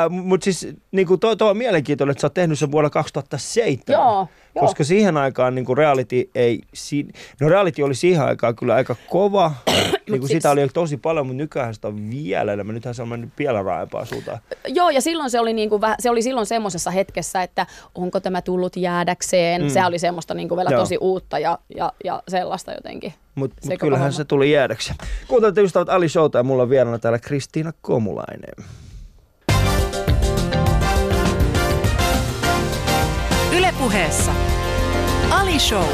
Uh, 0.06 0.10
Mutta 0.10 0.44
siis 0.44 0.68
niinku, 0.92 1.16
toi, 1.16 1.36
toi 1.36 1.50
on 1.50 1.56
mielenkiintoinen, 1.56 2.10
että 2.10 2.20
sä 2.20 2.26
oot 2.26 2.34
tehnyt 2.34 2.58
sen 2.58 2.72
vuonna 2.72 2.90
2007. 2.90 3.82
Joo. 3.88 4.28
Koska 4.60 4.84
siihen 4.84 5.16
aikaan 5.16 5.54
niin 5.54 5.64
kuin 5.64 5.78
reality 5.78 6.30
ei, 6.34 6.60
no 7.40 7.48
reality 7.48 7.82
oli 7.82 7.94
siihen 7.94 8.22
aikaan 8.22 8.56
kyllä 8.56 8.74
aika 8.74 8.96
kova, 9.10 9.52
niin 10.10 10.20
kuin 10.20 10.28
sitä 10.28 10.50
oli 10.50 10.68
tosi 10.74 10.96
paljon, 10.96 11.26
mutta 11.26 11.36
nykyään 11.36 11.74
sitä 11.74 11.88
on 11.88 12.10
vielä 12.10 12.52
enemmän. 12.52 12.74
Nythän 12.74 12.94
se 12.94 13.02
on 13.02 13.08
mennyt 13.08 13.30
vielä 13.38 13.62
raaempaa 13.62 14.04
suuntaan. 14.04 14.38
Joo, 14.66 14.90
ja 14.90 15.00
silloin 15.00 15.30
se 15.30 15.40
oli, 15.40 15.52
niin 15.52 15.68
kuin, 15.68 15.82
se 15.98 16.10
oli 16.10 16.22
silloin 16.22 16.46
semmoisessa 16.46 16.90
hetkessä, 16.90 17.42
että 17.42 17.66
onko 17.94 18.20
tämä 18.20 18.42
tullut 18.42 18.76
jäädäkseen. 18.76 19.62
Mm. 19.62 19.68
Se 19.68 19.86
oli 19.86 19.98
semmoista 19.98 20.34
niin 20.34 20.48
kuin 20.48 20.56
vielä 20.56 20.70
Joo. 20.70 20.80
tosi 20.80 20.98
uutta 21.00 21.38
ja, 21.38 21.58
ja, 21.76 21.92
ja 22.04 22.22
sellaista 22.28 22.72
jotenkin. 22.72 23.14
Mutta 23.34 23.56
mut 23.68 23.78
kyllähän 23.78 24.04
homma. 24.04 24.16
se 24.16 24.24
tuli 24.24 24.52
jäädäkseen. 24.52 24.96
Kuuntelette 25.28 25.60
ystävät 25.60 25.88
Ali 25.88 26.08
Showta 26.08 26.38
ja 26.38 26.42
mulla 26.42 26.62
on 26.62 26.70
vieraana 26.70 26.98
täällä 26.98 27.18
Kristiina 27.18 27.72
Komulainen. 27.82 28.54
Ylepuheessa 33.58 34.32
Ali 35.30 35.58
Show. 35.58 35.84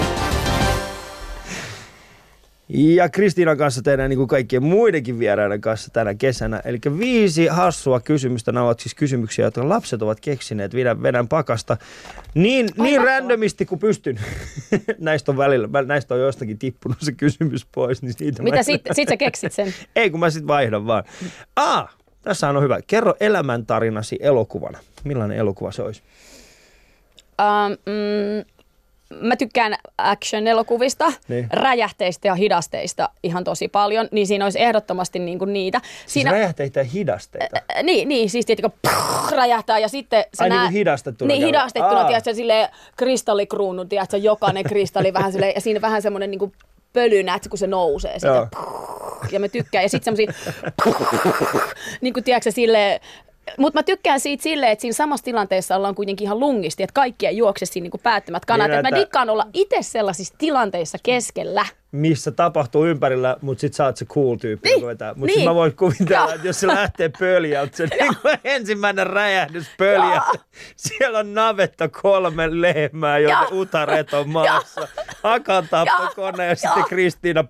Ja 2.68 3.08
Kristiinan 3.08 3.58
kanssa 3.58 3.82
tehdään 3.82 4.10
niin 4.10 4.18
kuin 4.18 4.28
kaikkien 4.28 4.62
muidenkin 4.62 5.18
vieraiden 5.18 5.60
kanssa 5.60 5.90
tänä 5.90 6.14
kesänä. 6.14 6.60
Eli 6.64 6.78
viisi 6.98 7.46
hassua 7.46 8.00
kysymystä. 8.00 8.52
Nämä 8.52 8.66
ovat 8.66 8.80
siis 8.80 8.94
kysymyksiä, 8.94 9.44
joita 9.44 9.68
lapset 9.68 10.02
ovat 10.02 10.20
keksineet 10.20 10.74
vedän, 10.74 11.02
vedän 11.02 11.28
pakasta. 11.28 11.76
Niin, 12.34 12.68
niin 12.76 13.04
randomisti 13.04 13.66
kuin 13.66 13.78
pystyn. 13.78 14.20
näistä 14.98 15.32
on 15.32 15.36
välillä, 15.36 15.68
näistä 15.86 16.14
on 16.14 16.20
jostakin 16.20 16.58
tippunut 16.58 16.98
se 17.00 17.12
kysymys 17.12 17.66
pois. 17.74 18.02
Niin 18.02 18.14
siitä 18.18 18.42
Mitä 18.42 18.62
sitten 18.62 18.94
sit 18.94 19.08
sä 19.08 19.16
keksit 19.16 19.52
sen? 19.52 19.74
Ei, 19.96 20.10
kun 20.10 20.20
mä 20.20 20.30
sitten 20.30 20.48
vaihdan 20.48 20.86
vaan. 20.86 21.04
Ah, 21.56 21.96
tässä 22.22 22.48
on 22.48 22.62
hyvä. 22.62 22.80
Kerro 22.86 23.14
elämäntarinasi 23.20 24.18
elokuvana. 24.20 24.78
Millainen 25.04 25.38
elokuva 25.38 25.72
se 25.72 25.82
olisi? 25.82 26.02
Um, 27.42 27.72
mm, 27.72 28.53
mä 29.20 29.36
tykkään 29.36 29.74
action-elokuvista, 29.98 31.12
niin. 31.28 31.46
räjähteistä 31.52 32.28
ja 32.28 32.34
hidasteista 32.34 33.08
ihan 33.22 33.44
tosi 33.44 33.68
paljon, 33.68 34.08
niin 34.12 34.26
siinä 34.26 34.44
olisi 34.44 34.62
ehdottomasti 34.62 35.18
niinku 35.18 35.44
niitä. 35.44 35.80
Siis 35.80 36.12
siinä, 36.12 36.30
räjähteitä 36.30 36.80
ja 36.80 36.84
hidasteita? 36.84 37.60
Ä, 37.78 37.82
niin, 37.82 38.08
niin, 38.08 38.30
siis 38.30 38.46
tietenkin 38.46 38.80
räjähtää 39.30 39.78
ja 39.78 39.88
sitten 39.88 40.24
se 40.34 40.44
Ai 40.44 40.48
nää, 40.48 40.58
niin 40.58 40.66
kuin 40.66 40.78
hidastettuna? 40.78 41.28
Niin, 41.28 41.46
hidastettuna, 41.46 42.04
tiedätkö, 42.04 42.34
silleen 42.34 42.68
kristallikruunu, 42.96 43.84
tiedätkö, 43.84 44.16
jokainen 44.16 44.64
kristalli 44.64 45.12
vähän 45.12 45.32
silleen, 45.32 45.52
ja 45.54 45.60
siinä 45.60 45.80
vähän 45.80 46.02
semmoinen 46.02 46.30
niinku 46.30 46.52
pölynä, 46.92 47.34
että 47.34 47.48
kun 47.48 47.58
se 47.58 47.66
nousee 47.66 48.18
siitä. 48.18 48.48
Ja 49.32 49.40
me 49.40 49.48
tykkään. 49.48 49.84
Ja 49.84 49.88
sitten 49.88 50.16
semmoisia, 50.16 50.52
niin 52.00 52.14
kuin 52.14 52.24
tiedätkö, 52.24 52.50
silleen, 52.50 53.00
mutta 53.58 53.78
mä 53.78 53.82
tykkään 53.82 54.20
siitä 54.20 54.42
silleen, 54.42 54.72
että 54.72 54.80
siinä 54.80 54.94
samassa 54.94 55.24
tilanteessa 55.24 55.76
ollaan 55.76 55.94
kuitenkin 55.94 56.24
ihan 56.24 56.40
lungisti, 56.40 56.82
että 56.82 56.94
kaikkia 56.94 57.30
juokse 57.30 57.66
siinä 57.66 57.88
niin 57.92 58.00
päättämät 58.02 58.44
kanat. 58.44 58.70
Niin, 58.70 58.78
että 58.78 58.90
mä 58.90 59.00
dikkaan 59.00 59.30
olla 59.30 59.46
itse 59.54 59.78
sellaisissa 59.80 60.34
tilanteissa 60.38 60.98
keskellä. 61.02 61.66
Missä 61.94 62.30
tapahtuu 62.30 62.86
ympärillä, 62.86 63.36
mutta 63.40 63.60
sit 63.60 63.74
sä 63.74 63.84
oot 63.84 63.96
se 63.96 64.04
cool 64.04 64.36
tyyppi. 64.36 64.68
Niin, 64.68 64.84
Mutta 64.86 65.14
niin. 65.16 65.26
niin. 65.26 65.48
mä 65.48 65.54
voin 65.54 65.76
kuvitella, 65.76 66.24
Joo. 66.26 66.34
että 66.34 66.46
jos 66.46 66.60
se 66.60 66.66
lähtee 66.66 67.10
pöljältä, 67.18 67.76
se 67.76 67.86
niin 68.00 68.12
ensimmäinen 68.44 69.06
räjähdys 69.06 69.66
pöljältä. 69.78 70.32
Siellä 70.76 71.18
on 71.18 71.34
navetta 71.34 71.88
kolme 71.88 72.60
lehmää, 72.60 73.18
joiden 73.18 73.38
Joo. 73.50 73.60
utaret 73.60 74.14
on 74.14 74.28
maassa. 74.28 74.88
Hakan 75.22 75.68
tappokone 75.68 76.46
ja 76.46 76.54
sitten 76.56 76.84
Kristiina. 76.88 77.44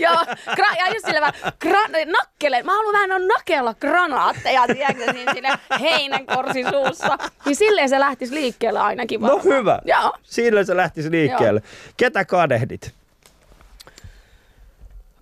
Joo, 0.00 0.16
gra- 0.50 0.78
ja 0.78 0.94
just 0.94 1.06
sille 1.06 1.20
vähän, 1.20 1.34
gra- 1.64 2.10
nakkele, 2.12 2.62
mä 2.62 2.72
haluan 2.72 2.92
vähän 2.92 3.12
on 3.12 3.28
nakella 3.28 3.74
granaatteja, 3.74 4.66
tiedätkö, 4.66 5.12
niin 5.12 5.28
sille 5.34 5.48
heinänkorsi 5.80 6.64
suussa. 6.70 7.18
Niin 7.46 7.56
silleen 7.56 7.88
se 7.88 8.00
lähtisi 8.00 8.34
liikkeelle 8.34 8.80
ainakin 8.80 9.20
No 9.20 9.26
varmaan. 9.26 9.44
hyvä. 9.44 9.78
Joo. 9.84 10.12
Sillä 10.22 10.64
se 10.64 10.76
lähtisi 10.76 11.10
liikkeelle. 11.10 11.62
Ketä 11.96 12.24
kadehdit? 12.24 12.94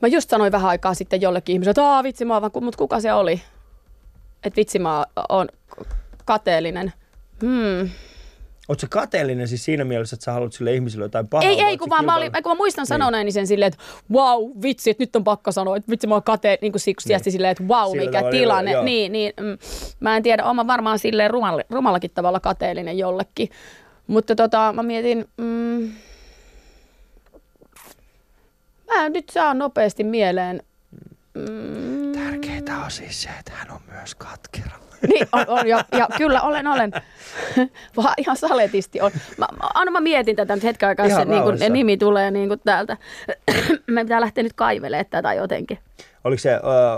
Mä 0.03 0.09
just 0.09 0.31
sanoin 0.31 0.53
vähän 0.53 0.69
aikaa 0.71 0.95
sitten 0.95 1.21
jollekin 1.21 1.53
ihmiselle, 1.53 1.71
että 1.71 1.85
Aa, 1.85 2.03
vitsi 2.03 2.25
mä 2.25 2.35
oon, 2.35 2.43
vaan- 2.43 2.65
mut 2.65 2.77
kuka 2.77 3.01
se 3.01 3.13
oli? 3.13 3.43
Että 4.45 4.57
vitsi 4.57 4.79
mä 4.79 5.05
oon 5.29 5.49
kateellinen. 6.25 6.93
Hmm. 7.43 7.91
Oletko 8.69 8.87
kateellinen 8.91 9.49
siis 9.49 9.65
siinä 9.65 9.85
mielessä, 9.85 10.15
että 10.15 10.25
sä 10.25 10.33
haluat 10.33 10.53
sille 10.53 10.75
ihmiselle 10.75 11.05
jotain 11.05 11.29
pahaa? 11.29 11.49
Ei, 11.51 11.61
ei, 11.61 11.79
kun 11.79 11.91
vaan 11.91 12.05
mä, 12.05 12.17
olin, 12.17 12.33
kun 12.43 12.53
mä 12.53 12.57
muistan 12.57 12.87
sanoneeni 12.87 13.33
sen 13.33 13.47
silleen, 13.47 13.73
että 13.73 13.85
wow, 14.13 14.51
vitsi, 14.63 14.91
että 14.91 15.03
nyt 15.03 15.17
on 15.17 15.25
pakko 15.25 15.53
sanoa, 15.53 15.77
että 15.77 15.91
vitsi 15.91 16.07
mä 16.07 16.15
oon 16.15 16.23
kate, 16.23 16.59
niin 16.61 16.73
kuin 16.73 16.81
siksi 16.81 17.09
niin. 17.09 17.33
silleen, 17.33 17.51
että 17.51 17.65
wow, 17.65 17.91
Sillä 17.91 18.05
mikä 18.05 18.31
tilanne. 18.31 18.71
joo. 18.71 18.85
Niin, 18.85 19.13
niin 19.13 19.33
mm, 19.41 19.59
mä 20.01 20.17
en 20.17 20.23
tiedä, 20.23 20.45
oon 20.45 20.57
mä 20.57 20.67
varmaan 20.67 20.99
silleen 20.99 21.31
rumal, 21.31 21.63
rumallakin 21.71 22.11
tavalla 22.15 22.41
kateellinen 22.41 22.99
jollekin. 22.99 23.49
Mutta 24.07 24.37
tota, 24.37 24.73
mä 24.73 24.83
mietin, 24.83 25.29
mm, 25.37 25.91
mä 28.95 29.09
nyt 29.09 29.29
saa 29.29 29.55
nopeasti 29.55 30.05
mieleen. 30.05 30.63
Mm, 31.35 32.13
Tärkeintä 32.13 32.79
on 32.79 32.91
siis 32.91 33.23
se, 33.23 33.29
että 33.39 33.53
hän 33.55 33.71
on 33.71 33.81
myös 33.93 34.15
katkera. 34.15 34.77
niin, 35.09 35.29
on, 35.33 35.45
on 35.49 35.69
ja, 35.69 35.85
ja, 35.93 36.09
kyllä 36.17 36.41
olen, 36.41 36.67
olen. 36.67 36.93
Vaan 37.97 38.15
ihan 38.17 38.37
saletisti 38.37 39.01
on. 39.01 39.11
Mä, 39.39 39.47
mä, 39.53 39.69
anna 39.75 39.91
mä 39.93 40.01
mietin 40.01 40.37
tätä 40.37 40.55
nyt 40.55 40.65
hetken 40.65 40.89
aikaa, 40.89 41.09
se 41.09 41.25
niin 41.25 41.43
kun, 41.43 41.57
nimi 41.71 41.97
tulee 41.97 42.31
niin 42.31 42.49
kuin 42.49 42.61
täältä. 42.65 42.97
Me 43.87 44.05
pitää 44.05 44.21
lähteä 44.21 44.43
nyt 44.43 44.53
kaivelemaan 44.53 45.07
tätä 45.11 45.35
jotenkin. 45.35 45.79
Oliko 46.25 46.41
se, 46.41 46.51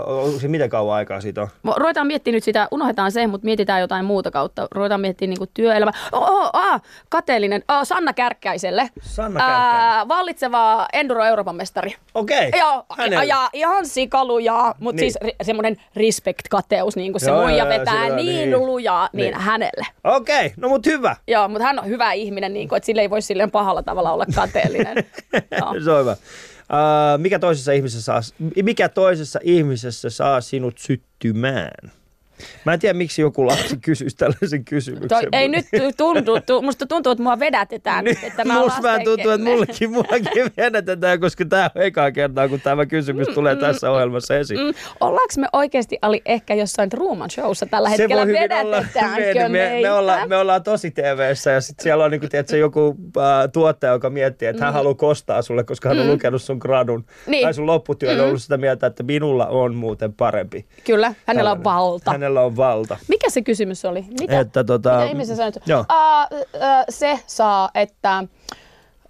uh, 0.07 0.23
oliko 0.25 0.39
se 0.39 0.47
miten 0.47 0.69
kauan 0.69 0.95
aikaa 0.97 1.21
siitä 1.21 1.41
on? 1.41 1.47
Ruvetaan 1.77 2.07
miettimään 2.07 2.35
nyt 2.35 2.43
sitä, 2.43 2.67
unohdetaan 2.71 3.11
se, 3.11 3.27
mutta 3.27 3.45
mietitään 3.45 3.81
jotain 3.81 4.05
muuta 4.05 4.31
kautta. 4.31 4.67
Ruvetaan 4.71 5.01
miettimään 5.01 5.37
niin 5.39 5.49
työelämä. 5.53 5.91
Oh, 6.11 6.29
oh, 6.29 6.49
ah, 6.53 6.81
kateellinen. 7.09 7.63
Oh, 7.69 7.83
Sanna 7.83 8.13
Kärkkäiselle. 8.13 8.89
Sanna 9.01 9.39
Kärkkäinen. 9.39 10.07
vallitseva 10.07 10.87
Enduro 10.93 11.23
Euroopan 11.25 11.55
mestari. 11.55 11.95
Okei. 12.13 12.51
Joo, 12.59 12.85
Hänellä. 12.97 13.23
ja 13.23 13.49
ihan 13.53 13.85
sikalujaa, 13.85 14.75
mutta 14.79 15.01
Niin. 15.01 15.11
niin. 15.21 15.27
siis 15.29 15.33
ri- 15.41 15.45
semmoinen 15.45 15.77
respect-kateus, 15.95 16.95
niin 16.95 17.11
kuin 17.13 17.21
se 17.21 17.29
Joo, 17.29 17.41
muija 17.41 17.57
joo, 17.57 17.67
joo, 17.71 17.79
vetää 17.79 18.03
sillä- 18.03 18.15
niin, 18.15 18.49
niin. 18.49 18.65
lujaa, 18.65 19.09
niin, 19.13 19.21
Niin. 19.31 19.35
hänelle. 19.41 19.85
Okei, 20.03 20.53
no 20.57 20.69
mut 20.69 20.85
hyvä. 20.85 21.15
Joo, 21.27 21.47
mutta 21.47 21.63
hän 21.63 21.79
on 21.79 21.85
hyvä 21.87 22.11
ihminen, 22.13 22.53
niin 22.53 22.69
kuin, 22.69 22.77
että 22.77 22.85
sille 22.85 23.01
ei 23.01 23.09
voi 23.09 23.21
silleen 23.21 23.51
pahalla 23.51 23.83
tavalla 23.83 24.11
olla 24.11 24.25
kateellinen. 24.35 24.95
Joo. 25.59 25.73
Se 25.83 25.91
on 25.91 25.99
hyvä. 25.99 26.15
Uh, 26.63 27.21
mikä, 27.21 27.39
toisessa 27.39 27.71
ihmisessä 27.71 28.01
saa, 28.01 28.21
mikä 28.63 28.89
toisessa 28.89 29.39
ihmisessä 29.43 30.09
saa 30.09 30.41
sinut 30.41 30.77
syttymään? 30.77 31.91
Mä 32.65 32.73
en 32.73 32.79
tiedä, 32.79 32.93
miksi 32.97 33.21
joku 33.21 33.47
lapsi 33.47 33.77
kysyisi 33.77 34.17
tällaisen 34.17 34.65
kysymyksen. 34.65 35.09
Toi, 35.09 35.21
ei 35.31 35.47
nyt 35.47 35.65
tuntu, 35.97 36.39
tu, 36.45 36.61
musta 36.61 36.85
tuntuu, 36.85 37.11
että 37.11 37.23
mua 37.23 37.39
vedätetään 37.39 38.03
nyt, 38.03 38.17
että 38.23 38.45
mä 38.45 38.59
Musta 38.59 38.81
vähän 38.83 39.03
tuntuu, 39.03 39.31
että 39.31 39.43
mullekin 39.49 39.91
muakin 39.91 40.51
vedetetään, 40.57 41.19
koska 41.19 41.45
tämä 41.45 41.69
on 41.75 41.81
ekaa 41.81 42.11
kertaa, 42.11 42.49
kun 42.49 42.61
tämä 42.61 42.85
kysymys 42.85 43.27
tulee 43.27 43.55
tässä 43.55 43.91
ohjelmassa 43.91 44.37
esiin. 44.37 44.59
Mm, 44.59 44.73
ollaanko 44.99 45.33
me 45.37 45.47
oikeasti 45.53 45.97
Ali 46.01 46.21
ehkä 46.25 46.53
jossain 46.53 46.89
Truman 46.89 47.29
Showssa 47.29 47.65
tällä 47.65 47.89
Se 47.89 47.97
hetkellä? 47.97 48.15
voi 48.25 48.27
hyvin 48.27 48.51
olla. 48.61 48.77
Vedätetäänkö 48.77 49.33
Me, 49.39 49.49
me, 49.49 49.79
me, 49.81 49.91
ollaan, 49.91 50.29
me 50.29 50.37
ollaan 50.37 50.63
tosi 50.63 50.91
TVssä 50.91 51.51
ja 51.51 51.61
sitten 51.61 51.83
siellä 51.83 52.03
on 52.05 52.11
niin 52.11 52.19
kuin, 52.21 52.29
tiedätkö, 52.29 52.57
joku 52.57 52.95
äh, 53.17 53.23
tuottaja, 53.53 53.93
joka 53.93 54.09
miettii, 54.09 54.47
että 54.47 54.65
hän 54.65 54.73
haluaa 54.73 54.93
kostaa 54.95 55.41
sulle, 55.41 55.63
koska 55.63 55.89
hän 55.89 55.99
on 55.99 56.07
lukenut 56.11 56.41
sun 56.41 56.57
gradun 56.57 57.03
Mm. 57.25 57.31
Niin. 57.31 57.43
tai 57.43 57.53
sun 57.53 57.65
lopputyön 57.67 58.17
mm. 58.17 58.23
ollut 58.23 58.41
sitä 58.41 58.57
mieltä, 58.57 58.87
että 58.87 59.03
minulla 59.03 59.45
on 59.47 59.75
muuten 59.75 60.13
parempi. 60.13 60.65
Kyllä, 60.83 61.13
hänellä 61.27 61.51
on 61.51 61.57
Tällainen. 61.57 61.63
valta. 61.63 62.11
Hänellä 62.23 62.41
on 62.41 62.55
valta. 62.57 62.97
Mikä 63.07 63.29
se 63.29 63.41
kysymys 63.41 63.85
oli? 63.85 64.05
Mitä, 64.19 64.39
Että 64.39 64.61
tota- 64.61 64.91
mitä 64.91 65.03
ihmisen 65.03 65.35
sanoi? 65.35 65.51
Joo. 65.65 65.79
Uh, 65.79 66.39
uh, 66.39 66.43
se 66.89 67.19
saa, 67.27 67.69
että 67.75 68.23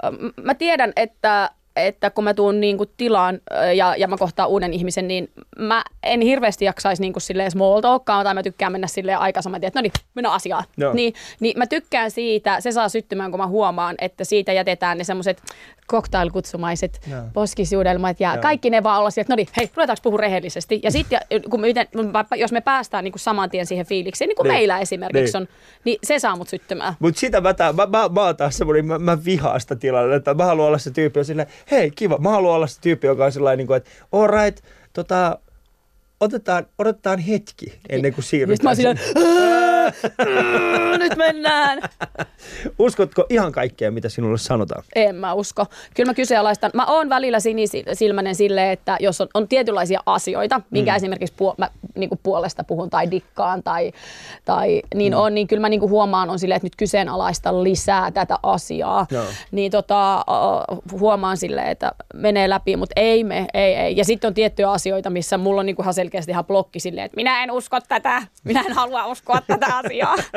uh, 0.04 0.43
mä 0.43 0.54
tiedän, 0.54 0.93
että 0.95 1.49
että 1.76 2.10
kun 2.10 2.23
mä 2.23 2.34
tuun 2.34 2.62
niin 2.62 2.78
kuin 2.78 2.89
tilaan 2.97 3.39
ja, 3.76 3.95
ja 3.95 4.08
mä 4.08 4.17
kohtaan 4.17 4.49
uuden 4.49 4.73
ihmisen, 4.73 5.08
niin 5.08 5.32
mä 5.58 5.84
en 6.04 6.21
hirveästi 6.21 6.65
jaksaisi 6.65 7.02
niin 7.02 7.13
kuin 7.13 7.21
silleen 7.21 7.52
small 7.52 7.82
talkkaan, 7.82 8.26
tai 8.26 8.34
mä 8.34 8.43
tykkään 8.43 8.71
mennä 8.71 8.88
silleen 8.88 9.19
aikaisemmin, 9.19 9.63
että 9.63 9.80
no 9.80 9.82
niin, 9.82 9.91
mennään 10.15 10.36
asiaan. 10.36 10.63
Joo. 10.78 10.93
Niin, 10.93 11.13
niin 11.39 11.58
mä 11.58 11.67
tykkään 11.67 12.12
siitä, 12.12 12.62
se 12.62 12.71
saa 12.71 12.89
syttymään, 12.89 13.32
kun 13.32 13.39
mä 13.39 13.47
huomaan, 13.47 13.95
että 14.02 14.23
siitä 14.23 14.54
jätetään 14.54 14.97
ne 14.97 15.04
semmoiset 15.04 15.41
cocktailkutsumaiset 15.91 17.02
Joo. 17.12 17.22
poskisuudelmat 17.34 18.19
ja 18.19 18.34
Joo. 18.34 18.41
kaikki 18.41 18.69
ne 18.69 18.84
vaan 18.84 19.00
olla 19.00 19.10
sieltä, 19.12 19.26
että 19.26 19.34
no 19.34 19.36
niin, 19.36 19.48
hei, 19.58 19.69
ruvetaanko 19.76 20.00
puhua 20.04 20.17
rehellisesti. 20.19 20.80
Ja 20.84 20.91
sitten, 20.91 21.19
kun 21.50 21.62
miten- 21.62 21.88
jos 22.36 22.52
me 22.52 22.62
päästään 22.62 23.04
niin 23.04 23.12
kuin 23.12 23.19
saman 23.19 23.50
tien 23.50 23.65
siihen 23.65 23.86
fiilikseen, 23.86 24.28
niin 24.28 24.36
kuin 24.36 24.43
Niin. 24.48 24.54
meillä 24.54 24.80
esimerkiksi 24.80 25.38
Niin. 25.38 25.41
on, 25.41 25.48
niin 25.86 25.98
se 26.04 26.19
saa 26.19 26.36
mut 26.36 26.50
syttymään. 26.50 26.93
Mutta 27.00 27.19
sitä 27.19 27.41
mä, 27.41 27.54
tää, 27.54 27.74
mä, 27.74 27.86
mä, 27.86 28.10
mä 28.10 28.22
oon 28.22 28.38
taas 28.38 28.58
semmoinen, 28.58 28.86
mä, 28.86 29.00
mä 29.00 29.17
vihaan 29.26 29.62
sitä 29.62 29.76
tilannetta. 29.76 30.34
Mä 30.34 30.46
haluan 30.46 30.67
olla 30.67 30.78
se 30.78 30.91
tyyppi, 30.91 31.19
joka 31.19 31.26
silleen, 31.26 31.48
hei 31.72 31.91
kiva. 31.91 32.17
Mä 32.17 32.30
haluan 32.30 32.56
olla 32.56 32.67
se 32.67 32.82
tyyppi, 32.82 33.08
joka 33.08 33.26
on 33.26 33.32
sellainen, 33.32 33.58
niin 33.58 33.67
kuin, 33.67 33.78
että 33.78 33.89
all 34.12 34.28
right, 34.28 34.63
tota, 34.93 35.38
otetaan, 36.19 36.65
odotetaan 36.80 37.19
hetki 37.19 37.80
ennen 37.89 38.13
kuin 38.13 38.24
Ja 38.24 38.48
sitten 38.48 38.60
mä 38.63 38.76
siirrytään. 38.76 39.17
oon 39.17 39.62
silleen, 40.12 40.92
"Ää, 40.92 40.98
nyt 40.98 41.18
mennään. 41.18 41.80
Uskotko 42.80 43.26
ihan 43.30 43.52
kaikkea, 43.52 43.92
mitä 43.92 44.10
sinulle 44.10 44.38
sanotaan? 44.38 44.84
En 44.96 45.16
mä 45.16 45.34
usko. 45.34 45.66
Kyllä 45.96 46.10
mä 46.10 46.13
kyseenalaistan. 46.13 46.72
Mä 46.74 46.86
oon 46.86 47.10
välillä 47.10 47.39
sinisilmäinen 47.39 48.36
silleen, 48.36 48.72
että 48.72 48.98
jos 49.00 49.22
on, 49.22 49.28
on 49.34 49.48
tietynlaisia 49.48 50.00
asioita, 50.06 50.62
minkä 50.70 50.92
mm. 50.92 50.96
esimerkiksi 50.96 51.36
puol- 51.36 51.56
mä 51.58 51.70
niin 51.96 52.10
puolesta 52.24 52.63
puhun 52.63 52.89
tai 52.89 53.12
dikkaan 53.12 53.63
tai, 53.63 53.92
tai 54.46 54.82
niin 54.96 55.13
mm. 55.13 55.20
on, 55.20 55.36
niin 55.36 55.48
kyllä 55.48 55.62
mä 55.62 55.70
niin 55.70 55.82
huomaan 55.82 56.30
on 56.30 56.39
silleen, 56.39 56.56
että 56.56 56.66
nyt 56.66 56.76
kyseenalaista 56.76 57.63
lisää 57.63 58.12
tätä 58.12 58.38
asiaa. 58.44 59.06
Joo. 59.12 59.24
Niin 59.52 59.72
tota, 59.72 60.26
huomaan 60.92 61.38
silleen, 61.38 61.68
että 61.68 61.92
menee 62.13 62.50
läpi, 62.50 62.76
mutta 62.76 62.94
ei 62.96 63.24
me, 63.24 63.46
ei, 63.54 63.76
ei. 63.76 63.98
Ja 63.98 64.06
sitten 64.06 64.28
on 64.28 64.34
tiettyjä 64.34 64.72
asioita, 64.72 65.10
missä 65.10 65.38
mulla 65.38 65.60
on 65.60 65.66
niin 65.66 65.76
ihan 65.82 65.94
selkeästi 65.94 66.32
ihan 66.32 66.46
blokki 66.46 66.80
silleen, 66.80 67.06
että 67.06 67.16
minä 67.16 67.44
en 67.44 67.52
usko 67.52 67.80
tätä, 67.88 68.22
minä 68.44 68.63
en 68.68 68.74
halua 68.74 69.06
uskoa 69.06 69.42
tätä 69.48 69.66
asiaa. 69.78 69.93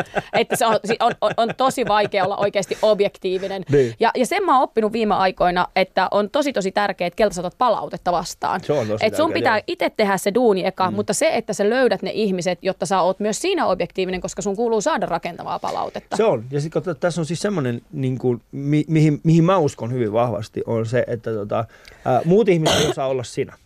että 0.40 0.56
se 0.56 0.66
on, 0.66 0.78
on, 1.00 1.12
on, 1.20 1.32
on 1.36 1.48
tosi 1.56 1.84
vaikea 1.88 2.24
olla 2.24 2.36
oikeasti 2.36 2.78
objektiivinen. 2.82 3.62
Niin. 3.70 3.94
Ja, 4.00 4.10
ja 4.14 4.26
sen 4.26 4.44
mä 4.44 4.54
oon 4.54 4.62
oppinut 4.62 4.92
viime 4.92 5.14
aikoina, 5.14 5.66
että 5.76 6.08
on 6.10 6.30
tosi 6.30 6.52
tosi 6.52 6.72
tärkeää, 6.72 7.06
että 7.06 7.16
keltä 7.16 7.50
palautetta 7.58 8.12
vastaan. 8.12 8.60
Se 8.64 8.72
on 8.72 8.86
tosi 8.86 9.06
Et 9.06 9.16
sun 9.16 9.30
tärkeää, 9.30 9.34
pitää 9.34 9.60
itse 9.66 9.90
tehdä 9.90 10.16
se 10.16 10.34
duuni 10.34 10.66
eka, 10.66 10.90
mm. 10.90 10.94
mutta 10.94 11.12
se, 11.12 11.30
että 11.32 11.52
sä 11.52 11.70
löydät 11.70 12.02
ne 12.02 12.10
ihmiset, 12.14 12.58
jotta 12.62 12.86
sä 12.86 13.00
oot 13.00 13.20
myös 13.20 13.40
siinä 13.40 13.66
objektiivinen, 13.66 14.20
koska 14.20 14.42
sun 14.42 14.56
kuuluu 14.56 14.80
saada 14.80 15.06
rakentavaa 15.06 15.58
palautetta. 15.58 16.16
Se 16.16 16.24
on. 16.24 16.44
Ja 16.50 16.60
sitten 16.60 16.82
tässä 17.00 17.20
on 17.20 17.26
siis 17.26 17.40
semmoinen, 17.40 17.82
niin 17.92 18.18
kuin, 18.18 18.42
mi, 18.52 18.84
mihin, 18.88 19.20
mihin 19.22 19.44
mä 19.44 19.58
uskon 19.58 19.92
hyvin 19.92 20.12
vahvasti, 20.12 20.62
on 20.66 20.86
se, 20.86 21.04
että 21.06 21.32
tota, 21.32 21.64
ää, 22.04 22.20
muut 22.24 22.48
ihmiset 22.48 22.80
ei 22.80 22.90
osaa 22.90 23.08
olla 23.08 23.24
sinä. 23.24 23.56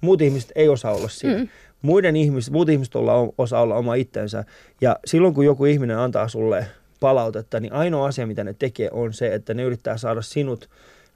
Muut 0.00 0.22
ihmiset 0.22 0.52
ei 0.54 0.68
osaa 0.68 0.92
olla 0.92 1.08
sinä. 1.08 1.38
Mm. 1.38 1.48
Muiden 1.82 2.16
ihmiset, 2.16 2.52
muut 2.52 2.68
ihmiset 2.68 2.94
olla, 2.94 3.12
osaa 3.38 3.62
olla 3.62 3.74
oma 3.74 3.94
itsensä. 3.94 4.44
Ja 4.80 4.96
silloin, 5.04 5.34
kun 5.34 5.44
joku 5.44 5.64
ihminen 5.64 5.98
antaa 5.98 6.28
sulle 6.28 6.66
palautetta, 7.00 7.60
niin 7.60 7.72
ainoa 7.72 8.06
asia, 8.06 8.26
mitä 8.26 8.44
ne 8.44 8.54
tekee, 8.58 8.88
on 8.92 9.12
se, 9.12 9.34
että 9.34 9.54
ne 9.54 9.62
yrittää 9.62 9.96
saada 9.96 10.22
sinut 10.22 10.70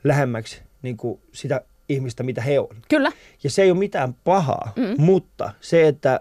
lähemmäksi 0.05 0.63
niin 0.83 0.97
kuin 0.97 1.21
sitä 1.33 1.61
ihmistä, 1.89 2.23
mitä 2.23 2.41
he 2.43 2.61
on. 2.61 2.77
Kyllä. 2.89 3.13
Ja 3.45 3.51
se 3.51 3.63
ei 3.63 3.71
ole 3.71 3.79
mitään 3.79 4.15
pahaa, 4.25 4.73
mm. 4.77 5.03
mutta 5.03 5.53
se, 5.61 5.89
että 5.89 6.21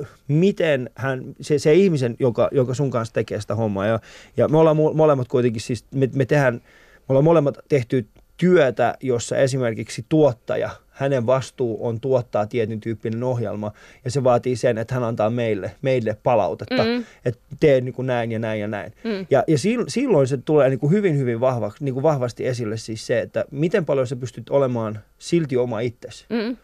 äh, 0.00 0.08
miten 0.28 0.90
hän, 0.94 1.34
se, 1.40 1.58
se 1.58 1.74
ihmisen, 1.74 2.16
joka, 2.18 2.48
joka 2.52 2.74
sun 2.74 2.90
kanssa 2.90 3.14
tekee 3.14 3.40
sitä 3.40 3.54
hommaa, 3.54 3.86
ja, 3.86 4.00
ja 4.36 4.48
me 4.48 4.58
ollaan 4.58 4.76
mo- 4.76 4.94
molemmat 4.94 5.28
kuitenkin 5.28 5.62
siis, 5.62 5.84
me, 5.94 6.08
me 6.14 6.24
tehdään, 6.24 6.54
me 6.54 6.60
ollaan 7.08 7.24
molemmat 7.24 7.58
tehty 7.68 8.06
työtä, 8.36 8.94
jossa 9.00 9.36
esimerkiksi 9.36 10.06
tuottaja, 10.08 10.70
hänen 10.90 11.26
vastuu 11.26 11.86
on 11.86 12.00
tuottaa 12.00 12.46
tietyn 12.46 12.80
tyyppinen 12.80 13.22
ohjelma, 13.22 13.72
ja 14.04 14.10
se 14.10 14.24
vaatii 14.24 14.56
sen, 14.56 14.78
että 14.78 14.94
hän 14.94 15.04
antaa 15.04 15.30
meille, 15.30 15.76
meille 15.82 16.16
palautetta, 16.22 16.84
mm. 16.84 17.04
että 17.24 17.40
tee 17.60 17.80
niin 17.80 17.94
kuin 17.94 18.06
näin 18.06 18.32
ja 18.32 18.38
näin 18.38 18.60
ja 18.60 18.68
näin. 18.68 18.92
Mm. 19.04 19.26
Ja, 19.30 19.44
ja 19.46 19.56
sil- 19.64 19.88
silloin 19.88 20.26
se 20.26 20.36
tulee 20.36 20.68
niin 20.68 20.80
kuin 20.80 20.92
hyvin, 20.92 21.18
hyvin 21.18 21.40
vahva, 21.40 21.72
niin 21.80 21.94
kuin 21.94 22.02
vahvasti 22.02 22.46
esille 22.46 22.76
siis 22.76 23.06
se, 23.06 23.20
että 23.20 23.44
miten 23.50 23.84
paljon 23.84 24.06
sä 24.06 24.16
pystyt 24.16 24.50
olemaan 24.50 25.00
silti 25.18 25.56
oma 25.56 25.80
itsesi 25.80 26.26
Mm. 26.30 26.56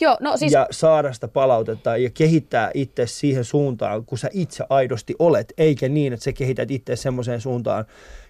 Joo, 0.00 0.16
no 0.20 0.36
siis 0.36 0.52
ja 0.52 0.66
saada 0.70 1.12
sitä 1.12 1.28
palautetta 1.28 1.96
ja 1.96 2.10
kehittää 2.10 2.70
itse 2.74 3.06
siihen 3.06 3.44
suuntaan, 3.44 4.04
kun 4.04 4.18
sä 4.18 4.30
itse 4.32 4.64
aidosti 4.68 5.14
olet, 5.18 5.52
eikä 5.58 5.88
niin, 5.88 6.12
että 6.12 6.24
sä 6.24 6.32
kehität 6.32 6.70
itse 6.70 6.96
semmoiseen 6.96 7.40
suuntaan, 7.40 7.84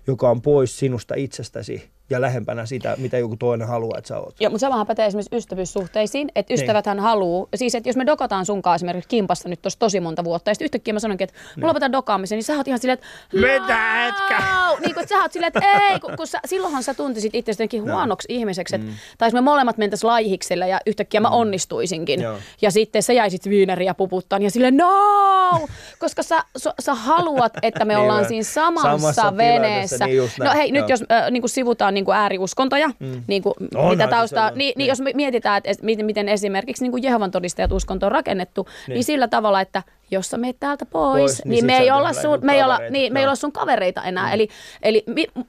joka 0.07 0.31
on 0.31 0.43
pois 0.43 0.79
sinusta 0.79 1.15
itsestäsi 1.15 1.94
ja 2.11 2.21
lähempänä 2.21 2.67
sitä, 2.67 2.95
mitä 2.99 3.19
joku 3.19 3.37
toinen 3.37 3.69
haluaa, 3.69 3.99
että 3.99 4.09
sä 4.09 4.19
oot. 4.19 4.35
Joo, 4.40 4.51
mutta 4.51 4.61
samahan 4.61 4.87
pätee 4.87 5.07
esimerkiksi 5.07 5.37
ystävyyssuhteisiin, 5.37 6.29
että 6.37 6.55
ystäväthän 6.55 6.97
niin. 6.97 7.03
haluaa, 7.03 7.47
siis 7.55 7.75
että 7.75 7.88
jos 7.88 7.97
me 7.97 8.07
dokataan 8.07 8.47
sunkaan 8.47 8.75
esimerkiksi 8.75 9.09
kimpasta 9.09 9.49
nyt 9.49 9.62
tosi 9.62 9.79
tosi 9.79 10.01
monta 10.01 10.25
vuotta, 10.25 10.51
ja 10.51 10.55
sitten 10.55 10.64
yhtäkkiä 10.64 10.95
mä 10.95 11.01
sanonkin, 11.01 11.25
että 11.25 11.40
mulla 11.57 11.69
lopetan 11.69 11.93
dokaamisen, 11.93 12.37
niin 12.37 12.45
sä 12.45 12.57
oot 12.57 12.69
ihan 12.69 12.81
silleen, 12.81 12.99
että 12.99 13.07
Mitä 13.33 14.09
etkä? 14.09 14.43
Niin 14.81 14.95
kuin, 14.95 15.09
sä 15.09 15.23
oot 15.23 15.33
silleen, 15.33 15.53
että 15.55 15.71
ei, 15.81 16.01
kun, 16.01 16.17
kun 16.17 16.27
sä, 16.27 16.40
silloinhan 16.45 16.83
sä 16.83 16.95
tuntisit 16.95 17.35
itse 17.35 17.53
jotenkin 17.53 17.83
huonoksi 17.83 18.29
no. 18.31 18.38
ihmiseksi, 18.38 18.75
että 18.75 18.87
mm. 18.87 18.94
tai 19.19 19.31
me 19.31 19.40
molemmat 19.40 19.79
mentäisiin 19.79 20.09
laihikselle 20.09 20.69
ja 20.69 20.81
yhtäkkiä 20.87 21.21
mä 21.21 21.29
mm. 21.29 21.35
onnistuisinkin. 21.35 22.21
Joo. 22.21 22.38
Ja 22.63 22.71
sitten 22.71 23.02
sä 23.02 23.13
jäisit 23.13 23.48
viineriä 23.48 23.94
puputtaan 23.94 24.42
ja 24.42 24.50
silleen, 24.50 24.77
no! 24.77 25.69
Koska 25.98 26.23
sä, 26.23 26.44
sä, 26.57 26.75
sä 26.81 26.94
haluat, 26.94 27.52
että 27.63 27.85
me 27.85 27.94
niin 27.94 28.02
ollaan 28.02 28.25
siinä 28.25 28.44
samassa, 28.44 28.98
samassa 28.98 29.37
veneessä. 29.37 30.07
Niin 30.07 30.31
no 30.40 30.52
hei, 30.55 30.69
Joo. 30.69 30.81
nyt 30.81 30.88
jos 30.88 31.05
äh, 31.13 31.31
niin 31.31 31.42
kuin 31.42 31.50
sivutaan 31.50 31.94
niin 31.95 32.05
kuin 32.05 32.17
ääriuskontoja, 32.17 32.90
mm. 32.99 33.23
niin 33.27 33.42
kuin, 33.42 33.55
on 33.75 33.90
mitä 33.90 34.09
taustaa, 34.09 34.51
niin, 34.51 34.59
niin, 34.59 34.73
niin, 34.77 34.88
jos 34.88 35.01
me 35.01 35.11
mietitään, 35.15 35.61
että 35.65 35.85
miten, 35.85 36.07
miten 36.07 36.29
esimerkiksi 36.29 36.85
niin 36.85 36.90
kuin 36.90 37.03
Jehovan 37.03 37.31
todistajat 37.31 37.73
uskonto 37.73 38.07
on 38.07 38.13
rakennettu, 38.13 38.69
niin. 38.87 38.95
niin 38.95 39.05
sillä 39.05 39.29
tavalla, 39.29 39.61
että 39.61 39.83
jos 40.11 40.31
sä 40.31 40.37
meet 40.37 40.57
täältä 40.61 40.87
pois, 40.87 41.21
pois 41.21 41.45
niin, 41.45 41.51
niin 41.51 41.67
me 41.67 41.77
ei 41.77 41.90
olla 41.90 42.13
sun, 42.13 42.38
me 42.42 42.55
ei 42.55 42.63
olla, 42.63 42.79
niin, 42.90 43.13
me 43.13 43.21
ei 43.21 43.27
olla 43.27 43.35
sun 43.35 43.53
kavereita 43.53 44.03
enää. 44.03 44.27
Mm. 44.27 44.35
Eli, 44.35 44.49
eli 44.83 45.05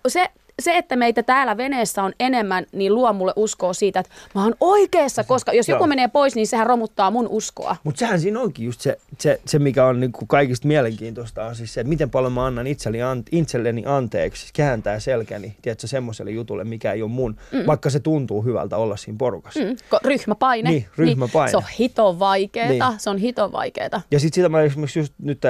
se, 0.08 0.30
se, 0.62 0.78
että 0.78 0.95
meitä 0.95 1.24
täällä 1.24 1.58
veneessä 1.58 2.03
on 2.03 2.14
enemmän, 2.20 2.66
niin 2.72 2.95
luo 2.95 3.14
mulle 3.14 3.34
uskoa 3.36 3.74
siitä, 3.74 3.99
että 3.99 4.12
mä 4.36 4.43
oon 4.43 4.56
oikeassa, 4.60 5.24
koska 5.24 5.53
jos 5.53 5.70
joku 5.70 5.84
Joo. 5.84 5.88
menee 5.88 6.08
pois, 6.08 6.36
niin 6.36 6.47
sehän 6.47 6.68
romuttaa 6.68 7.12
mun 7.12 7.28
uskoa. 7.28 7.76
Mutta 7.84 7.99
sehän 7.99 8.20
siinä 8.20 8.39
onkin 8.39 8.66
just 8.66 8.82
se, 8.82 8.97
se, 9.20 9.41
se 9.45 9.60
mikä 9.60 9.86
on 9.86 9.99
niinku 9.99 10.26
kaikista 10.26 10.68
mielenkiintoista, 10.68 11.45
on 11.45 11.56
siis 11.56 11.74
se, 11.74 11.82
että 11.82 11.89
miten 11.89 12.10
paljon 12.10 12.34
mä 12.34 12.45
annan 12.45 12.68
itselleni, 12.68 13.03
an, 13.03 13.24
itselleni 13.32 13.84
anteeksi, 13.86 14.53
kääntää 14.53 14.99
selkäni, 14.99 15.56
tiedätkö, 15.62 15.88
semmoiselle 15.88 16.32
jutulle, 16.32 16.64
mikä 16.64 16.91
ei 16.91 17.01
ole 17.01 17.12
mun, 17.12 17.38
mm. 17.51 17.66
vaikka 17.68 17.89
se 17.89 17.99
tuntuu 17.99 18.41
hyvältä 18.41 18.78
olla 18.78 18.97
siinä 18.97 19.18
porukassa. 19.18 19.60
Mm. 19.60 19.76
Ryhmäpaine. 20.03 20.70
Niin, 20.70 20.86
ryhmäpaine. 20.97 21.45
Niin, 21.45 21.51
se 21.51 21.58
on 21.58 21.74
hito 21.80 22.20
vaikeeta, 22.20 22.89
niin. 22.89 22.99
se 22.99 23.10
on 23.10 23.18
hito 23.18 23.51
vaikeeta. 23.51 24.01
Ja 24.12 24.20
sitten 24.20 24.36
sitä 24.36 24.49
mä 24.49 24.62
esimerkiksi 24.62 24.99
just 24.99 25.14
nyt 25.20 25.41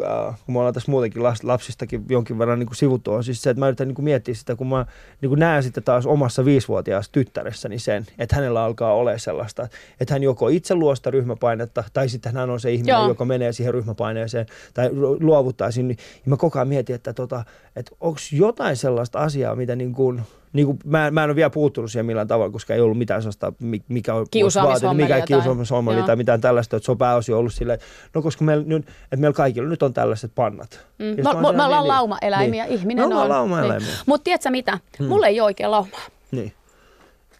äh, 0.00 0.38
kun 0.46 0.52
me 0.54 0.58
ollaan 0.58 0.74
tässä 0.74 0.90
muutenkin 0.90 1.22
lapsistakin 1.42 2.04
jonkin 2.08 2.38
verran 2.38 2.58
niin 2.58 2.66
kuin 2.66 2.76
sivuttu, 2.76 3.12
on 3.12 3.24
siis 3.24 3.42
se, 3.42 3.50
että 3.50 3.60
mä 3.60 3.68
yritän 3.68 3.88
niin 3.88 3.94
kuin 3.94 4.04
miettiä 4.04 4.34
sitä, 4.34 4.56
kun 4.56 4.66
mä 4.66 4.86
niin 5.20 5.28
kuin 5.28 5.38
näen 5.38 5.62
sitten 5.62 5.82
taas 5.82 6.06
omassa 6.06 6.44
viisivuotiaassa 6.44 7.12
tyttäressäni 7.12 7.78
sen, 7.78 8.06
että 8.18 8.36
hänellä 8.36 8.64
alkaa 8.64 8.94
olla 8.94 9.18
sellaista, 9.18 9.68
että 10.00 10.14
hän 10.14 10.22
joko 10.22 10.48
itse 10.48 10.74
luo 10.74 10.94
sitä 10.94 11.10
ryhmäpainetta, 11.10 11.84
tai 11.92 12.08
sitten 12.08 12.36
hän 12.36 12.50
on 12.50 12.60
se 12.60 12.72
ihminen, 12.72 12.92
Joo. 12.92 13.08
joka 13.08 13.24
menee 13.24 13.52
siihen 13.52 13.74
ryhmäpaineeseen, 13.74 14.46
tai 14.74 14.90
luovuttaa 15.20 15.70
sinne. 15.70 15.94
Niin 15.94 16.30
mä 16.30 16.36
koko 16.36 16.58
ajan 16.58 16.68
mietin, 16.68 16.94
että, 16.94 17.12
tota, 17.12 17.44
että 17.76 17.96
onko 18.00 18.18
jotain 18.32 18.76
sellaista 18.76 19.18
asiaa, 19.18 19.56
mitä 19.56 19.76
niin 19.76 19.92
kuin, 19.92 20.22
niin 20.52 20.66
kuin, 20.66 20.78
mä, 20.84 21.10
mä 21.10 21.24
en 21.24 21.30
ole 21.30 21.36
vielä 21.36 21.50
puuttunut 21.50 21.92
siihen 21.92 22.06
millään 22.06 22.28
tavalla, 22.28 22.52
koska 22.52 22.74
ei 22.74 22.80
ollut 22.80 22.98
mitään 22.98 23.22
sellaista, 23.22 23.52
mikä 23.88 24.14
on 24.14 24.26
vaatinut, 24.64 24.96
mikä 24.96 25.20
kiusaamishomma 25.20 25.94
tai 25.94 26.16
mitään 26.16 26.40
tällaista, 26.40 26.76
että 26.76 26.84
se 26.84 26.90
on 26.90 26.98
pääosin 26.98 27.34
ollut 27.34 27.54
silleen, 27.54 27.78
no 28.14 28.22
koska 28.22 28.44
meillä, 28.44 28.64
nyt, 28.66 28.88
että 28.88 29.16
meillä 29.16 29.34
kaikilla 29.34 29.68
nyt 29.68 29.82
on 29.82 29.94
tällaiset 29.94 30.32
pannat. 30.34 30.86
Mm. 30.98 31.04
Me, 31.04 31.14
me, 31.14 31.22
me 31.22 31.48
ollaan 31.48 31.56
niin, 31.56 31.68
niin. 31.68 31.88
laumaeläimiä, 31.88 32.64
niin. 32.64 32.74
ihminen 32.74 33.08
me 33.08 33.14
on. 33.14 33.28
laumaeläimiä. 33.28 33.88
Niin. 33.88 33.98
Mutta 34.06 34.24
tiedätkö 34.24 34.50
mitä, 34.50 34.78
hmm. 34.98 35.08
mulla 35.08 35.26
ei 35.26 35.40
ole 35.40 35.46
oikein 35.46 35.70
laumaa. 35.70 36.00
Niin. 36.30 36.52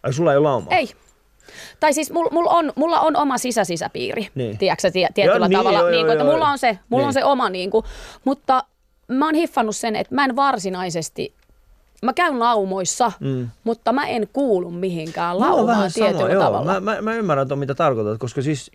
Ai 0.02 0.12
sulla 0.12 0.32
ei 0.32 0.38
ole 0.38 0.48
laumaa? 0.48 0.74
Ei. 0.76 0.90
Tai 1.80 1.94
siis 1.94 2.12
mulla 2.12 2.30
mul 2.32 2.46
on, 2.48 2.72
mulla 2.76 3.00
on 3.00 3.16
oma 3.16 3.38
sisäsisäpiiri, 3.38 4.28
niin. 4.34 4.58
tiedätkö 4.58 4.90
tie, 4.90 5.08
tietyllä 5.14 5.46
joo, 5.50 5.62
tavalla. 5.62 5.78
Niin, 5.78 5.80
joo, 5.80 5.90
niin, 5.90 6.00
joo, 6.00 6.12
että 6.12 6.24
joo, 6.24 6.32
mulla 6.32 6.48
on 6.48 6.58
se, 6.58 6.78
mulla 6.88 7.02
niin. 7.02 7.08
on 7.08 7.12
se 7.12 7.24
oma, 7.24 7.50
niin 7.50 7.70
kuin, 7.70 7.84
mutta 8.24 8.64
mä 9.08 9.24
oon 9.24 9.34
hiffannut 9.34 9.76
sen, 9.76 9.96
että 9.96 10.14
mä 10.14 10.24
en 10.24 10.36
varsinaisesti 10.36 11.34
mä 12.02 12.12
käyn 12.12 12.38
laumoissa, 12.38 13.12
mm. 13.20 13.48
mutta 13.64 13.92
mä 13.92 14.06
en 14.06 14.28
kuulu 14.32 14.70
mihinkään 14.70 15.40
laumaan 15.40 15.90
tietyllä 15.94 16.28
sama, 16.28 16.44
tavalla. 16.44 16.72
Joo. 16.72 16.80
Mä, 16.80 16.94
mä, 16.94 17.02
mä 17.02 17.14
ymmärrän 17.14 17.48
tuon, 17.48 17.58
mitä 17.58 17.74
tarkoitat, 17.74 18.18
koska 18.18 18.42
siis 18.42 18.70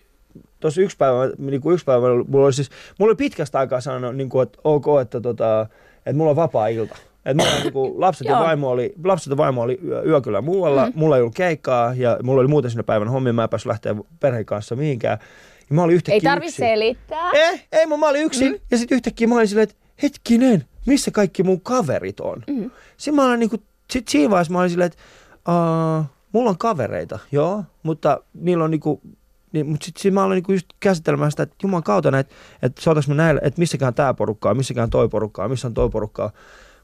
tuossa 0.60 0.82
yksi 0.82 0.98
päivä, 0.98 1.18
niin 1.38 1.62
kuin 1.62 1.74
yksi 1.74 1.86
päivä 1.86 2.08
mulla 2.28 2.46
oli 2.46 2.54
siis, 2.54 2.70
mulla 3.00 3.10
oli 3.10 3.16
pitkästä 3.16 3.60
aikaa 3.60 3.82
sanonut, 3.82 4.16
niin 4.16 4.30
kuin, 4.30 4.44
että 4.44 4.60
ok, 4.64 4.86
että, 5.02 5.22
tota, 5.22 5.68
että 5.98 6.18
mulla 6.18 6.30
on 6.30 6.36
vapaa 6.36 6.68
ilta. 6.68 6.96
Että 7.26 7.44
mulla 7.44 7.60
niin 7.64 7.74
kuin, 7.74 7.94
lapset, 8.02 8.28
ja 8.28 8.40
vaimo 8.40 8.70
oli, 8.70 8.94
lapset 9.04 9.32
ja 9.32 9.38
vaimo 9.38 9.62
oli 9.62 9.80
yö, 10.04 10.22
kyllä 10.22 10.42
muualla, 10.42 10.86
mm. 10.86 10.92
mulla 10.96 11.16
ei 11.16 11.22
ollut 11.22 11.36
keikkaa 11.36 11.94
ja 11.94 12.18
mulla 12.24 12.40
oli 12.40 12.48
muuten 12.48 12.72
sinne 12.72 12.84
päivän 12.84 13.08
hommia, 13.08 13.34
mä 13.34 13.44
en 13.44 13.50
päässyt 13.50 13.68
lähteä 13.68 13.96
perheen 14.20 14.46
kanssa 14.46 14.76
mihinkään. 14.76 15.18
Ja 15.70 15.76
mä 15.76 15.84
olin 15.84 15.96
yhtäkkiä 15.96 16.16
Ei 16.16 16.36
tarvi 16.36 16.52
selittää. 16.52 17.32
Ei, 17.34 17.62
ei, 17.72 17.86
mä 17.86 18.10
olin 18.10 18.24
yksin 18.24 18.52
mm. 18.52 18.60
ja 18.72 18.78
sitten 18.78 18.96
yhtäkkiä 18.96 19.28
mä 19.28 19.36
olin 19.36 19.48
silleen, 19.48 19.64
että 19.64 19.76
hetkinen, 20.04 20.66
missä 20.86 21.12
kaikki 21.12 21.44
mun 21.44 21.62
kaverit 21.62 22.20
on? 22.20 22.44
Mm. 22.48 22.72
Sitten 22.98 23.16
mä 23.16 23.26
olin 23.26 23.40
niinku, 23.40 23.58
sit 23.92 24.08
siinä 24.08 24.30
vaiheessa 24.30 24.54
mä 24.54 24.60
olin 24.60 24.70
silleen, 24.70 24.92
että 24.92 25.00
uh, 26.00 26.06
mulla 26.32 26.50
on 26.50 26.58
kavereita, 26.58 27.20
joo, 27.32 27.64
mutta 27.84 28.22
niillä 28.34 28.64
on 28.64 28.72
niinku, 28.72 29.02
niin, 29.52 29.68
mutta 29.68 29.86
sitten 29.86 30.02
sit 30.02 30.14
mä 30.14 30.24
aloin 30.24 30.36
niinku 30.36 30.52
just 30.52 30.68
käsittelemään 30.80 31.32
sitä, 31.32 31.44
että 31.44 31.56
juman 31.64 31.84
kautta, 31.84 32.20
että, 32.20 32.36
että 32.62 32.82
saataisiin 32.82 33.16
me 33.16 33.24
näille, 33.24 33.42
että 33.44 33.60
missäkään 33.60 33.94
tämä 33.94 34.14
porukkaa, 34.14 34.54
missäkään 34.54 34.90
toi 34.90 35.10
porukkaa, 35.10 35.50
missä 35.50 35.68
on 35.68 35.74
toi 35.74 35.90
porukkaa. 35.90 36.32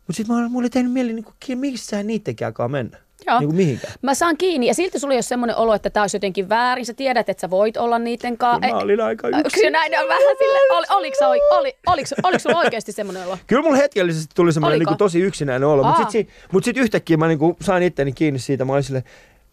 Mutta 0.07 0.14
sitten 0.14 0.36
mä, 0.36 0.49
mulla 0.49 0.64
oli 0.64 0.70
tehnyt 0.70 0.91
mieli, 0.91 1.14
niin 1.14 1.26
kuin, 1.26 1.59
missään 1.59 2.07
niittenkään 2.07 2.53
mennä. 2.68 2.97
Joo. 3.28 3.39
Niin 3.39 3.47
kuin 3.47 3.57
mihinkään. 3.57 3.93
Mä 4.01 4.13
saan 4.13 4.38
kiinni 4.38 4.67
ja 4.67 4.74
silti 4.74 4.99
sulla 4.99 5.13
ei 5.13 5.17
ole 5.17 5.21
semmoinen 5.21 5.55
olo, 5.55 5.74
että 5.74 5.89
tämä 5.89 6.03
olisi 6.03 6.15
jotenkin 6.17 6.49
väärin. 6.49 6.86
Sä 6.86 6.93
tiedät, 6.93 7.30
että 7.30 7.41
sä 7.41 7.49
voit 7.49 7.78
olla 7.78 7.99
niiden 7.99 8.38
kanssa. 8.38 8.74
Mä 8.74 8.78
olin 8.78 9.01
aika 9.01 9.28
yksin. 9.28 9.71
näin 9.71 9.99
on 9.99 10.07
vähän 10.07 10.36
sille, 10.38 10.78
oli, 10.78 10.86
oliko, 10.89 11.30
oli, 11.30 11.39
oli, 11.51 11.78
oliko, 11.88 12.09
oliko 12.24 12.39
sulla 12.39 12.59
oikeasti 12.59 12.91
semmoinen 12.91 13.28
olo? 13.28 13.38
Kyllä 13.47 13.61
mulla 13.61 13.78
hetkellisesti 13.78 14.32
tuli 14.36 14.53
semmoinen 14.53 14.80
niin 14.80 14.88
kuin 14.88 14.97
tosi 14.97 15.19
yksinäinen 15.19 15.67
olo, 15.69 15.84
mutta 15.84 16.11
sitten 16.11 16.36
mut 16.51 16.63
sit 16.63 16.78
yhtäkkiä 16.78 17.17
mä 17.17 17.28
niin 17.28 17.39
kuin 17.39 17.55
sain 17.61 17.84
itteni 17.84 18.11
kiinni 18.11 18.39
siitä. 18.39 18.65
Mä 18.65 18.74
olin 18.74 18.84
silleen, 18.84 19.05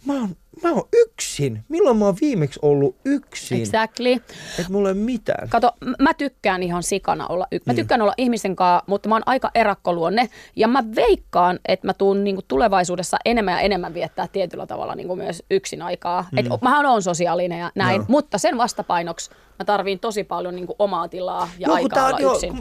mä 0.06 0.12
oon, 0.12 0.36
mä 0.62 0.72
oon 0.72 0.88
yksin. 0.92 1.64
Milloin 1.68 1.96
mä 1.96 2.04
oon 2.04 2.16
viimeksi 2.20 2.58
ollut 2.62 2.96
yksin? 3.04 3.60
Exactly. 3.60 4.12
Et 4.58 4.68
mulla 4.68 4.88
ei 4.88 4.94
mitään. 4.94 5.48
Kato, 5.48 5.72
mä 5.98 6.14
tykkään 6.14 6.62
ihan 6.62 6.82
sikana 6.82 7.26
olla 7.26 7.46
yksin. 7.52 7.70
Mä 7.70 7.72
niin. 7.72 7.82
tykkään 7.82 8.02
olla 8.02 8.14
ihmisen 8.16 8.56
kanssa, 8.56 8.84
mutta 8.86 9.08
mä 9.08 9.14
oon 9.14 9.22
aika 9.26 9.50
erakkoluonne. 9.54 10.28
Ja 10.56 10.68
mä 10.68 10.84
veikkaan, 10.96 11.58
että 11.68 11.86
mä 11.86 11.94
tuun 11.94 12.24
niinku 12.24 12.42
tulevaisuudessa 12.48 13.16
enemmän 13.24 13.54
ja 13.54 13.60
enemmän 13.60 13.94
viettää 13.94 14.28
tietyllä 14.28 14.66
tavalla 14.66 14.94
niinku 14.94 15.16
myös 15.16 15.42
yksin 15.50 15.82
aikaa. 15.82 16.26
Mm. 16.32 16.38
Et 16.38 16.46
mähän 16.62 16.86
on 16.86 17.02
sosiaalinen 17.02 17.58
ja 17.58 17.70
näin, 17.74 17.98
no. 18.00 18.04
mutta 18.08 18.38
sen 18.38 18.58
vastapainoksi 18.58 19.30
mä 19.58 19.64
tarviin 19.64 20.00
tosi 20.00 20.24
paljon 20.24 20.56
niin 20.56 20.66
kuin 20.66 20.76
omaa 20.78 21.08
tilaa 21.08 21.48
ja 21.58 21.68
joo, 21.68 21.74
aikaa 21.74 22.06
olla 22.06 22.18
joo, 22.20 22.32
yksin. 22.32 22.52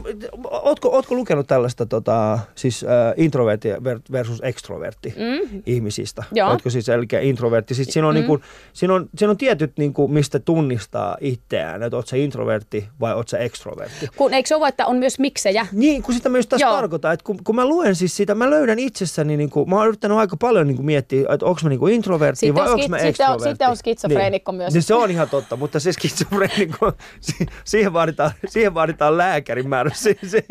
Ootko, 0.50 0.88
ootko 0.88 1.14
lukenut 1.14 1.46
tällaista 1.46 1.86
tota, 1.86 2.38
siis, 2.54 2.82
uh, 2.82 2.88
introvertti 3.16 3.68
versus 4.12 4.40
extrovertti 4.42 5.14
mm. 5.16 5.62
ihmisistä? 5.66 6.24
Joo. 6.32 6.50
Ootko 6.50 6.70
siis 6.70 6.88
eli 6.88 7.06
introvertti? 7.20 7.74
Siis 7.74 7.88
siinä, 7.90 8.08
on, 8.08 8.14
mm. 8.14 8.18
niin 8.18 8.26
kuin, 8.26 8.42
siinä, 8.72 8.94
on, 8.94 9.08
siinä 9.16 9.30
on 9.30 9.36
tietyt, 9.36 9.72
niin 9.78 9.94
kuin, 9.94 10.12
mistä 10.12 10.38
tunnistaa 10.38 11.16
itseään, 11.20 11.82
että 11.82 11.96
oot 11.96 12.12
introvertti 12.12 12.88
vai 13.00 13.14
oot 13.14 13.32
extrovertti. 13.38 14.08
Kun 14.16 14.34
eikö 14.34 14.46
se 14.46 14.54
ole, 14.54 14.68
että 14.68 14.86
on 14.86 14.96
myös 14.96 15.18
miksejä? 15.18 15.66
Niin, 15.72 16.02
kun 16.02 16.14
sitä 16.14 16.28
myös 16.28 16.46
taas 16.46 16.62
tarkoitan, 16.62 17.12
että 17.12 17.24
kun, 17.24 17.44
kun 17.44 17.56
mä 17.56 17.66
luen 17.66 17.94
siis 17.94 18.16
sitä, 18.16 18.34
mä 18.34 18.50
löydän 18.50 18.78
itsessäni, 18.78 19.36
niin 19.36 19.50
kuin, 19.50 19.70
mä 19.70 19.76
oon 19.76 19.88
yrittänyt 19.88 20.18
aika 20.18 20.36
paljon 20.36 20.66
niin 20.66 20.76
kuin 20.76 20.86
miettiä, 20.86 21.20
että 21.20 21.46
onko 21.46 21.60
mä 21.62 21.68
niin 21.68 21.78
kuin 21.78 21.94
introvertti 21.94 22.40
sitten 22.40 22.54
vai 22.54 22.72
onko 22.72 22.88
mä 22.88 22.98
extrovertti. 22.98 23.48
Sitten 23.48 23.68
on 23.68 23.76
skitsofreenikko 23.76 24.52
niin. 24.52 24.56
myös. 24.56 24.74
Niin 24.74 24.82
se 24.82 24.94
on 24.94 25.10
ihan 25.10 25.28
totta, 25.28 25.56
mutta 25.56 25.80
se 25.80 25.92
skitsofreenikko 25.92 26.92
siihen, 27.64 27.92
vaaditaan, 27.92 28.30
siihen 28.48 28.74
vaaditaan 28.74 29.18
lääkärin 29.18 29.68
määrä. 29.68 29.90
Se, 29.94 30.16
se, 30.26 30.44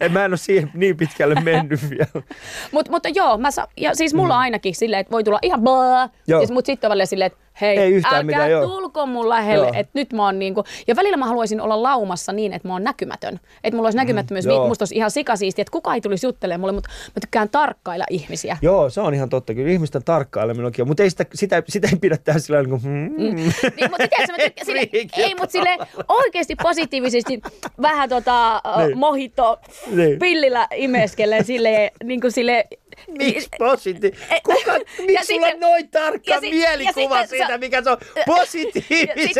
en, 0.00 0.12
mä 0.12 0.24
en 0.24 0.30
ole 0.30 0.36
siihen 0.36 0.70
niin 0.74 0.96
pitkälle 0.96 1.34
mennyt 1.34 1.90
vielä. 1.90 2.24
Mut, 2.72 2.88
mutta 2.88 3.08
joo, 3.08 3.38
mä 3.38 3.50
sa- 3.50 3.68
ja 3.76 3.94
siis 3.94 4.14
mulla 4.14 4.34
mm. 4.34 4.40
ainakin 4.40 4.74
silleen, 4.74 5.00
että 5.00 5.10
voi 5.10 5.24
tulla 5.24 5.38
ihan 5.42 5.60
blah, 5.60 6.10
mutta 6.58 6.66
sitten 6.66 6.88
on 6.88 7.06
silleen, 7.06 7.26
että 7.32 7.38
hei, 7.60 7.78
Ei 7.78 7.92
yhtään 7.92 8.14
älkää 8.14 8.26
mitään, 8.26 8.50
joo. 8.50 8.66
tulko 8.66 9.06
mun 9.06 9.28
lähelle, 9.28 9.70
että 9.74 9.90
nyt 9.94 10.12
mä 10.12 10.24
oon 10.24 10.38
niinku, 10.38 10.64
ja 10.86 10.96
välillä 10.96 11.16
mä 11.16 11.26
haluaisin 11.26 11.60
olla 11.60 11.82
laumassa 11.82 12.32
niin, 12.32 12.52
että 12.52 12.68
mä 12.68 12.74
oon 12.74 12.84
näkymätön. 12.84 13.40
Että 13.64 13.76
mulla 13.76 13.86
olisi 13.86 13.96
näkymättömyys, 13.96 14.46
mm, 14.46 14.52
musta 14.52 14.82
olisi 14.82 14.94
ihan 14.94 15.10
sikasiisti, 15.10 15.62
että 15.62 15.72
kuka 15.72 15.94
ei 15.94 16.00
tulisi 16.00 16.26
juttelemaan 16.26 16.60
mulle, 16.60 16.72
mutta 16.72 16.90
mä 16.90 17.20
tykkään 17.20 17.48
tarkkailla 17.48 18.04
ihmisiä. 18.10 18.58
Joo, 18.62 18.90
se 18.90 19.00
on 19.00 19.14
ihan 19.14 19.28
totta, 19.28 19.54
kyllä 19.54 19.70
ihmisten 19.70 20.04
tarkkaileminen 20.04 20.66
onkin, 20.66 20.88
mutta 20.88 21.02
ei 21.02 21.10
sitä, 21.10 21.26
sitä, 21.34 21.62
sitä 21.68 21.88
ei 21.92 21.98
pidä 21.98 22.16
tehdä 22.16 22.38
sillä 22.38 22.62
niin 22.62 22.70
kuin, 22.70 22.82
mm. 22.84 22.90
mm. 22.90 23.36
niin, 23.36 23.90
mutta 23.90 24.08
tiedätkö, 24.08 24.32
mä 24.32 24.38
tykkään, 24.44 24.66
sille, 24.68 24.88
ei, 25.16 25.34
mutta 25.34 25.52
sille 25.52 25.78
oikeasti 26.08 26.56
positiivisesti 26.62 27.40
vähän 27.82 28.08
tota, 28.08 28.62
niin. 28.76 28.98
mohito 28.98 29.60
niin. 29.86 30.18
pillillä 30.18 30.68
imeskelee 30.74 31.42
sille, 31.42 31.92
niin 32.04 32.20
kuin 32.20 32.32
sille 32.32 32.64
Miksi 33.08 33.48
positiivinen? 33.58 34.40
Kuka, 34.44 34.72
miksi 35.06 35.34
sulla 35.34 35.46
on 35.46 35.60
noin 35.60 35.88
tarkka 35.88 36.30
ja 36.30 36.40
si- 36.40 36.50
mielikuva 36.50 37.20
ja 37.20 37.26
siitä, 37.48 37.58
mikä 37.58 37.82
se 37.82 37.90
on 37.90 37.98
positiivisesti? 38.26 39.34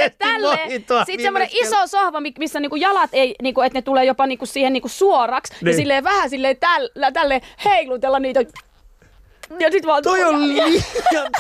Sitten 1.07 1.23
semmoinen 1.23 1.49
iso 1.53 1.87
sohva, 1.87 2.21
missä 2.39 2.61
niinku 2.61 2.77
jalat 2.77 3.11
ei, 3.13 3.35
niinku, 3.43 3.61
että 3.61 3.79
ne 3.79 3.83
tulee 3.83 4.05
jopa 4.05 4.27
niinku 4.27 4.47
siihen 4.47 4.73
niinku 4.73 4.89
suoraksi. 4.89 5.55
Niin. 5.61 5.71
Ja 5.71 5.77
silleen 5.77 6.05
vähän 6.05 6.31
silleen 6.31 6.57
tälle, 6.57 7.13
tälle 7.13 7.41
heilutella 7.65 8.19
niitä 8.19 8.41
Ja 9.59 9.71
sit 9.71 9.87
vaan 9.87 10.03
Toi 10.03 10.25
on, 10.25 10.49
liian, 10.49 10.73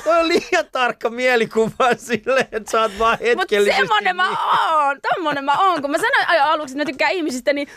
toi 0.04 0.18
on 0.20 0.28
liian 0.28 0.64
tarkka 0.72 1.10
mielikuva 1.10 1.94
sille, 1.96 2.48
että 2.52 2.70
sä 2.70 2.80
oot 2.80 2.92
vaan 2.98 3.18
Mutta 3.20 3.24
hetkellisesti... 3.40 3.76
semmonen 3.80 4.16
mä 4.16 4.28
oon, 4.28 4.96
tommonen 5.14 5.44
mä 5.44 5.68
oon. 5.68 5.82
Kun 5.82 5.90
mä 5.90 5.96
sanoin 5.98 6.28
ajan 6.28 6.48
aluksi, 6.50 6.72
että 6.72 6.80
mä 6.84 6.86
tykkään 6.86 7.12
ihmisistä, 7.12 7.52
niin 7.52 7.68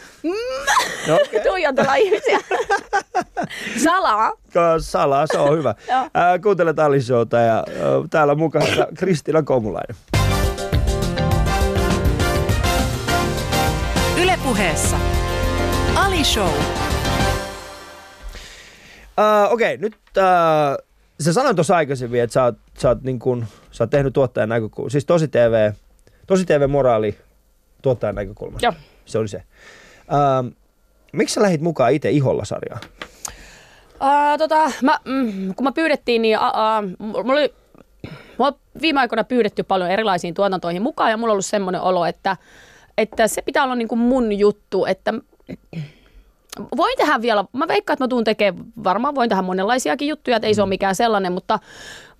No 1.08 1.16
okei. 1.16 1.40
tuijotella 1.50 1.96
ihmisiä. 1.96 2.40
Salaa. 3.84 4.32
Ka- 4.54 4.80
Salaa, 4.80 5.28
se 5.28 5.38
on 5.38 5.58
hyvä. 5.58 5.76
Kuuntelet 6.44 6.80
Ali 6.80 7.02
Showta 7.02 7.38
ja 7.38 7.56
ää, 7.56 7.64
täällä 8.10 8.36
mukana 8.36 8.66
Kristina 8.98 9.44
Komulainen. 9.44 9.96
Ylepuheessa 14.24 14.98
Ali 15.96 16.24
Show. 16.24 16.50
Uh, 19.22 19.54
Okei, 19.54 19.76
okay, 19.76 19.78
nyt 19.78 19.94
uh, 20.18 20.88
sä 21.20 21.34
sanoit 21.34 21.56
tuossa 21.56 21.76
aikaisemmin, 21.76 22.22
että 22.22 22.34
sä 22.34 22.44
oot, 22.44 22.56
sä 22.80 22.90
oot, 22.90 23.02
niin 23.04 23.20
kun, 23.20 23.46
sä 23.72 23.84
oot 23.84 23.90
tehnyt 23.90 24.14
tuottajan 24.14 24.50
näkökulmasta, 24.50 24.92
siis 24.92 25.06
tosi 25.06 25.28
TV, 25.28 25.72
tosi 26.28 26.46
TV-moraali 26.46 27.18
tuottajan 27.82 28.16
näkökulmasta. 28.16 28.66
Joo. 28.66 28.74
Se 29.06 29.18
oli 29.18 29.28
se. 29.28 29.44
Uh, 29.98 30.52
miksi 31.14 31.34
sä 31.34 31.42
lähit 31.42 31.62
mukaan 31.62 31.94
itse 31.94 32.12
Iholla-sarjaan? 32.12 32.82
Uh, 33.86 34.38
tota, 34.38 34.72
mä, 34.82 35.00
mm, 35.06 35.56
kun 35.56 35.64
mä 35.64 35.72
pyydettiin, 35.72 36.22
niin 36.22 36.38
uh, 36.38 36.44
uh, 36.44 37.24
mulla 37.24 37.40
oli 37.40 37.54
Mua 38.38 38.54
viime 38.82 39.00
aikoina 39.00 39.24
pyydetty 39.24 39.64
paljon 39.64 39.92
erilaisiin 39.92 40.34
tuotantoihin 40.34 40.82
mukaan 40.82 41.12
ja 41.12 41.18
mulla 41.18 41.32
on 41.32 41.34
ollut 41.34 41.46
semmoinen 41.46 41.82
olo, 41.82 42.06
että, 42.06 42.38
että 42.98 43.28
se 43.28 43.42
pitää 43.42 43.64
olla 43.64 43.76
niin 43.76 43.88
kuin 43.88 44.00
mun 44.00 44.34
juttu, 44.40 44.86
että 44.86 45.14
voin 46.78 46.98
tehdä 46.98 47.22
vielä, 47.22 47.46
mä 47.54 47.68
veikkaan, 47.68 47.94
että 47.94 48.04
mä 48.04 48.08
tuun 48.08 48.24
tekemään, 48.24 48.66
varmaan 48.84 49.16
voin 49.16 49.30
tehdä 49.30 49.42
monenlaisiakin 49.42 50.08
juttuja, 50.08 50.36
että 50.38 50.48
ei 50.48 50.54
se 50.54 50.62
ole 50.62 50.70
mikään 50.70 50.96
sellainen, 50.96 51.34
mutta 51.34 51.60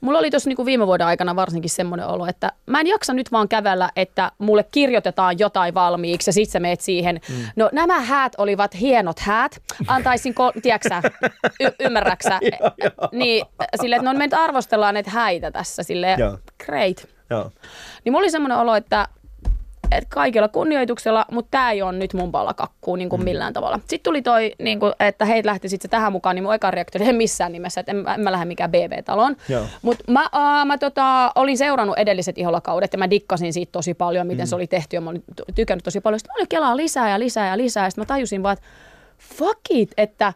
mulla 0.02 0.20
oli 0.20 0.32
tuossa 0.32 0.50
niinku 0.50 0.66
viime 0.66 0.88
vuoden 0.88 1.08
aikana 1.08 1.36
varsinkin 1.36 1.70
semmoinen 1.70 2.08
olo, 2.08 2.26
että 2.26 2.52
mä 2.66 2.80
en 2.80 2.88
jaksa 2.88 3.14
nyt 3.14 3.32
vaan 3.32 3.48
kävellä, 3.48 3.90
että 3.96 4.32
mulle 4.38 4.66
kirjoitetaan 4.72 5.40
jotain 5.40 5.74
valmiiksi 5.74 6.30
ja 6.30 6.34
sit 6.34 6.50
sä 6.50 6.60
meet 6.60 6.82
siihen. 6.82 7.22
Mm. 7.30 7.36
No 7.56 7.70
nämä 7.72 8.02
häät 8.02 8.34
olivat 8.38 8.80
hienot 8.80 9.20
häät, 9.20 9.62
antaisinko, 9.88 10.52
tiedäksä, 10.62 11.02
y- 11.60 11.76
ymmärräksä? 11.80 12.40
niin 13.12 13.46
silleen, 13.82 14.00
että 14.00 14.12
no 14.14 14.18
me 14.18 14.26
nyt 14.26 14.34
arvostellaan 14.34 14.94
näitä 14.94 15.12
häitä 15.12 15.52
tässä, 15.52 15.84
silleen, 15.84 16.20
Joo. 16.20 16.38
great. 16.66 17.08
Joo. 17.30 17.52
Niin 18.06 18.14
mulla 18.14 18.24
oli 18.24 18.32
semmoinen 18.32 18.58
olo, 18.58 18.76
että, 18.76 19.08
että 19.92 20.10
kaikilla 20.10 20.48
kunnioituksella, 20.48 21.26
mutta 21.32 21.52
tämä 21.52 21.72
ei 21.72 21.82
ole 21.82 21.92
nyt 21.92 22.14
mun 22.14 22.32
palakakkuu 22.32 22.96
niin 22.96 23.10
kuin 23.10 23.24
millään 23.24 23.54
tavalla. 23.54 23.80
Sitten 23.80 24.04
tuli 24.04 24.22
toi, 24.22 24.54
niin 24.60 24.80
kuin, 24.80 24.94
että 25.00 25.26
heitä 25.26 25.48
lähti 25.48 25.70
sitten 25.70 25.92
tähän 25.92 26.12
mukaan, 26.12 26.36
niin 26.36 26.44
mun 26.44 26.54
eka 26.54 26.72
reaktio 26.72 27.06
ei 27.06 27.14
missään 27.14 27.52
nimessä, 27.52 27.80
että 27.80 27.92
en, 27.92 27.98
en 28.16 28.22
mä 28.22 28.32
lähde 28.32 28.46
mikään 28.46 28.72
BB-taloon. 28.72 29.36
Mutta 29.82 30.12
mä, 30.12 30.22
uh, 30.36 30.66
mä 30.66 30.78
tota, 30.78 31.32
olin 31.36 31.58
seurannut 31.58 31.98
edelliset 31.98 32.38
iholakaudet 32.38 32.94
ja 32.94 33.00
mä 33.00 33.10
dikkasin 33.10 33.54
siitä 33.54 33.72
tosi 33.72 33.94
paljon, 33.94 34.28
miten 34.28 34.46
mm. 34.46 34.50
se 34.50 34.56
oli 34.56 34.68
tehty 34.68 34.96
ja 34.98 35.02
mä 35.02 35.10
olin 35.10 35.24
tykännyt 35.56 35.84
tosi 35.84 36.02
paljon. 36.02 36.20
Sitten 36.20 36.32
mä 36.34 36.38
olin 36.38 36.50
kelaa 36.50 36.78
lisää 36.78 37.10
ja 37.10 37.20
lisää 37.20 37.48
ja 37.48 37.58
lisää 37.58 37.86
ja 37.86 37.90
sitten 37.90 38.02
mä 38.02 38.06
tajusin 38.06 38.44
vaan, 38.44 38.54
että 38.54 38.66
fuck 39.38 39.62
it, 39.70 39.92
että 39.98 40.34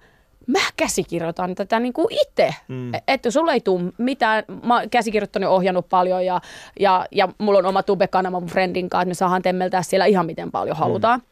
mä 0.47 0.59
käsikirjoitan 0.77 1.55
tätä 1.55 1.79
niin 1.79 1.93
kuin 1.93 2.07
itse. 2.11 2.55
Mm. 2.67 2.91
Että 3.07 3.31
sulla 3.31 3.53
ei 3.53 3.61
tule 3.61 3.81
mitään, 3.97 4.43
mä 4.63 4.79
oon 4.79 4.89
käsikirjoittanut 4.89 5.47
ja 5.47 5.51
ohjannut 5.51 5.89
paljon 5.89 6.25
ja, 6.25 6.41
ja, 6.79 7.05
ja 7.11 7.29
mulla 7.37 7.59
on 7.59 7.65
oma 7.65 7.83
tube-kanava 7.83 8.39
mun 8.39 8.49
friendin 8.49 8.89
kanssa, 8.89 9.01
että 9.01 9.09
me 9.09 9.13
saadaan 9.13 9.41
temmeltää 9.41 9.83
siellä 9.83 10.05
ihan 10.05 10.25
miten 10.25 10.51
paljon 10.51 10.77
halutaan. 10.77 11.19
Mm. 11.19 11.25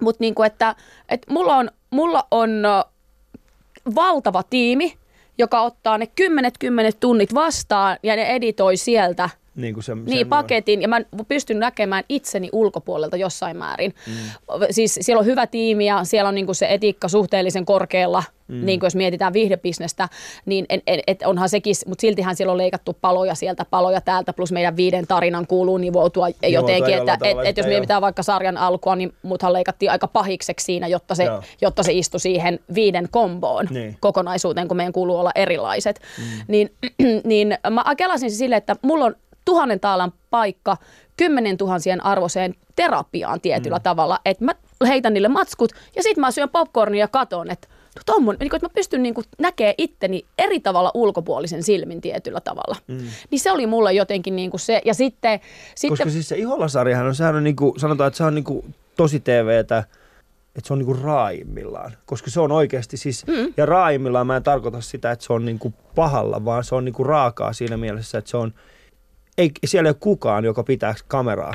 Mutta 0.00 0.20
niin 0.20 0.34
kuin, 0.34 0.46
että, 0.46 0.74
että 1.08 1.32
mulla 1.32 1.56
on, 1.56 1.70
mulla 1.90 2.26
on 2.30 2.50
valtava 3.94 4.42
tiimi, 4.42 4.96
joka 5.38 5.60
ottaa 5.60 5.98
ne 5.98 6.06
kymmenet 6.06 6.54
kymmenet 6.58 7.00
tunnit 7.00 7.34
vastaan 7.34 7.96
ja 8.02 8.16
ne 8.16 8.22
editoi 8.22 8.76
sieltä 8.76 9.30
Niin, 9.56 9.74
kuin 9.74 9.84
se, 9.84 9.94
niin, 9.94 10.28
paketin, 10.28 10.82
ja 10.82 10.88
mä 10.88 11.00
pystyn 11.28 11.58
näkemään 11.58 12.04
itseni 12.08 12.48
ulkopuolelta 12.52 13.16
jossain 13.16 13.56
määrin. 13.56 13.94
Mm. 14.06 14.12
Siis 14.70 14.98
siellä 15.02 15.20
on 15.20 15.26
hyvä 15.26 15.46
tiimi 15.46 15.86
ja 15.86 16.04
siellä 16.04 16.28
on 16.28 16.34
niinku 16.34 16.54
se 16.54 16.66
etiikka 16.70 17.08
suhteellisen 17.08 17.64
korkealla, 17.64 18.22
mm. 18.48 18.66
niin 18.66 18.80
jos 18.82 18.94
mietitään 18.94 19.32
viihdebisnestä, 19.32 20.08
niin 20.46 20.66
en, 20.68 20.82
en, 20.86 21.00
et 21.06 21.22
onhan 21.22 21.48
sekin, 21.48 21.74
mutta 21.86 22.00
siltihän 22.00 22.36
siellä 22.36 22.52
on 22.52 22.58
leikattu 22.58 22.96
paloja 23.00 23.34
sieltä, 23.34 23.64
paloja 23.64 24.00
täältä, 24.00 24.32
plus 24.32 24.52
meidän 24.52 24.76
viiden 24.76 25.06
tarinan 25.06 25.46
kuuluu 25.46 25.78
nivoutua 25.78 26.26
jotenkin, 26.48 26.94
että 26.94 27.18
et, 27.22 27.36
et, 27.44 27.56
jos 27.56 27.66
mietitään 27.66 28.02
vaikka 28.02 28.22
sarjan 28.22 28.56
alkua, 28.56 28.96
niin 28.96 29.14
muthan 29.22 29.52
leikattiin 29.52 29.90
aika 29.90 30.08
pahikseksi 30.08 30.64
siinä, 30.64 30.86
jotta 30.86 31.14
se, 31.14 31.24
Joo. 31.24 31.42
jotta 31.60 31.82
se 31.82 31.92
istui 31.92 32.20
siihen 32.20 32.60
viiden 32.74 33.08
komboon 33.10 33.66
Niin. 33.70 33.96
kokonaisuuteen, 34.00 34.68
kun 34.68 34.76
meidän 34.76 34.92
kuuluu 34.92 35.16
olla 35.16 35.30
erilaiset. 35.34 36.00
Mm. 36.18 36.24
Niin, 36.48 36.72
niin 37.24 37.58
mä 37.70 37.84
kelasin 37.96 38.30
silleen, 38.30 38.58
että 38.58 38.76
mulla 38.82 39.04
on 39.04 39.16
tuhannen 39.44 39.80
taalan 39.80 40.12
paikka 40.30 40.76
kymmenen 41.16 41.56
tuhansien 41.56 42.04
arvoiseen 42.04 42.54
terapiaan 42.76 43.40
tietyllä 43.40 43.76
mm. 43.76 43.82
tavalla. 43.82 44.20
Että 44.24 44.44
mä 44.44 44.52
heitän 44.86 45.14
niille 45.14 45.28
matskut 45.28 45.72
ja 45.96 46.02
sitten 46.02 46.20
mä 46.20 46.30
syön 46.30 46.48
popcornia 46.48 47.00
ja 47.00 47.08
katon, 47.08 47.50
että 47.50 47.68
no 47.96 48.02
tommon, 48.06 48.36
niin 48.40 48.50
kun, 48.50 48.56
että 48.56 48.66
mä 48.66 48.74
pystyn 48.74 49.02
niin 49.02 49.14
näkemään 49.38 49.74
itteni 49.78 50.24
eri 50.38 50.60
tavalla 50.60 50.90
ulkopuolisen 50.94 51.62
silmin 51.62 52.00
tietyllä 52.00 52.40
tavalla. 52.40 52.76
Mm. 52.86 53.06
Niin 53.30 53.40
se 53.40 53.52
oli 53.52 53.66
mulle 53.66 53.92
jotenkin 53.92 54.36
niin 54.36 54.50
kuin 54.50 54.60
se. 54.60 54.82
Ja 54.84 54.94
sitten, 54.94 55.40
sitten 55.74 55.98
Koska 55.98 56.10
siis 56.10 56.28
se 56.28 56.36
Iholla-sarjahan 56.36 57.06
on, 57.06 57.14
sehän 57.14 57.36
on 57.36 57.44
niinku, 57.44 57.74
sanotaan, 57.78 58.08
että 58.08 58.18
se 58.18 58.24
on 58.24 58.34
niinku 58.34 58.64
tosi 58.96 59.20
TVtä, 59.20 59.84
että 60.56 60.68
se 60.68 60.72
on 60.72 60.78
niinku 60.78 60.98
raaimmillaan. 61.02 61.92
Koska 62.06 62.30
se 62.30 62.40
on 62.40 62.52
oikeasti 62.52 62.96
siis, 62.96 63.26
mm. 63.26 63.54
ja 63.56 63.66
raaimmillaan 63.66 64.26
mä 64.26 64.36
en 64.36 64.42
tarkoita 64.42 64.80
sitä, 64.80 65.10
että 65.10 65.24
se 65.24 65.32
on 65.32 65.44
niinku 65.44 65.74
pahalla, 65.94 66.44
vaan 66.44 66.64
se 66.64 66.74
on 66.74 66.84
niinku 66.84 67.04
raakaa 67.04 67.52
siinä 67.52 67.76
mielessä, 67.76 68.18
että 68.18 68.30
se 68.30 68.36
on, 68.36 68.54
ei, 69.38 69.50
siellä 69.66 69.88
ei 69.88 69.90
ole 69.90 69.96
kukaan, 70.00 70.44
joka 70.44 70.62
pitää 70.62 70.94
kameraa 71.08 71.54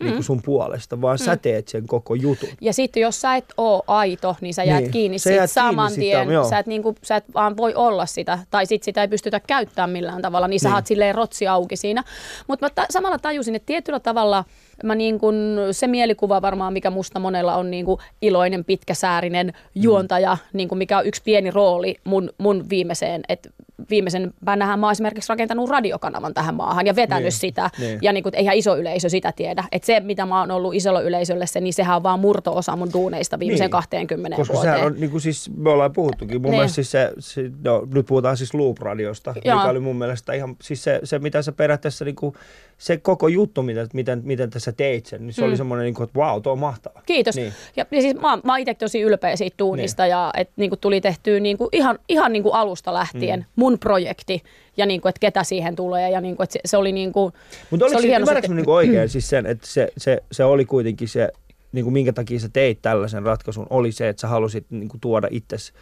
mm. 0.00 0.06
niinku 0.06 0.22
sun 0.22 0.42
puolesta, 0.42 1.00
vaan 1.00 1.18
mm. 1.20 1.24
sä 1.24 1.36
teet 1.36 1.68
sen 1.68 1.86
koko 1.86 2.14
jutun. 2.14 2.48
Ja 2.60 2.72
sitten 2.72 3.00
jos 3.00 3.20
sä 3.20 3.36
et 3.36 3.44
oo 3.56 3.82
aito, 3.86 4.36
niin 4.40 4.54
sä 4.54 4.64
jäät 4.64 4.80
Niin, 4.82 4.90
kiinni 4.90 5.18
sä 5.18 5.30
jäät 5.30 5.36
kiinni 5.38 5.48
saman 5.48 5.90
siitä, 5.90 6.18
tien. 6.18 6.30
joo. 6.34 6.48
sä, 6.50 6.58
et 6.58 6.66
niinku, 6.66 6.94
sä 7.02 7.16
et 7.16 7.24
vaan 7.34 7.56
voi 7.56 7.74
olla 7.74 8.06
sitä, 8.06 8.38
tai 8.50 8.66
sit 8.66 8.82
sitä 8.82 9.02
ei 9.02 9.08
pystytä 9.08 9.40
käyttämään 9.40 9.90
millään 9.90 10.22
tavalla, 10.22 10.48
niin 10.48 10.60
sä 10.60 10.68
Niin. 10.68 10.74
oot 10.74 10.86
silleen 10.86 11.14
rotsi 11.14 11.48
auki 11.48 11.76
siinä. 11.76 12.04
Mutta 12.48 12.66
mä 12.66 12.70
ta- 12.70 12.86
samalla 12.90 13.18
tajusin, 13.18 13.54
että 13.54 13.66
tietyllä 13.66 14.00
tavalla 14.00 14.44
mä 14.84 14.94
niin 14.94 15.18
kun, 15.18 15.56
se 15.72 15.86
mielikuva 15.86 16.42
varmaan, 16.42 16.72
mikä 16.72 16.90
musta 16.90 17.18
monella 17.20 17.56
on 17.56 17.70
niin 17.70 17.84
kun 17.84 17.98
iloinen, 18.22 18.64
pitkäsäärinen 18.64 19.52
juontaja, 19.74 20.34
mm. 20.34 20.56
niin 20.56 20.68
kun 20.68 20.78
mikä 20.78 20.98
on 20.98 21.06
yksi 21.06 21.22
pieni 21.24 21.50
rooli 21.50 21.96
mun, 22.04 22.30
mun 22.38 22.64
viimeiseen, 22.70 23.22
että 23.28 23.50
viimeisen 23.90 24.34
päänähän 24.44 24.80
mä 24.80 24.86
oon 24.86 24.92
esimerkiksi 24.92 25.28
rakentanut 25.28 25.70
radiokanavan 25.70 26.34
tähän 26.34 26.54
maahan 26.54 26.86
ja 26.86 26.96
vetänyt 26.96 27.22
Niin, 27.22 27.32
sitä. 27.32 27.70
niin. 27.78 27.98
Ja 28.02 28.12
niin 28.12 28.22
kuin, 28.22 28.34
eihän 28.34 28.56
iso 28.56 28.76
yleisö 28.76 29.08
sitä 29.08 29.32
tiedä. 29.32 29.64
Että 29.72 29.86
se, 29.86 30.00
mitä 30.00 30.26
mä 30.26 30.40
oon 30.40 30.50
ollut 30.50 30.74
isolle 30.74 31.02
yleisölle, 31.02 31.46
se, 31.46 31.60
niin 31.60 31.74
sehän 31.74 31.96
on 31.96 32.02
vaan 32.02 32.20
murto-osa 32.20 32.76
mun 32.76 32.92
duuneista 32.92 33.38
viimeisen 33.38 33.64
niin. 33.64 33.70
20 33.70 34.36
Koska 34.36 34.54
vuoteen. 34.54 34.74
sehän 34.74 34.86
on, 34.86 35.00
niin 35.00 35.10
kuin 35.10 35.20
siis 35.20 35.50
me 35.56 35.70
ollaan 35.70 35.92
puhuttukin, 35.92 36.42
mun 36.42 36.50
Niin. 36.50 36.58
mielestä 36.58 36.74
siis 36.74 36.90
se, 36.90 37.12
se 37.18 37.50
no, 37.64 37.86
nyt 37.94 38.06
puhutaan 38.06 38.36
siis 38.36 38.54
Loop-radiosta, 38.54 39.34
Joo. 39.44 39.56
mikä 39.56 39.68
oli 39.70 39.80
mun 39.80 39.96
mielestä 39.96 40.32
ihan, 40.32 40.56
siis 40.62 40.84
se, 40.84 41.00
se 41.04 41.18
mitä 41.18 41.42
sä 41.42 41.52
periaatteessa, 41.52 42.04
niin 42.04 42.14
kuin, 42.16 42.34
se 42.78 42.96
koko 42.96 43.28
juttu, 43.28 43.62
mitä, 43.62 43.86
miten, 43.92 44.20
miten 44.24 44.50
tässä 44.50 44.72
teit 44.72 45.06
sen, 45.06 45.26
niin 45.26 45.34
se 45.34 45.42
mm. 45.42 45.48
oli 45.48 45.56
semmoinen, 45.56 45.84
niin 45.84 45.94
kuin, 45.94 46.04
että 46.04 46.18
vau, 46.18 46.40
tuo 46.40 46.52
on 46.52 46.58
mahtavaa. 46.58 47.02
Kiitos. 47.06 47.36
Niin. 47.36 47.44
Niin. 47.44 47.54
Ja, 47.76 47.86
ja 47.90 48.02
siis 48.02 48.16
mä, 48.20 48.38
mä 48.44 48.58
itse 48.58 48.74
tosi 48.74 49.00
ylpeä 49.00 49.36
siitä 49.36 49.54
tuunista 49.56 50.02
niin. 50.02 50.10
ja 50.10 50.30
että 50.36 50.52
niinku 50.56 50.76
tuli 50.76 51.00
tehtyä 51.00 51.40
niinku 51.40 51.68
ihan, 51.72 51.98
ihan 52.08 52.32
niinku 52.32 52.50
alusta 52.50 52.94
lähtien 52.94 53.40
mm. 53.40 53.44
mun 53.56 53.78
projekti 53.78 54.42
ja 54.76 54.86
niinku, 54.86 55.08
että 55.08 55.20
ketä 55.20 55.44
siihen 55.44 55.76
tulee 55.76 56.10
ja 56.10 56.20
niinku, 56.20 56.42
että 56.42 56.52
se, 56.52 56.60
se 56.64 56.76
oli 56.76 56.92
niinku, 56.92 57.32
Mutta 57.70 57.86
oliko 57.86 58.00
se 58.00 58.06
oli 58.06 58.14
se, 58.14 58.20
ymmärrätkö 58.20 58.48
mä 58.48 58.54
niinku 58.54 58.72
oikein 58.72 59.08
siis 59.18 59.28
sen, 59.28 59.46
että 59.46 59.66
se, 59.66 59.88
se, 59.96 60.22
se 60.32 60.44
oli 60.44 60.64
kuitenkin 60.64 61.08
se, 61.08 61.28
niin 61.72 61.84
kuin 61.84 61.92
minkä 61.92 62.12
takia 62.12 62.40
sä 62.40 62.48
teit 62.48 62.82
tällaisen 62.82 63.22
ratkaisun, 63.22 63.66
oli 63.70 63.92
se, 63.92 64.08
että 64.08 64.20
sä 64.20 64.28
halusit 64.28 64.66
niin 64.70 64.88
kuin 64.88 65.00
tuoda 65.00 65.28
itsesi, 65.30 65.72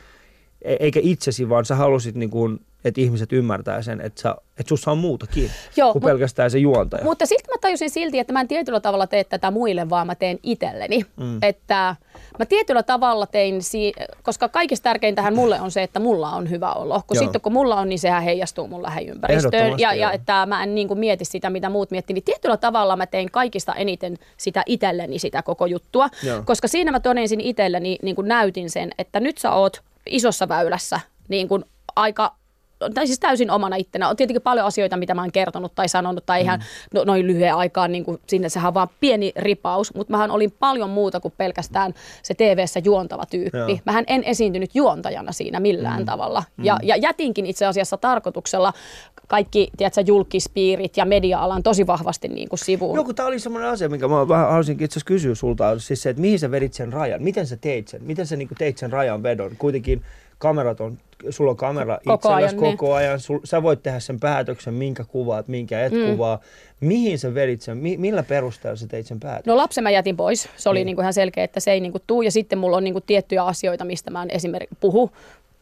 e- 0.63 0.77
eikä 0.81 1.01
itsesi, 1.03 1.49
vaan 1.49 1.65
sä 1.65 1.75
halusit, 1.75 2.15
niin 2.15 2.31
kuin, 2.31 2.61
että 2.87 3.01
ihmiset 3.01 3.33
ymmärtää 3.33 3.83
sen, 3.83 4.01
että, 4.01 4.23
sä, 4.23 4.37
että 4.59 4.69
sussa 4.69 4.91
on 4.91 4.99
muutakin 4.99 5.51
Joo, 5.77 5.93
kuin 5.93 6.03
mut- 6.03 6.09
pelkästään 6.11 6.51
se 6.51 6.59
juontaja. 6.59 7.05
Mutta 7.05 7.27
sitten 7.27 7.55
mä 7.55 7.59
tajusin 7.61 7.91
silti, 7.91 8.19
että 8.19 8.33
mä 8.33 8.41
en 8.41 8.49
tietyllä 8.49 8.81
tavalla 8.81 9.07
tee 9.07 9.25
tätä 9.25 9.51
muille, 9.51 9.91
vaan 9.91 10.07
mä 10.07 10.15
teen 10.15 10.39
itselleni. 10.43 11.07
Mm. 11.17 11.39
Että 11.43 11.97
mä 12.39 12.47
tietyllä 12.47 12.83
tavalla 12.83 13.27
tein, 13.27 13.63
si- 13.63 13.93
koska 14.23 14.49
kaikista 14.49 14.85
tärkeintähän 14.85 15.35
mulle 15.35 15.61
on 15.61 15.71
se, 15.71 15.83
että 15.83 16.01
mulla 16.01 16.31
on 16.31 16.51
hyvä 16.51 16.73
olo. 16.73 17.03
Kun 17.07 17.17
sitten 17.17 17.41
kun 17.41 17.53
mulla 17.53 17.77
on, 17.77 17.89
niin 17.89 17.99
sehän 17.99 18.23
heijastuu 18.23 18.69
mun 18.69 18.83
lähiympäristöön. 18.83 19.79
Ja, 19.79 19.93
joo. 19.95 20.03
ja 20.03 20.13
että 20.13 20.47
mä 20.47 20.63
en 20.63 20.75
niin 20.75 20.89
kuin 20.89 20.99
mieti 21.01 21.25
sitä, 21.25 21.51
mitä 21.51 21.69
muut 21.69 21.91
miettii. 21.91 22.15
Niin 22.15 22.25
tietyllä 22.25 22.57
tavalla 22.57 22.97
mä 22.97 23.07
tein 23.07 23.31
kaikista 23.31 23.75
eniten 23.75 24.19
sitä 24.37 24.63
itselleni, 24.67 25.19
sitä 25.19 25.43
koko 25.43 25.67
juttua. 25.67 26.09
Joo. 26.23 26.43
Koska 26.45 26.69
siinä 26.69 26.91
mä 26.91 27.01
todensin 27.01 27.41
itselleni, 27.41 27.99
niin 28.03 28.17
kuin 28.17 28.29
näytin 28.29 28.71
sen, 28.71 28.91
että 28.99 29.21
nyt 29.21 29.39
sä 29.39 29.53
oot 29.53 29.83
isossa 30.07 30.49
väylässä 30.49 31.01
niin 31.29 31.49
kuin 31.49 31.65
aika 31.97 32.35
tai 32.95 33.07
siis 33.07 33.19
täysin 33.19 33.51
omana 33.51 33.77
ittenä. 33.77 34.09
On 34.09 34.17
tietenkin 34.17 34.43
paljon 34.43 34.67
asioita, 34.67 34.97
mitä 34.97 35.15
mä 35.15 35.21
oon 35.21 35.33
kertonut 35.33 35.75
tai 35.75 35.89
sanonut, 35.89 36.27
tai 36.27 36.43
ihan 36.43 36.61
mm. 36.61 36.65
no, 36.95 37.05
noin 37.05 37.27
lyhyen 37.27 37.55
aikaan, 37.55 37.93
niin 37.93 38.05
kuin 38.05 38.21
sinne 38.27 38.49
sehän 38.49 38.69
on 38.69 38.75
vaan 38.75 38.89
pieni 39.01 39.33
ripaus, 39.37 39.95
mutta 39.95 40.11
mähän 40.11 40.31
olin 40.31 40.55
paljon 40.59 40.91
muuta 40.91 41.21
kuin 41.21 41.35
pelkästään 41.37 41.95
se 42.23 42.35
TV-ssä 42.35 42.81
juontava 42.85 43.27
tyyppi. 43.31 43.59
Joo. 43.59 43.79
Mähän 43.85 44.05
en 44.07 44.25
esiintynyt 44.25 44.75
juontajana 44.75 45.33
siinä 45.33 45.61
millään 45.61 46.01
mm. 46.01 46.07
tavalla. 46.07 46.43
Ja, 46.63 46.75
mm. 46.75 46.89
ja 46.89 46.97
jätinkin 46.97 47.47
itse 47.47 47.67
asiassa 47.67 47.97
tarkoituksella 47.97 48.73
kaikki 49.29 49.71
tiedätkö, 49.77 50.01
julkispiirit 50.07 50.97
ja 50.97 51.05
media-alan 51.05 51.63
tosi 51.63 51.87
vahvasti 51.87 52.29
niin 52.29 52.49
kuin 52.49 52.59
sivuun. 52.59 52.97
Joku, 52.97 53.15
tämä 53.15 53.29
oli 53.29 53.39
semmoinen 53.39 53.71
asia, 53.71 53.89
minkä 53.89 54.09
mä 54.09 54.29
vähän 54.29 54.47
haluaisin 54.47 54.73
itse 54.73 54.85
asiassa 54.85 55.07
kysyä 55.07 55.35
sulta, 55.35 55.79
siis 55.79 56.03
se, 56.03 56.11
että 56.11 56.21
mihin 56.21 56.39
sä 56.39 56.51
vedit 56.51 56.75
sen 56.75 56.93
rajan, 56.93 57.23
miten 57.23 57.47
sä 57.47 57.57
teit 57.57 57.89
sen, 57.89 58.05
miten 58.05 58.27
sä 58.27 58.37
niin 58.37 58.49
kuin 58.49 58.59
teit 58.59 58.79
sen 58.79 58.93
rajan 58.93 59.23
vedon. 59.23 59.57
Kuitenkin 59.59 60.03
kamerat 60.39 60.81
on, 60.81 60.99
sulla 61.31 61.51
on 61.51 61.57
kamera 61.57 61.99
koko 62.05 62.33
ajan, 62.33 62.57
koko 62.57 62.87
niin. 62.87 62.97
ajan, 62.97 63.21
sul, 63.21 63.39
sä 63.45 63.63
voit 63.63 63.83
tehdä 63.83 64.01
sen 64.01 64.21
päätöksen, 64.21 64.75
minkä 64.75 65.05
kuvaat, 65.05 65.49
minkä 65.49 65.85
et 65.85 65.93
mm. 65.93 66.11
kuvaa. 66.11 66.41
Mihin 66.81 67.19
sä 67.19 67.35
vedit 67.35 67.63
sen, 67.63 67.79
mi, 67.79 67.97
millä 67.97 68.23
perusteella 68.23 68.77
sä 68.77 68.87
teit 68.87 69.07
sen 69.07 69.21
päätöksen? 69.21 69.51
No 69.51 69.57
lapsen 69.57 69.85
mä 69.85 69.91
jätin 69.91 70.17
pois, 70.17 70.49
se 70.57 70.69
oli 70.69 70.79
niin. 70.79 70.87
Niin 70.87 70.97
kuin 70.97 71.03
ihan 71.03 71.15
selkeä, 71.15 71.45
että 71.45 71.61
se 71.61 71.73
ei 71.73 71.81
niin 71.81 71.93
kuin 71.93 72.03
tuu 72.07 72.23
ja 72.23 72.31
sitten 72.31 72.59
mulla 72.59 72.77
on 72.77 72.85
niin 72.85 72.95
kuin 72.95 73.05
tiettyjä 73.07 73.45
asioita, 73.45 73.85
mistä 73.85 74.11
mä 74.11 74.23
en 74.23 74.31
esimerkiksi 74.31 74.77
puhu 74.81 75.11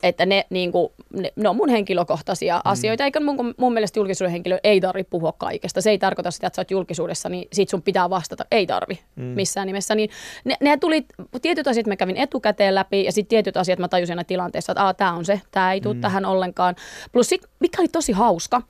että 0.04 0.26
ne, 0.26 0.46
niin 0.50 0.72
kuin, 0.72 0.92
ne, 1.12 1.32
ne 1.36 1.48
on 1.48 1.56
mun 1.56 1.68
henkilökohtaisia 1.68 2.56
mm. 2.56 2.62
asioita, 2.64 3.04
eikä 3.04 3.20
mun, 3.20 3.54
mun 3.56 3.72
mielestä 3.72 3.98
julkisuuden 3.98 4.32
henkilö 4.32 4.58
ei 4.64 4.80
tarvitse 4.80 5.10
puhua 5.10 5.32
kaikesta. 5.32 5.80
Se 5.80 5.90
ei 5.90 5.98
tarkoita 5.98 6.30
sitä, 6.30 6.46
että 6.46 6.56
sä 6.56 6.60
oot 6.60 6.70
julkisuudessa, 6.70 7.28
niin 7.28 7.48
sit 7.52 7.68
sun 7.68 7.82
pitää 7.82 8.10
vastata. 8.10 8.44
Ei 8.50 8.66
tarvi 8.66 8.98
mm. 9.16 9.22
missään 9.24 9.66
nimessä. 9.66 9.94
Niin 9.94 10.10
ne, 10.44 10.56
ne 10.60 10.76
tuli, 10.76 11.06
tietyt 11.42 11.68
asiat 11.68 11.86
mä 11.86 11.96
kävin 11.96 12.16
etukäteen 12.16 12.74
läpi 12.74 13.04
ja 13.04 13.12
sitten 13.12 13.30
tietyt 13.30 13.56
asiat 13.56 13.78
mä 13.78 13.88
tajusin 13.88 14.12
aina 14.12 14.24
tilanteessa, 14.24 14.72
että 14.72 14.94
tämä 14.94 15.12
on 15.12 15.24
se, 15.24 15.40
tämä 15.50 15.72
ei 15.72 15.80
tule 15.80 15.94
mm. 15.94 16.00
tähän 16.00 16.24
ollenkaan. 16.24 16.74
Plus 17.12 17.28
sit, 17.28 17.42
mikä 17.60 17.82
oli 17.82 17.88
tosi 17.88 18.12
hauska, 18.12 18.62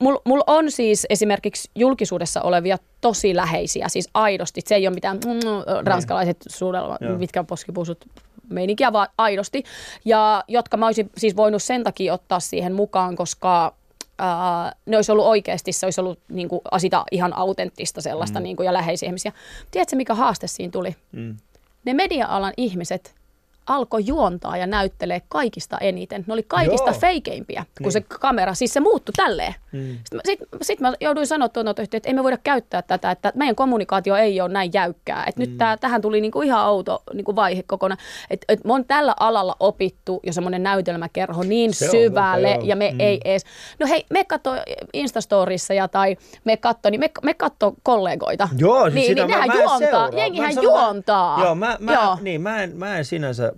Mulla 0.00 0.20
mul 0.24 0.40
on 0.46 0.70
siis 0.70 1.06
esimerkiksi 1.10 1.70
julkisuudessa 1.74 2.42
olevia 2.42 2.76
tosi 3.00 3.36
läheisiä, 3.36 3.88
siis 3.88 4.10
aidosti. 4.14 4.60
Se 4.66 4.74
ei 4.74 4.86
ole 4.86 4.94
mitään 4.94 5.16
mm, 5.24 5.32
mm 5.32 5.86
ranskalaiset 5.86 6.36
suudelmat, 6.48 7.00
mitkä 7.18 7.44
poskipuusut 7.44 8.04
meininkiä, 8.50 8.92
vaan 8.92 9.08
aidosti. 9.18 9.64
Ja 10.04 10.44
jotka 10.48 10.76
mä 10.76 10.86
olisin 10.86 11.10
siis 11.16 11.36
voinut 11.36 11.62
sen 11.62 11.84
takia 11.84 12.14
ottaa 12.14 12.40
siihen 12.40 12.72
mukaan, 12.72 13.16
koska 13.16 13.74
ää, 14.18 14.72
ne 14.86 14.96
olisi 14.96 15.12
ollut 15.12 15.26
oikeasti, 15.26 15.72
se 15.72 15.86
olisi 15.86 16.00
ollut 16.00 16.18
niin 16.28 16.48
kuin, 16.48 16.60
sitä 16.78 17.04
ihan 17.10 17.36
autenttista 17.36 18.00
sellaista 18.00 18.40
mm. 18.40 18.42
niin 18.42 18.56
kuin, 18.56 18.64
ja 18.66 18.72
läheisiä 18.72 19.06
ihmisiä. 19.06 19.32
Tiedätkö, 19.70 19.96
mikä 19.96 20.14
haaste 20.14 20.46
siinä 20.46 20.70
tuli? 20.70 20.96
Mm. 21.12 21.36
Ne 21.84 21.94
media-alan 21.94 22.52
ihmiset 22.56 23.19
alkoi 23.66 24.06
juontaa 24.06 24.56
ja 24.56 24.66
näyttelee 24.66 25.22
kaikista 25.28 25.78
eniten. 25.78 26.24
Ne 26.26 26.32
oli 26.32 26.42
kaikista 26.42 26.90
Joo. 26.90 27.00
feikeimpiä, 27.00 27.64
kun 27.78 27.84
niin. 27.84 27.92
se 27.92 28.00
kamera, 28.00 28.54
siis 28.54 28.72
se 28.72 28.80
muuttui 28.80 29.12
tälleen. 29.16 29.54
Mm. 29.72 29.96
Sitten 29.96 30.20
sit, 30.24 30.38
sit 30.62 30.80
mä 30.80 30.92
jouduin 31.00 31.26
sanoa 31.26 31.48
tuotantoyhtiöön, 31.48 31.98
että 31.98 32.08
ei 32.08 32.14
me 32.14 32.22
voida 32.22 32.38
käyttää 32.42 32.82
tätä, 32.82 33.10
että 33.10 33.32
meidän 33.34 33.56
kommunikaatio 33.56 34.16
ei 34.16 34.40
ole 34.40 34.52
näin 34.52 34.70
jäykkää. 34.74 35.24
Että 35.26 35.40
mm. 35.40 35.48
nyt 35.48 35.58
tää, 35.58 35.76
tähän 35.76 36.02
tuli 36.02 36.20
niinku 36.20 36.42
ihan 36.42 36.66
outo 36.66 37.02
niinku 37.14 37.36
vaihe 37.36 37.62
kokonaan. 37.62 37.98
Että 38.30 38.44
et 38.48 38.64
me 38.64 38.72
on 38.72 38.84
tällä 38.84 39.14
alalla 39.20 39.56
opittu 39.60 40.20
jo 40.26 40.32
semmoinen 40.32 40.62
näytelmäkerho 40.62 41.42
niin 41.42 41.74
se 41.74 41.88
syvälle 41.90 42.58
on, 42.58 42.68
ja 42.68 42.76
me 42.76 42.90
mm. 42.92 43.00
ei 43.00 43.20
edes. 43.24 43.44
No 43.80 43.86
hei, 43.86 44.06
me 44.10 44.24
katso 44.24 44.50
Instastorissa 44.92 45.74
ja 45.74 45.88
tai 45.88 46.16
me 46.44 46.56
katso, 46.56 46.90
niin 46.90 47.00
me, 47.00 47.10
me 47.22 47.34
katso 47.34 47.72
kollegoita. 47.82 48.48
Joo, 48.58 48.82
siis 48.82 48.94
niin, 48.94 49.06
sitä 49.06 49.26
niin 49.26 49.38
mä, 49.38 49.46
mä 49.46 49.54
juontaa, 49.54 50.08
jengihän 50.08 50.54
mä 50.54 50.60
juontaa. 50.60 51.44
Joo, 51.44 51.54
mä, 51.54 51.76
mä, 51.80 51.92
Joo. 51.92 52.18
Niin, 52.20 52.40
mä, 52.40 52.62
en, 52.62 52.76
mä 52.76 52.98
en 52.98 53.04
sinänsä 53.04 53.49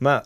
mä, 0.00 0.22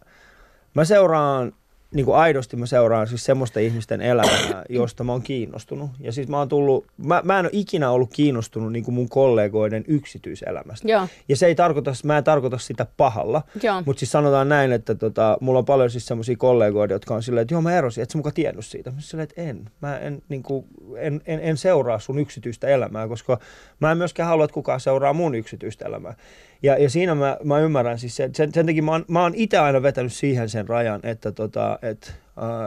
mä 0.74 0.84
seuraan 0.84 1.52
niin 1.94 2.06
kuin 2.06 2.16
aidosti 2.16 2.56
mä 2.56 2.66
seuraan 2.66 3.06
siis 3.06 3.24
semmoista 3.24 3.60
ihmisten 3.60 4.00
elämää, 4.00 4.64
josta 4.68 5.04
mä 5.04 5.12
oon 5.12 5.22
kiinnostunut. 5.22 5.90
Ja 6.00 6.12
siis 6.12 6.28
mä 6.28 6.38
oon 6.38 6.48
tullut, 6.48 6.86
mä, 6.96 7.20
mä 7.24 7.38
en 7.38 7.44
ole 7.44 7.50
ikinä 7.52 7.90
ollut 7.90 8.10
kiinnostunut 8.12 8.72
niin 8.72 8.84
kuin 8.84 8.94
mun 8.94 9.08
kollegoiden 9.08 9.84
yksityiselämästä. 9.88 10.88
Joo. 10.88 11.08
Ja 11.28 11.36
se 11.36 11.46
ei 11.46 11.54
tarkoita, 11.54 11.92
mä 12.04 12.18
en 12.18 12.24
tarkoita 12.24 12.58
sitä 12.58 12.86
pahalla. 12.96 13.42
Mutta 13.84 14.00
siis 14.00 14.12
sanotaan 14.12 14.48
näin, 14.48 14.72
että 14.72 14.94
tota, 14.94 15.38
mulla 15.40 15.58
on 15.58 15.64
paljon 15.64 15.90
siis 15.90 16.06
semmoisia 16.06 16.36
kollegoita, 16.36 16.94
jotka 16.94 17.14
on 17.14 17.22
silleen, 17.22 17.42
että 17.42 17.54
joo 17.54 17.62
mä 17.62 17.76
erosin, 17.76 18.02
et 18.02 18.10
sä 18.10 18.18
muka 18.18 18.30
tiennyt 18.30 18.66
siitä. 18.66 18.90
Mä 18.90 19.00
silleen, 19.00 19.28
että 19.30 19.42
en. 19.42 19.70
Mä 19.80 19.98
en, 19.98 20.22
niin 20.28 20.42
kuin, 20.42 20.66
en, 20.96 21.20
en, 21.26 21.40
en 21.42 21.56
seuraa 21.56 21.98
sun 21.98 22.18
yksityistä 22.18 22.68
elämää, 22.68 23.08
koska 23.08 23.38
mä 23.80 23.90
en 23.90 23.98
myöskään 23.98 24.28
halua, 24.28 24.44
että 24.44 24.54
kukaan 24.54 24.80
seuraa 24.80 25.12
mun 25.12 25.34
yksityistä 25.34 25.84
elämää. 25.84 26.14
Ja, 26.62 26.78
ja 26.78 26.90
siinä 26.90 27.14
mä, 27.14 27.36
mä 27.44 27.58
ymmärrän 27.58 27.98
siis 27.98 28.16
sen, 28.16 28.34
sen, 28.34 28.54
sen 28.54 28.66
takia 28.66 28.82
mä 28.82 28.92
oon, 28.92 29.04
mä 29.08 29.22
oon 29.22 29.32
itse 29.34 29.58
aina 29.58 29.82
vetänyt 29.82 30.12
siihen 30.12 30.48
sen 30.48 30.68
rajan, 30.68 31.00
että 31.02 31.32
tota, 31.32 31.78
et, 31.82 32.14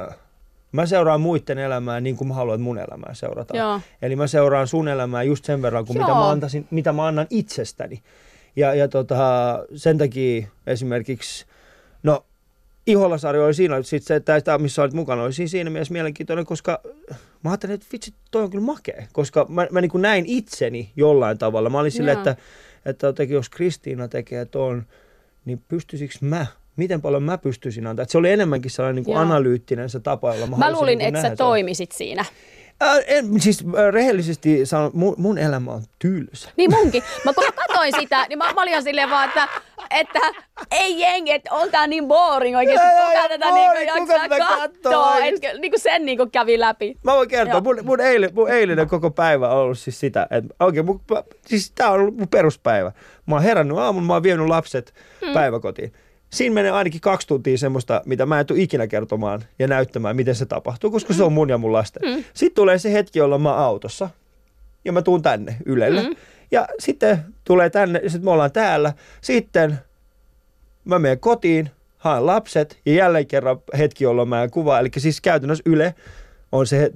äh, 0.10 0.16
mä 0.72 0.86
seuraan 0.86 1.22
muiden 1.22 1.58
elämää 1.58 2.02
niin 2.02 2.18
kuin 2.18 2.28
mä 2.28 2.34
haluan, 2.34 2.56
että 2.56 2.64
mun 2.64 2.78
elämää 2.78 3.14
seurataan. 3.14 3.58
Joo. 3.58 3.82
Eli 4.02 4.16
mä 4.16 4.28
seuraan 4.28 4.68
sun 4.68 4.88
elämää 4.88 5.24
just 5.24 5.46
sen 5.46 5.62
verran, 5.62 5.86
kuin 5.86 5.98
mitä 5.98 6.12
mä, 6.12 6.30
antaisin, 6.30 6.68
mitä 6.72 6.94
mä 6.94 7.08
annan 7.08 7.28
itsestäni. 7.30 8.02
Ja, 8.56 8.74
ja 8.74 8.88
tota, 8.88 9.60
sen 9.76 9.98
takia 9.98 10.48
esimerkiksi, 10.68 11.46
Iholasarjo 12.88 13.46
oli 13.46 13.54
siinä, 13.54 13.82
sit 13.82 14.04
se, 14.04 14.16
että 14.16 14.58
missä 14.58 14.82
olit 14.82 14.94
mukana, 14.94 15.24
oli 15.24 15.34
siinä 15.34 15.70
mielessä 15.70 15.94
mielenkiintoinen, 15.94 16.46
koska 16.46 16.82
mä 17.44 17.50
ajattelin, 17.50 17.74
että 17.74 17.88
vitsi, 17.94 18.14
toi 18.32 18.44
on 18.44 18.50
kyllä 18.50 18.66
makea, 18.66 19.04
koska 19.14 19.46
mä, 19.50 19.68
mä 19.72 19.82
niin 19.82 19.92
kuin 19.92 20.02
näin 20.02 20.26
itseni 20.28 20.92
jollain 20.96 21.38
tavalla. 21.38 21.70
Mä 21.70 21.80
olin 21.80 21.92
silleen, 21.92 22.18
että 22.18 22.36
että 22.86 23.08
jotenkin 23.08 23.36
jos 23.36 23.50
Kristiina 23.50 24.08
tekee 24.08 24.46
ton, 24.46 24.84
niin 25.46 25.62
pystyisikö 25.68 26.16
mä 26.22 26.46
miten 26.76 27.02
paljon 27.02 27.24
mä 27.24 27.38
pystyisin 27.38 27.88
antaa. 27.88 28.04
Että 28.04 28.12
se 28.12 28.18
oli 28.18 28.32
enemmänkin 28.32 28.72
sellainen 28.72 28.96
niin 28.96 29.06
kuin 29.06 29.18
analyyttinen 29.18 29.90
se 29.90 30.00
tapa, 30.00 30.34
jolla 30.36 30.48
mä 30.48 30.58
Mä 30.58 30.72
luulin, 30.72 30.98
niin 30.98 31.16
että 31.16 31.30
sä 31.30 31.36
toimisit 31.36 31.92
siinä. 31.92 32.26
Äh, 32.82 32.98
en, 33.08 33.42
siis 33.42 33.66
äh, 33.78 33.94
rehellisesti 33.94 34.66
sanon, 34.66 34.92
mun, 34.94 35.16
mun 35.18 35.38
elämä 35.38 35.72
on 35.72 35.84
tylsä. 36.00 36.50
Niin 36.58 36.72
munkin. 36.72 37.04
Mä 37.26 37.34
kun 37.34 37.44
mä 37.46 37.52
katsoin 37.52 37.94
sitä, 38.00 38.26
niin 38.30 38.38
mä, 38.38 38.54
mä 38.54 38.62
olin 38.62 38.84
silleen 38.84 39.10
vaan, 39.10 39.28
että, 39.28 39.48
että 39.90 40.20
ei 40.72 41.00
jengi, 41.00 41.32
että 41.32 41.54
on 41.54 41.72
tää 41.72 41.88
niin 41.88 42.08
boring 42.08 42.58
oikeesti. 42.58 42.88
Kuka 43.08 43.30
tätä 43.30 43.52
niinku 43.52 44.12
jaksaa 44.12 44.58
katsoa. 44.58 45.18
Et, 45.18 45.36
niinku 45.60 45.78
sen 45.80 46.06
niinku 46.06 46.28
kävi 46.32 46.60
läpi. 46.60 46.98
Mä 47.04 47.14
voin 47.16 47.30
kertoa, 47.30 47.62
mun, 47.62 47.80
mun, 47.84 48.02
eilinen, 48.02 48.36
mun 48.36 48.52
eilinen 48.52 48.88
koko 48.88 49.12
päivä 49.12 49.50
on 49.50 49.58
ollut 49.58 49.80
siis 49.80 50.00
sitä, 50.00 50.28
että 50.32 50.56
oikein, 50.60 50.86
mun, 50.86 51.02
siis 51.46 51.72
tää 51.72 51.90
on 51.90 52.00
ollut 52.00 52.18
mun 52.18 52.28
peruspäivä. 52.28 52.92
Mä 53.26 53.36
oon 53.36 53.44
herännyt 53.44 53.78
aamun, 53.78 54.04
mä 54.04 54.14
oon 54.14 54.24
vienyt 54.24 54.48
lapset 54.48 54.94
hmm. 55.26 55.34
päiväkotiin 55.34 55.94
siinä 56.34 56.54
menee 56.54 56.72
ainakin 56.72 57.02
kaksi 57.02 57.28
tuntia 57.28 57.58
semmoista, 57.58 58.02
mitä 58.06 58.26
mä 58.26 58.40
en 58.40 58.46
tule 58.46 58.60
ikinä 58.60 58.88
kertomaan 58.88 59.44
ja 59.60 59.68
näyttämään, 59.68 60.16
miten 60.16 60.36
se 60.36 60.46
tapahtuu, 60.46 60.92
koska 60.92 61.14
se 61.14 61.24
on 61.24 61.34
mun 61.34 61.50
ja 61.50 61.58
mun 61.58 61.74
lasten. 61.74 62.10
Mm. 62.10 62.24
Sitten 62.34 62.56
tulee 62.56 62.78
se 62.78 62.94
hetki, 62.94 63.20
jolloin 63.20 63.42
mä 63.42 63.56
autossa 63.56 64.10
ja 64.86 64.92
mä 64.92 65.02
tuun 65.02 65.22
tänne 65.22 65.56
Ylelle. 65.66 66.04
Mm. 66.04 66.16
Ja 66.52 66.68
sitten 66.80 67.20
tulee 67.44 67.70
tänne, 67.70 68.00
ja 68.04 68.10
sitten 68.10 68.26
me 68.26 68.32
ollaan 68.32 68.52
täällä. 68.52 68.94
Sitten 69.22 69.80
mä 70.86 71.00
menen 71.00 71.20
kotiin, 71.20 71.70
haen 71.98 72.26
lapset 72.26 72.80
ja 72.86 72.94
jälleen 72.94 73.28
kerran 73.28 73.58
hetki, 73.78 74.04
jolloin 74.04 74.30
mä 74.30 74.44
en 74.44 74.52
kuvaa. 74.52 74.80
Eli 74.80 74.90
siis 74.98 75.22
käytännössä 75.22 75.64
Yle 75.66 75.96
on 76.52 76.68
se 76.68 76.92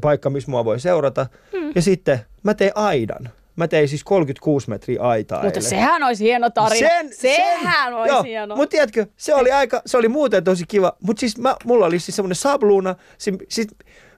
paikka, 0.00 0.30
missä 0.30 0.50
mua 0.50 0.64
voi 0.64 0.80
seurata. 0.80 1.26
Mm. 1.52 1.72
Ja 1.74 1.82
sitten 1.82 2.20
mä 2.42 2.54
teen 2.54 2.72
aidan 2.74 3.28
Mä 3.56 3.68
tein 3.68 3.88
siis 3.88 4.04
36 4.04 4.70
metriä 4.70 5.00
aitaa 5.00 5.42
Mutta 5.42 5.58
eilen. 5.58 5.70
sehän 5.70 6.02
olisi 6.02 6.24
hieno 6.24 6.50
tarina. 6.50 6.88
Sen, 6.88 7.14
sehän 7.14 7.86
sen, 7.86 7.94
olisi 7.94 8.14
joo, 8.14 8.22
hieno. 8.22 8.56
Mutta 8.56 8.70
tiedätkö, 8.70 9.06
se 9.16 9.34
oli, 9.34 9.52
aika, 9.52 9.82
se 9.86 9.96
oli 9.96 10.08
muuten 10.08 10.44
tosi 10.44 10.64
kiva. 10.68 10.92
Mutta 11.02 11.20
siis 11.20 11.38
mä, 11.38 11.56
mulla 11.64 11.86
oli 11.86 11.98
siis 11.98 12.16
semmoinen 12.16 12.36
sabluuna. 12.36 12.94
Siis, 13.18 13.36
siis 13.48 13.68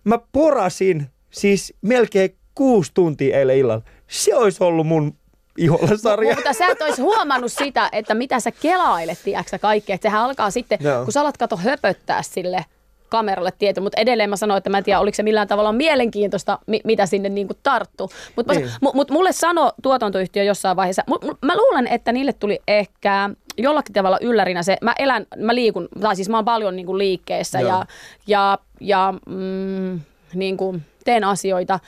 mä 0.04 0.18
porasin 0.32 1.06
siis 1.30 1.74
melkein 1.82 2.36
kuusi 2.54 2.90
tuntia 2.94 3.38
eilen 3.38 3.56
illalla. 3.56 3.82
Se 4.06 4.34
olisi 4.34 4.64
ollut 4.64 4.86
mun 4.86 5.16
iholla 5.58 5.96
sarja. 5.96 6.34
Mutta 6.34 6.52
sä 6.52 6.66
et 6.66 6.82
olisi 6.82 7.02
huomannut 7.02 7.52
sitä, 7.52 7.88
että 7.92 8.14
mitä 8.14 8.40
sä 8.40 8.50
kelailet, 8.50 9.18
tiedätkö 9.24 9.58
kaikkea. 9.58 9.94
Että 9.94 10.08
sehän 10.08 10.22
alkaa 10.22 10.50
sitten, 10.50 10.78
no. 10.82 11.04
kun 11.04 11.12
sä 11.12 11.20
alat 11.20 11.36
kato 11.36 11.56
höpöttää 11.56 12.22
sille– 12.22 12.64
kameralle 13.08 13.52
tieto, 13.58 13.80
mutta 13.80 14.00
edelleen 14.00 14.30
mä 14.30 14.36
sanoin, 14.36 14.58
että 14.58 14.70
mä 14.70 14.78
en 14.78 14.84
tiedä, 14.84 15.00
oliko 15.00 15.14
se 15.14 15.22
millään 15.22 15.48
tavalla 15.48 15.72
mielenkiintoista, 15.72 16.58
mi- 16.66 16.80
mitä 16.84 17.06
sinne 17.06 17.28
niinku 17.28 17.54
tarttu. 17.62 18.10
Mutta 18.36 18.54
niin. 18.54 18.70
mut 18.94 19.10
mulle 19.10 19.32
sano 19.32 19.72
tuotantoyhtiö 19.82 20.42
jossain 20.42 20.76
vaiheessa, 20.76 21.02
mut, 21.06 21.24
mä 21.42 21.56
luulen, 21.56 21.86
että 21.86 22.12
niille 22.12 22.32
tuli 22.32 22.58
ehkä 22.68 23.30
jollakin 23.58 23.92
tavalla 23.92 24.18
yllärinä 24.20 24.62
se, 24.62 24.76
mä 24.82 24.94
elän, 24.98 25.26
mä 25.36 25.54
liikun, 25.54 25.88
tai 26.00 26.16
siis 26.16 26.28
mä 26.28 26.36
oon 26.36 26.44
paljon 26.44 26.76
niinku 26.76 26.98
liikkeessä 26.98 27.60
Joo. 27.60 27.68
ja, 27.68 27.86
ja, 28.26 28.58
ja 28.80 29.14
mm, 29.26 30.00
niinku 30.34 30.76
teen 31.04 31.24
asioita, 31.24 31.80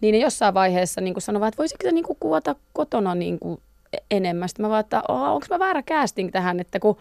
niin 0.00 0.12
ne 0.12 0.18
jossain 0.18 0.54
vaiheessa 0.54 1.00
niinku 1.00 1.20
sanovat, 1.20 1.48
että 1.48 1.58
voisiko 1.58 1.78
se 1.82 1.92
niinku 1.92 2.16
kuvata 2.20 2.54
kotona 2.72 3.14
niinku 3.14 3.60
enemmän. 4.10 4.48
Sitten 4.48 4.66
mä 4.66 4.70
vaan, 4.70 4.80
että 4.80 5.02
onko 5.08 5.46
mä 5.50 5.58
väärä 5.58 5.82
casting 5.82 6.30
tähän, 6.32 6.60
että 6.60 6.80
kun 6.80 6.96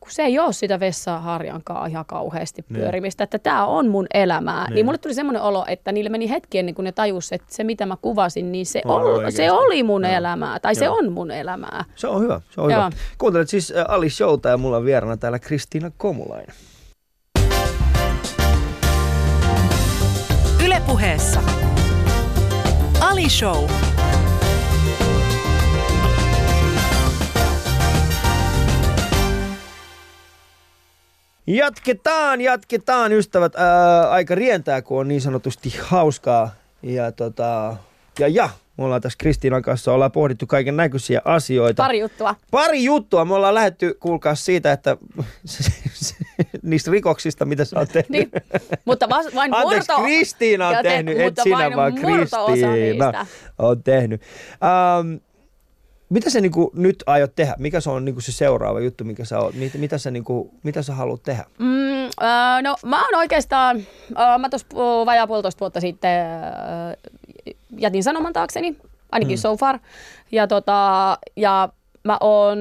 kun 0.00 0.12
se 0.12 0.22
ei 0.22 0.38
ole 0.38 0.52
sitä 0.52 0.80
vessaa 0.80 1.20
harjankaa 1.20 1.86
ihan 1.86 2.04
kauheasti 2.04 2.64
niin. 2.68 2.80
pyörimistä, 2.80 3.24
että 3.24 3.38
tämä 3.38 3.66
on 3.66 3.88
mun 3.88 4.06
elämää. 4.14 4.64
Niin. 4.64 4.74
niin 4.74 4.84
mulle 4.86 4.98
tuli 4.98 5.14
semmoinen 5.14 5.42
olo, 5.42 5.64
että 5.68 5.92
niille 5.92 6.10
meni 6.10 6.30
hetki 6.30 6.58
ennen 6.58 6.74
kuin 6.74 6.84
ne 6.84 6.92
tajus, 6.92 7.32
että 7.32 7.46
se 7.50 7.64
mitä 7.64 7.86
mä 7.86 7.96
kuvasin, 8.02 8.52
niin 8.52 8.66
se, 8.66 8.82
ol, 8.84 9.30
se 9.30 9.50
oli 9.50 9.82
mun 9.82 10.04
Joo. 10.04 10.12
elämää, 10.12 10.60
tai 10.60 10.72
Joo. 10.72 10.78
se 10.78 10.88
on 10.88 11.12
mun 11.12 11.30
elämää. 11.30 11.84
Se 11.96 12.08
on 12.08 12.22
hyvä, 12.22 12.40
se 12.50 12.60
on 12.60 12.70
Joo. 12.70 12.80
hyvä. 12.80 12.90
Kuuntelet 13.18 13.48
siis 13.48 13.72
Ali 13.88 14.10
Showta 14.10 14.48
ja 14.48 14.56
mulla 14.56 14.76
on 14.76 14.84
vieraana 14.84 15.16
täällä 15.16 15.38
Kristiina 15.38 15.90
Komulainen. 15.96 16.54
Ylepuheessa 20.64 21.40
Ali 23.00 23.28
Show. 23.28 23.85
Jatketaan, 31.46 32.40
jatketaan 32.40 33.12
ystävät. 33.12 33.56
Ää, 33.56 34.10
aika 34.10 34.34
rientää, 34.34 34.82
kun 34.82 35.00
on 35.00 35.08
niin 35.08 35.20
sanotusti 35.20 35.74
hauskaa. 35.82 36.50
Ja, 36.82 37.12
tota, 37.12 37.76
ja, 38.18 38.28
ja 38.28 38.48
me 38.78 38.84
ollaan 38.84 39.00
tässä 39.00 39.16
Kristiinan 39.18 39.62
kanssa, 39.62 39.92
ollaan 39.92 40.12
pohdittu 40.12 40.46
kaiken 40.46 40.76
näköisiä 40.76 41.20
asioita. 41.24 41.82
Pari 41.82 41.98
juttua. 42.00 42.34
Pari 42.50 42.84
juttua. 42.84 43.24
Me 43.24 43.34
ollaan 43.34 43.54
lähetty, 43.54 43.96
kuulkaa 44.00 44.34
siitä, 44.34 44.72
että 44.72 44.96
niistä 46.62 46.90
rikoksista, 46.90 47.44
mitä 47.44 47.64
sä 47.64 47.78
oot 47.78 47.88
tehnyt. 47.88 48.08
Niin, 48.10 48.30
mutta 48.84 49.08
vas, 49.08 49.26
vain 49.34 49.54
Anteeksi, 49.54 49.92
murto... 49.92 50.02
Kristiina 50.04 50.68
on 50.68 50.74
Ja 50.74 50.82
te- 50.82 50.88
tehnyt, 50.88 51.20
et 51.20 51.34
sinä 51.42 51.56
vain 51.58 51.76
vaan 51.76 51.94
Kristiina 51.94 52.72
niistä. 52.72 53.26
on 53.58 53.82
tehnyt. 53.82 54.22
Ähm, 54.52 55.14
mitä 56.08 56.30
sä 56.30 56.40
niinku 56.40 56.70
nyt 56.74 57.02
aiot 57.06 57.34
tehdä? 57.36 57.54
Mikä 57.58 57.80
se 57.80 57.90
on 57.90 58.04
niinku 58.04 58.20
se 58.20 58.32
seuraava 58.32 58.80
juttu, 58.80 59.04
mikä 59.04 59.24
sä 59.24 59.38
oot? 59.38 59.54
Mit, 59.54 59.74
mitä, 59.74 59.98
sä 59.98 60.10
niinku, 60.10 60.50
mitä 60.62 60.82
sä 60.82 60.94
haluat 60.94 61.22
tehdä? 61.22 61.44
Mm, 61.58 62.04
äh, 62.04 62.62
no 62.62 62.76
mä 62.84 63.04
oon 63.04 63.14
oikeastaan, 63.14 63.76
äh, 64.18 64.38
mä 64.38 64.48
tuossa 64.48 64.66
vajaa 65.06 65.26
puolitoista 65.26 65.60
vuotta 65.60 65.80
sitten 65.80 66.26
äh, 66.26 67.16
jätin 67.78 68.02
sanoman 68.02 68.32
taakseni, 68.32 68.76
ainakin 69.12 69.38
mm. 69.38 69.40
so 69.40 69.56
far. 69.56 69.78
Ja, 70.32 70.46
tota, 70.46 71.18
ja 71.36 71.68
mä 72.06 72.16
on, 72.20 72.58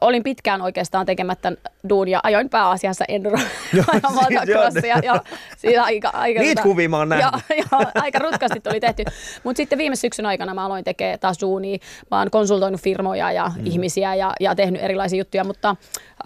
olin 0.00 0.22
pitkään 0.22 0.62
oikeastaan 0.62 1.06
tekemättä 1.06 1.52
duunia, 1.88 2.20
ajoin 2.22 2.50
pääasiassa 2.50 3.04
enduro 3.08 3.38
siis 4.72 4.84
ja 5.04 5.20
siitä 5.56 5.84
aika, 5.84 6.08
aika, 6.08 6.40
Niitä 6.40 6.60
tota- 6.60 6.64
kuvia 6.64 6.88
mä 6.88 6.98
oon 6.98 7.08
nähnyt. 7.08 7.42
Joo, 7.48 7.58
joo, 7.72 7.90
aika 7.94 8.18
rutkasti 8.18 8.60
tuli 8.60 8.80
tehty. 8.80 9.04
Mutta 9.44 9.56
sitten 9.56 9.78
viime 9.78 9.96
syksyn 9.96 10.26
aikana 10.26 10.54
mä 10.54 10.66
aloin 10.66 10.84
tekemään 10.84 11.18
taas 11.18 11.40
duunia. 11.40 11.78
Mä 12.10 12.18
oon 12.18 12.30
konsultoinut 12.30 12.80
firmoja 12.80 13.32
ja 13.32 13.52
mm. 13.56 13.66
ihmisiä 13.66 14.14
ja, 14.14 14.32
ja 14.40 14.54
tehnyt 14.54 14.82
erilaisia 14.82 15.18
juttuja, 15.18 15.44
mutta 15.44 15.76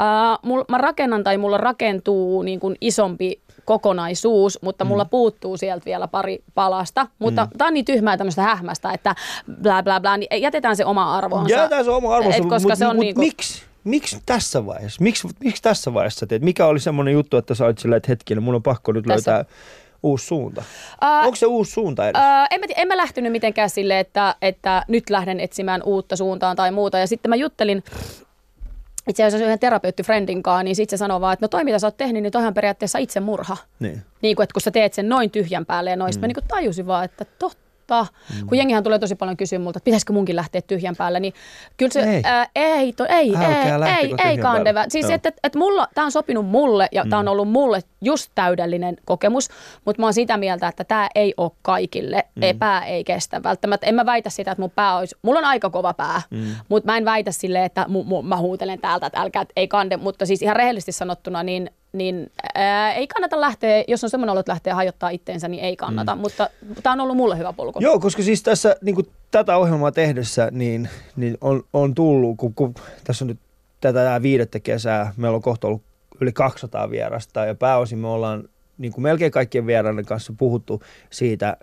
äh, 0.01 0.39
mul, 0.43 0.65
mä 0.69 0.79
rakennan 0.79 1.25
tai 1.25 1.39
mulla 1.39 1.59
rakentuu 1.59 2.43
niin 2.43 2.61
kuin 2.61 2.77
isompi 2.81 3.41
kokonaisuus, 3.71 4.59
mutta 4.63 4.85
mulla 4.85 5.05
mm. 5.05 5.11
puuttuu 5.11 5.57
sieltä 5.57 5.85
vielä 5.85 6.09
pari 6.09 6.43
palasta. 6.55 7.07
Mutta 7.19 7.45
mm. 7.45 7.59
tää 7.59 7.67
on 7.67 7.75
niin 7.75 7.85
tyhmää 7.85 8.17
tämmöistä 8.17 8.43
hähmästä, 8.43 8.93
että 8.93 9.15
bla 9.63 9.83
bla 9.83 10.01
bla, 10.01 10.17
niin 10.17 10.43
jätetään 10.43 10.77
se 10.77 10.85
oma 10.85 11.17
arvoonsa. 11.17 11.57
Jätetään 11.57 11.85
se 11.85 11.91
oma 11.91 12.17
arvonsa, 12.17 12.39
Et 12.39 12.43
koska 12.43 12.61
mutta 12.61 12.77
se 12.77 12.87
on 12.87 12.97
mut 12.97 13.05
niinku- 13.05 13.21
miksi? 13.21 13.63
Miksi 13.85 14.23
tässä 14.27 14.67
vaiheessa? 14.67 15.03
Miksi, 15.03 15.29
miksi 15.45 15.63
tässä 15.63 15.95
vaiheessa 15.95 16.27
teet? 16.27 16.43
Mikä 16.43 16.67
oli 16.67 16.81
semmoinen 16.81 17.15
juttu, 17.15 17.37
että 17.37 17.55
sä 17.55 17.65
olit 17.65 17.79
silleen, 17.79 17.97
että 17.97 18.13
hetkinen, 18.13 18.43
mun 18.43 18.55
on 18.55 18.63
pakko 18.63 18.93
nyt 18.93 19.05
Tässä. 19.05 19.31
löytää 19.33 19.53
uusi 20.03 20.27
suunta? 20.27 20.63
Ää, 21.01 21.21
Onko 21.21 21.37
se 21.37 21.47
uusi 21.47 21.73
suunta 21.73 22.09
edes? 22.09 22.23
Öö, 22.23 22.45
en, 22.51 22.61
mä, 22.61 22.67
en 22.77 22.89
mä 22.89 22.97
lähtenyt 22.97 23.33
mitenkään 23.33 23.71
sille, 23.71 24.01
että, 24.01 24.35
että 24.43 24.85
nyt 24.89 25.11
lähden 25.11 25.41
etsimään 25.41 25.83
uutta 25.83 26.17
suuntaan 26.17 26.57
tai 26.57 26.71
muuta. 26.71 26.99
Ja 26.99 27.07
sitten 27.07 27.29
mä 27.29 27.37
juttelin 27.37 27.83
itse 29.09 29.25
asiassa 29.25 29.45
yhden 29.45 29.59
terapeuttifriendin 29.59 30.43
kanssa, 30.43 30.63
niin 30.63 30.77
sitten 30.77 30.99
se 30.99 31.01
sanoi 31.01 31.21
vaan, 31.21 31.33
että 31.33 31.45
no 31.45 31.49
toi 31.49 31.65
mitä 31.65 31.79
sä 31.79 31.87
oot 31.87 31.97
tehnyt, 31.97 32.23
niin 32.23 32.33
toihan 32.33 32.55
periaatteessa 32.55 32.99
itse 32.99 33.21
murha. 33.21 33.57
niin. 33.81 34.03
Niin 34.23 34.37
kuin, 34.37 34.45
että 34.45 34.53
kun 34.53 34.63
sä 34.63 34.71
teet 34.71 34.95
sen 34.95 35.09
noin 35.09 35.31
tyhjän 35.31 35.67
päälle 35.67 35.91
ja 35.91 35.97
noista, 35.97 36.19
mm. 36.19 36.23
mä 36.23 36.27
niin 36.27 36.35
kuin 36.35 36.49
tajusin 36.49 36.87
vaan, 36.87 37.05
että 37.05 37.25
totta. 37.39 37.70
Mm. 37.91 38.47
Kun 38.47 38.59
jengihän 38.59 38.85
tulee 38.85 38.99
tosi 38.99 39.15
paljon 39.15 39.37
kysyä 39.37 39.59
multa, 39.59 39.79
että 39.79 39.85
pitäisikö 39.85 40.13
munkin 40.13 40.37
lähteä 40.37 40.63
tyhjän 40.63 40.97
päälle, 40.97 41.21
niin 41.21 41.35
kyllä 41.77 41.93
se, 41.93 42.01
Ei. 42.01 42.23
ää, 42.25 42.47
ei, 42.55 42.93
to, 42.93 43.07
ei, 43.09 43.37
Älkää 43.37 43.99
ei, 43.99 44.15
ei, 44.25 44.31
ei 44.31 44.39
kandeva. 44.39 44.85
Siis 44.89 45.05
Joo. 45.05 45.15
että 45.15 45.29
et, 45.29 45.35
et 45.45 45.55
mulla, 45.55 45.89
tää 45.95 46.05
on 46.05 46.13
sopinut 46.13 46.47
mulle 46.47 46.89
ja 46.93 47.05
mm. 47.05 47.11
tää 47.11 47.19
on 47.19 47.29
ollut 47.29 47.49
mulle 47.49 47.81
just 48.01 48.31
täydellinen 48.35 48.97
kokemus, 49.05 49.49
mutta 49.85 50.03
mä 50.03 50.07
oon 50.07 50.15
sitä 50.15 50.37
mieltä, 50.37 50.69
että 50.69 50.85
tämä 50.85 51.09
ei 51.15 51.35
ole 51.37 51.51
kaikille. 51.63 52.25
Mm. 52.35 52.43
Ei, 52.43 52.55
pää 52.55 52.85
ei 52.85 53.05
kestä 53.05 53.43
välttämättä. 53.43 53.87
En 53.87 53.95
mä 53.95 54.07
väitä 54.07 54.31
sitä, 54.31 54.51
että 54.51 54.63
mun 54.63 54.71
pää 54.71 54.97
olisi, 54.97 55.17
mulla 55.23 55.39
on 55.39 55.45
aika 55.45 55.71
kova 55.71 55.95
pää, 55.95 56.23
mm. 56.31 56.55
mutta 56.69 56.93
mä 56.93 56.97
en 56.97 57.05
väitä 57.05 57.33
silleen, 57.33 57.65
että 57.65 57.85
mu, 57.89 58.05
mu, 58.05 58.23
mä 58.23 58.37
huutelen 58.37 58.81
täältä, 58.81 59.07
että 59.07 59.21
älkää, 59.21 59.43
että 59.43 59.53
ei 59.57 59.69
kande, 59.69 59.97
mutta 59.97 60.27
siis 60.27 60.43
ihan 60.43 60.57
rehellisesti 60.57 60.93
sanottuna, 60.93 61.43
niin 61.43 61.71
niin 61.93 62.33
ää, 62.55 62.93
ei 62.93 63.07
kannata 63.07 63.41
lähteä, 63.41 63.85
jos 63.89 64.05
on 64.05 64.11
semmoinen 64.11 64.33
olo, 64.33 64.41
että 64.41 64.53
lähtee 64.53 64.73
hajottaa 64.73 65.11
itteensä, 65.11 65.49
niin 65.49 65.65
ei 65.65 65.77
kannata, 65.77 66.15
mm. 66.15 66.21
mutta 66.21 66.51
tämä 66.83 66.93
on 66.93 67.01
ollut 67.01 67.17
mulle 67.17 67.39
hyvä 67.39 67.53
polku. 67.53 67.81
Joo, 67.81 67.99
koska 67.99 68.23
siis 68.23 68.43
tässä 68.43 68.77
niin 68.83 68.95
kuin 68.95 69.07
tätä 69.31 69.57
ohjelmaa 69.57 69.93
tehdessä 69.93 70.49
niin, 70.51 70.89
niin 71.17 71.39
on, 71.41 71.63
on 71.73 71.95
tullut, 71.95 72.37
kun, 72.37 72.55
kun 72.55 72.75
tässä 73.05 73.25
on 73.25 73.29
nyt 73.29 73.39
tätä 73.81 74.05
tää 74.05 74.23
viidettä 74.23 74.61
kesää, 74.61 75.13
meillä 75.17 75.37
on 75.37 75.43
kohta 75.43 75.67
ollut 75.67 75.83
yli 76.21 76.33
200 76.33 76.91
vierasta 76.91 77.45
ja 77.45 77.55
pääosin 77.55 77.99
me 77.99 78.09
ollaan 78.09 78.49
niin 78.79 78.93
kuin 78.93 79.03
melkein 79.03 79.33
kaikkien 79.33 79.67
vieraiden 79.67 80.05
kanssa 80.05 80.33
puhuttu 80.39 80.83
siitä, 81.11 81.57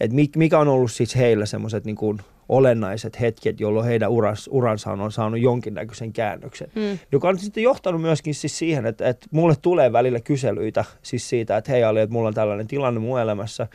että 0.00 0.16
mik- 0.16 0.36
mikä 0.36 0.58
on 0.58 0.68
ollut 0.68 0.92
siis 0.92 1.16
heillä 1.16 1.46
semmoiset 1.46 1.84
niin 1.84 1.96
kuin 1.96 2.18
olennaiset 2.48 3.20
hetket, 3.20 3.60
jolloin 3.60 3.86
heidän 3.86 4.10
uras, 4.10 4.48
uransa 4.52 4.90
on 4.90 5.12
saanut 5.12 5.40
jonkinnäköisen 5.40 6.12
käännöksen. 6.12 6.68
Mm. 6.74 6.98
Joka 7.12 7.28
on 7.28 7.38
sitten 7.38 7.62
johtanut 7.62 8.00
myöskin 8.00 8.34
siis 8.34 8.58
siihen, 8.58 8.86
että, 8.86 9.08
että 9.08 9.26
mulle 9.30 9.54
tulee 9.62 9.92
välillä 9.92 10.20
kyselyitä 10.20 10.84
siis 11.02 11.28
siitä, 11.28 11.56
että 11.56 11.72
hei 11.72 11.84
Ali, 11.84 12.00
että 12.00 12.12
mulla 12.12 12.28
on 12.28 12.34
tällainen 12.34 12.66
tilanne 12.66 13.00
mun 13.00 13.20
elämässä 13.20 13.66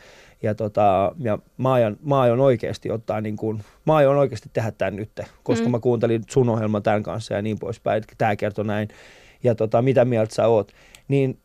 ja, 0.42 0.54
tota, 0.54 1.12
ja 1.18 1.38
mä, 1.58 1.72
aion, 1.72 1.96
mä 2.04 2.20
aion 2.20 2.40
oikeasti 2.40 2.90
ottaa 2.90 3.20
niin 3.20 3.36
kuin, 3.36 3.64
mä 3.86 3.94
aion 3.94 4.16
oikeasti 4.16 4.50
tehdä 4.52 4.70
tämän 4.70 4.96
nyt, 4.96 5.20
koska 5.42 5.64
mm. 5.64 5.70
mä 5.70 5.78
kuuntelin 5.78 6.22
sun 6.30 6.48
ohjelman 6.48 6.82
tämän 6.82 7.02
kanssa 7.02 7.34
ja 7.34 7.42
niin 7.42 7.58
poispäin, 7.58 8.02
että 8.02 8.14
tämä 8.18 8.36
kertoi 8.36 8.64
näin 8.64 8.88
ja 9.44 9.54
tota, 9.54 9.82
mitä 9.82 10.04
mieltä 10.04 10.34
sä 10.34 10.46
oot. 10.46 10.72
Niin 11.08 11.38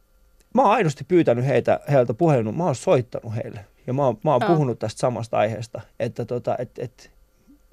mä 0.53 0.61
oon 0.61 0.71
aidosti 0.71 1.03
pyytänyt 1.07 1.45
heitä, 1.45 1.79
heiltä 1.91 2.13
puhelun, 2.13 2.57
mä 2.57 2.63
oon 2.65 2.75
soittanut 2.75 3.35
heille 3.35 3.65
ja 3.87 3.93
mä 3.93 4.05
oon, 4.05 4.17
mä 4.23 4.31
oon 4.31 4.41
puhunut 4.47 4.79
tästä 4.79 4.99
samasta 4.99 5.37
aiheesta, 5.37 5.81
että 5.99 6.25
tota, 6.25 6.55
et, 6.59 6.71
et, 6.79 7.11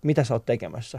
mitä 0.06 0.24
sä 0.24 0.34
oot 0.34 0.44
tekemässä, 0.46 0.98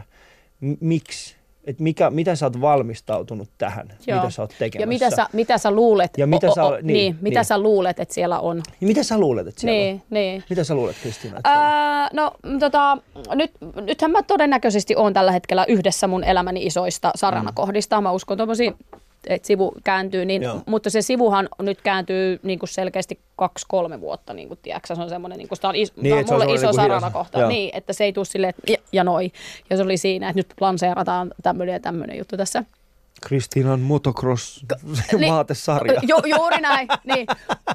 M- 0.60 0.72
miksi, 0.80 1.36
että 1.64 1.82
mikä, 1.82 2.10
mitä 2.10 2.34
sä 2.36 2.46
oot 2.46 2.60
valmistautunut 2.60 3.48
tähän, 3.58 3.88
Joo. 4.06 4.18
mitä 4.18 4.30
sä 4.30 4.42
oot 4.42 4.54
tekemässä. 4.58 4.82
Ja 4.82 4.86
mitä 4.86 5.10
sä, 5.16 5.26
mitä 5.32 5.58
sä 5.58 5.70
luulet, 5.70 6.10
Ja 6.18 6.26
mitä 6.26 6.46
sä- 6.54 6.62
niin, 6.70 6.86
niin, 6.86 7.18
mitä 7.20 7.38
niin. 7.40 7.44
sä 7.44 7.58
luulet, 7.58 8.00
että 8.00 8.14
siellä 8.14 8.40
on. 8.40 8.62
Ja 8.80 8.86
mitä 8.86 9.02
sä 9.02 9.18
luulet, 9.18 9.46
että 9.46 9.60
siellä 9.60 9.76
Niin, 9.78 9.94
on? 9.94 10.02
niin. 10.10 10.44
Mitä 10.50 10.64
sä 10.64 10.74
luulet, 10.74 10.96
Kristiina? 11.02 11.40
Ää, 11.44 12.08
no 12.12 12.32
mm, 12.46 12.58
tota, 12.58 12.98
nyt, 13.34 13.50
nythän 13.86 14.10
mä 14.10 14.22
todennäköisesti 14.22 14.96
on 14.96 15.12
tällä 15.12 15.32
hetkellä 15.32 15.64
yhdessä 15.68 16.06
mun 16.06 16.24
elämäni 16.24 16.66
isoista 16.66 17.10
saranakohdista. 17.14 18.00
Mä 18.00 18.12
uskon 18.12 18.36
tuommoisia, 18.36 18.72
että 19.28 19.46
sivu 19.46 19.74
kääntyy, 19.84 20.24
niin, 20.24 20.42
Joo. 20.42 20.60
mutta 20.66 20.90
se 20.90 21.02
sivuhan 21.02 21.48
nyt 21.62 21.82
kääntyy 21.82 22.40
niin 22.42 22.58
kuin 22.58 22.68
selkeästi 22.68 23.20
kaksi-kolme 23.36 24.00
vuotta, 24.00 24.34
niin 24.34 24.48
kuin, 24.48 24.58
tiedätkö, 24.62 24.94
se 24.94 25.02
on 25.02 25.08
semmoinen, 25.08 25.38
niin 25.38 25.48
kuin, 25.48 25.56
sitä 25.56 25.68
on, 25.68 25.74
is, 25.76 25.96
Niin, 25.96 26.14
on 26.14 26.28
se 26.28 26.34
on 26.34 26.40
mulle 26.40 26.54
iso 26.54 26.66
niin 26.66 26.76
kuin 26.76 26.82
saranakohta, 26.82 27.38
hidas- 27.38 27.48
niin, 27.48 27.70
että 27.74 27.92
se 27.92 28.04
ei 28.04 28.12
tule 28.12 28.24
silleen, 28.24 28.50
että 28.50 28.72
ja, 28.72 28.78
ja 28.92 29.04
noi. 29.04 29.32
Ja 29.70 29.76
se 29.76 29.82
oli 29.82 29.96
siinä, 29.96 30.28
että 30.28 30.38
nyt 30.38 30.46
lanseerataan 30.60 31.30
tämmöinen 31.42 31.72
ja 31.72 31.80
tämmöinen 31.80 32.18
juttu 32.18 32.36
tässä. 32.36 32.64
Kristiinan 33.20 33.80
motocross 33.80 34.64
Niin. 35.18 35.28
Ju, 36.02 36.16
juuri 36.36 36.60
näin, 36.60 36.88
niin. 37.04 37.26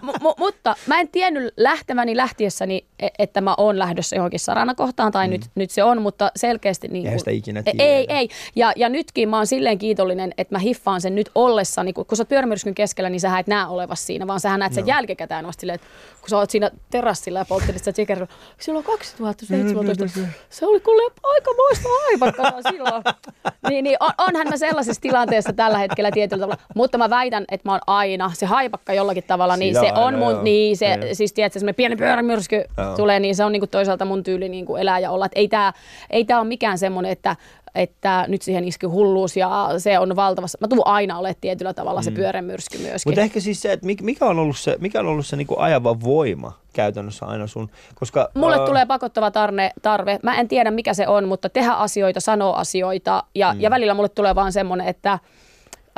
M- 0.02 0.40
mutta 0.40 0.76
mä 0.88 1.00
en 1.00 1.08
tiennyt 1.08 1.54
lähteväni 1.58 2.18
lähtiessäni, 2.18 2.86
e- 3.00 3.08
että 3.20 3.42
mä 3.42 3.56
oon 3.58 3.80
lähdössä 3.80 4.16
johonkin 4.16 4.40
saranakohtaan, 4.40 5.12
tai 5.12 5.28
mm. 5.28 5.32
nyt, 5.32 5.42
nyt 5.56 5.72
se 5.72 5.84
on, 5.84 6.02
mutta 6.02 6.32
selkeästi... 6.36 6.88
Niin 6.88 7.10
kun- 7.10 7.20
sitä 7.20 7.32
ikinä 7.32 7.64
tiedä. 7.64 7.84
Ei, 7.84 8.06
ei. 8.10 8.30
Ja, 8.56 8.74
ja 8.76 8.90
nytkin 8.90 9.30
mä 9.30 9.38
oon 9.38 9.48
silleen 9.48 9.78
kiitollinen, 9.78 10.34
että 10.38 10.56
mä 10.56 10.60
hiffaan 10.60 11.02
sen 11.02 11.16
nyt 11.16 11.32
ollessani, 11.36 11.94
kun, 11.94 12.06
kun 12.06 12.18
sä 12.18 12.22
oot 12.22 12.30
pyörämyrskyn 12.30 12.76
keskellä, 12.76 13.10
niin 13.10 13.20
sä 13.22 13.40
et 13.40 13.48
näe 13.48 13.68
olevas 13.68 14.06
siinä, 14.06 14.28
vaan 14.28 14.40
sä 14.40 14.58
näet 14.58 14.74
sen 14.74 14.88
jälkikäteen 14.88 15.48
vasta 15.48 15.62
silleen, 15.62 15.76
että 15.76 15.88
kun 16.22 16.30
sä 16.30 16.38
oot 16.38 16.50
siinä 16.50 16.72
terassilla 16.90 17.40
ja 17.40 17.46
polttelit 17.46 17.78
sitä 17.78 17.94
chikerilla, 17.94 18.28
silloin 18.60 18.86
2017, 18.86 20.20
se 20.50 20.66
oli 20.66 20.80
kuule 20.80 21.12
aika 21.24 21.52
moista 21.58 21.90
aivakkaa 22.12 22.72
silloin. 22.72 23.04
niin, 23.70 23.84
niin 23.84 23.98
on, 24.00 24.12
onhan 24.18 24.48
mä 24.50 24.58
sellaisessa 24.58 25.02
tilanteessa 25.02 25.33
tällä 25.56 25.78
hetkellä 25.78 26.12
tietyllä 26.12 26.42
tavalla, 26.42 26.62
mutta 26.76 26.98
mä 26.98 27.10
väitän, 27.10 27.46
että 27.52 27.70
mä 27.70 27.72
oon 27.72 27.82
aina 27.88 28.32
se 28.34 28.46
haipakka 28.46 28.94
jollakin 28.94 29.24
tavalla, 29.28 29.58
niin 29.58 29.76
Siinä 29.76 29.88
se 29.88 29.94
on 30.00 30.06
aina, 30.06 30.18
mun, 30.18 30.32
joo. 30.32 30.44
niin 30.44 30.78
se, 30.78 30.98
Niin. 30.98 31.16
siis 31.16 31.34
tiedätkö, 31.34 31.60
semmoinen 31.60 31.76
pieni 31.76 31.96
pyörämyrsky 31.96 32.64
tulee, 32.96 33.20
niin 33.20 33.36
se 33.36 33.46
on 33.46 33.52
niinku 33.52 33.68
toisaalta 33.68 34.06
mun 34.06 34.24
tyyli 34.24 34.50
niinku 34.50 34.76
elää 34.76 35.00
ja 35.00 35.12
olla. 35.12 35.26
Et 35.26 35.32
ei 35.36 35.48
tämä 35.48 35.74
ei 36.10 36.26
tää 36.26 36.40
ole 36.40 36.48
mikään 36.48 36.78
semmoinen, 36.78 37.12
että, 37.12 37.36
että 37.76 38.26
nyt 38.28 38.42
siihen 38.42 38.64
iski 38.64 38.86
hulluus 38.86 39.38
ja 39.38 39.70
se 39.78 40.00
on 40.00 40.16
valtavassa. 40.16 40.58
Mä 40.62 40.68
tuun 40.68 40.88
aina 40.88 41.18
ole 41.18 41.36
tietyllä 41.42 41.74
tavalla 41.74 42.02
se 42.02 42.12
pyörämyrsky 42.12 42.78
myöskin. 42.78 43.12
Mutta 43.12 43.22
ehkä 43.22 43.40
siis 43.40 43.62
se, 43.62 43.72
että 43.72 43.88
mik- 43.88 44.04
mikä 44.04 44.26
on 44.26 44.40
ollut 44.40 44.58
se, 44.58 44.78
mikä 44.80 45.00
on 45.00 45.08
ollut 45.08 45.26
se 45.26 45.36
niinku 45.36 45.56
ajava 45.60 46.02
voima 46.02 46.60
käytännössä 46.74 47.26
aina 47.26 47.48
sun, 47.48 47.70
koska... 47.96 48.30
Mulle 48.34 48.60
ää, 48.60 48.66
tulee 48.66 48.86
pakottava 48.86 49.32
tarne, 49.32 49.72
tarve. 49.82 50.20
Mä 50.24 50.36
en 50.36 50.48
tiedä, 50.48 50.72
mikä 50.72 50.94
se 50.94 51.08
on, 51.08 51.28
mutta 51.28 51.50
tehdä 51.50 51.72
asioita, 51.72 52.20
sanoa 52.20 52.56
asioita. 52.56 53.24
Ja, 53.36 53.54
mm. 53.54 53.62
ja 53.62 53.70
välillä 53.70 53.94
mulle 53.94 54.10
tulee 54.10 54.36
vaan 54.36 54.52
semmoinen, 54.52 54.88
että 54.88 55.20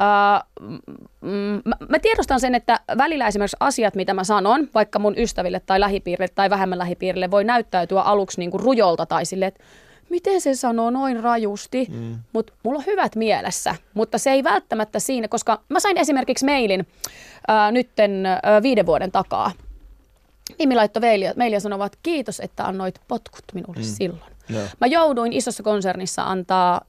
Uh, 0.01 0.45
mä, 1.65 1.75
mä 1.89 1.99
tiedostan 1.99 2.39
sen, 2.39 2.55
että 2.55 2.79
välillä 2.97 3.27
esimerkiksi 3.27 3.57
asiat, 3.59 3.95
mitä 3.95 4.13
mä 4.13 4.23
sanon, 4.23 4.69
vaikka 4.73 4.99
mun 4.99 5.13
ystäville 5.17 5.59
tai 5.59 5.79
lähipiirille 5.79 6.27
tai 6.35 6.49
vähemmän 6.49 6.79
lähipiirille, 6.79 7.31
voi 7.31 7.43
näyttäytyä 7.43 8.01
aluksi 8.01 8.39
niin 8.39 8.51
kuin 8.51 8.63
rujolta 8.63 9.05
tai 9.05 9.25
silleen, 9.25 9.47
että 9.47 9.63
miten 10.09 10.41
se 10.41 10.55
sanoo 10.55 10.89
noin 10.89 11.23
rajusti, 11.23 11.87
mm. 11.89 12.19
mutta 12.33 12.53
mulla 12.63 12.79
on 12.79 12.85
hyvät 12.85 13.15
mielessä. 13.15 13.75
Mutta 13.93 14.17
se 14.17 14.31
ei 14.31 14.43
välttämättä 14.43 14.99
siinä, 14.99 15.27
koska 15.27 15.61
mä 15.69 15.79
sain 15.79 15.97
esimerkiksi 15.97 16.45
mailin 16.45 16.81
uh, 16.81 17.71
nytten 17.71 18.11
uh, 18.11 18.63
viiden 18.63 18.85
vuoden 18.85 19.11
takaa 19.11 19.51
Nimi 20.59 20.75
laittoi 20.75 21.01
meille 21.35 21.55
ja 21.55 21.59
sanovat, 21.59 21.97
kiitos, 22.03 22.39
että 22.39 22.65
annoit 22.65 23.01
potkut 23.07 23.43
minulle 23.53 23.79
mm. 23.79 23.83
silloin. 23.83 24.33
No. 24.49 24.59
Mä 24.81 24.87
jouduin 24.87 25.33
isossa 25.33 25.63
konsernissa 25.63 26.23
antaa 26.23 26.81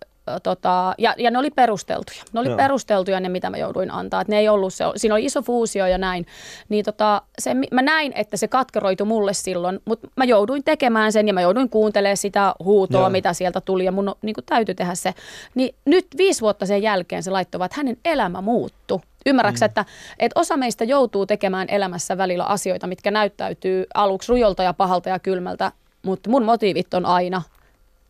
tota, 0.42 0.94
ja, 0.98 1.14
ja 1.18 1.30
ne 1.30 1.38
oli 1.38 1.50
perusteltuja. 1.50 2.22
Ne 2.32 2.40
oli 2.40 2.48
Joo. 2.48 2.56
perusteltuja 2.56 3.20
ne, 3.20 3.28
mitä 3.28 3.50
mä 3.50 3.56
jouduin 3.56 3.90
antaa. 3.90 4.20
Et 4.20 4.28
ne 4.28 4.38
ei 4.38 4.48
ollut 4.48 4.74
se, 4.74 4.84
siinä 4.96 5.14
oli 5.14 5.24
iso 5.24 5.42
fuusio 5.42 5.86
ja 5.86 5.98
näin. 5.98 6.26
Niin 6.68 6.84
tota, 6.84 7.22
se, 7.38 7.54
mä 7.54 7.82
näin, 7.82 8.12
että 8.14 8.36
se 8.36 8.48
katkeroitu 8.48 9.04
mulle 9.04 9.34
silloin, 9.34 9.80
mutta 9.84 10.08
mä 10.16 10.24
jouduin 10.24 10.64
tekemään 10.64 11.12
sen 11.12 11.28
ja 11.28 11.34
mä 11.34 11.40
jouduin 11.40 11.70
kuuntelemaan 11.70 12.16
sitä 12.16 12.54
huutoa, 12.64 13.00
Joo. 13.00 13.10
mitä 13.10 13.32
sieltä 13.32 13.60
tuli 13.60 13.84
ja 13.84 13.92
mun 13.92 14.14
niin 14.22 14.36
täytyy 14.46 14.74
tehdä 14.74 14.94
se. 14.94 15.14
Niin 15.54 15.74
nyt 15.84 16.06
viisi 16.16 16.40
vuotta 16.40 16.66
sen 16.66 16.82
jälkeen 16.82 17.22
se 17.22 17.30
laittoi, 17.30 17.64
että 17.64 17.76
hänen 17.76 17.96
elämä 18.04 18.40
muuttui. 18.40 19.00
Ymmärrätkö, 19.26 19.60
mm. 19.60 19.64
että, 19.66 19.84
että 20.18 20.40
osa 20.40 20.56
meistä 20.56 20.84
joutuu 20.84 21.26
tekemään 21.26 21.68
elämässä 21.70 22.18
välillä 22.18 22.44
asioita, 22.44 22.86
mitkä 22.86 23.10
näyttäytyy 23.10 23.84
aluksi 23.94 24.32
rujolta 24.32 24.62
ja 24.62 24.72
pahalta 24.72 25.08
ja 25.08 25.18
kylmältä, 25.18 25.72
mutta 26.02 26.30
mun 26.30 26.44
motiivit 26.44 26.94
on 26.94 27.06
aina 27.06 27.42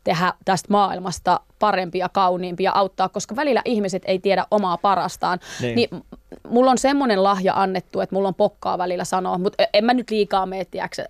tehdä 0.07 0.33
tästä 0.45 0.69
maailmasta 0.71 1.41
parempi 1.59 1.99
ja 1.99 2.09
kauniimpi 2.09 2.63
ja 2.63 2.73
auttaa, 2.75 3.09
koska 3.09 3.37
välillä 3.37 3.63
ihmiset 3.65 4.03
ei 4.07 4.19
tiedä 4.19 4.47
omaa 4.51 4.79
parastaan. 4.79 5.39
Niin, 5.61 5.75
niin 5.75 5.89
mulla 6.49 6.71
on 6.71 6.79
semmoinen 6.79 7.23
lahja 7.23 7.53
annettu, 7.57 8.01
että 8.01 8.15
mulla 8.15 8.29
on 8.29 8.35
pokkaa 8.35 8.79
välillä 8.79 9.05
sanoa, 9.05 9.39
mutta 9.39 9.65
en 9.73 9.85
mä 9.85 9.95
nyt 9.95 10.11
liikaa 10.11 10.47
mene, 10.47 10.67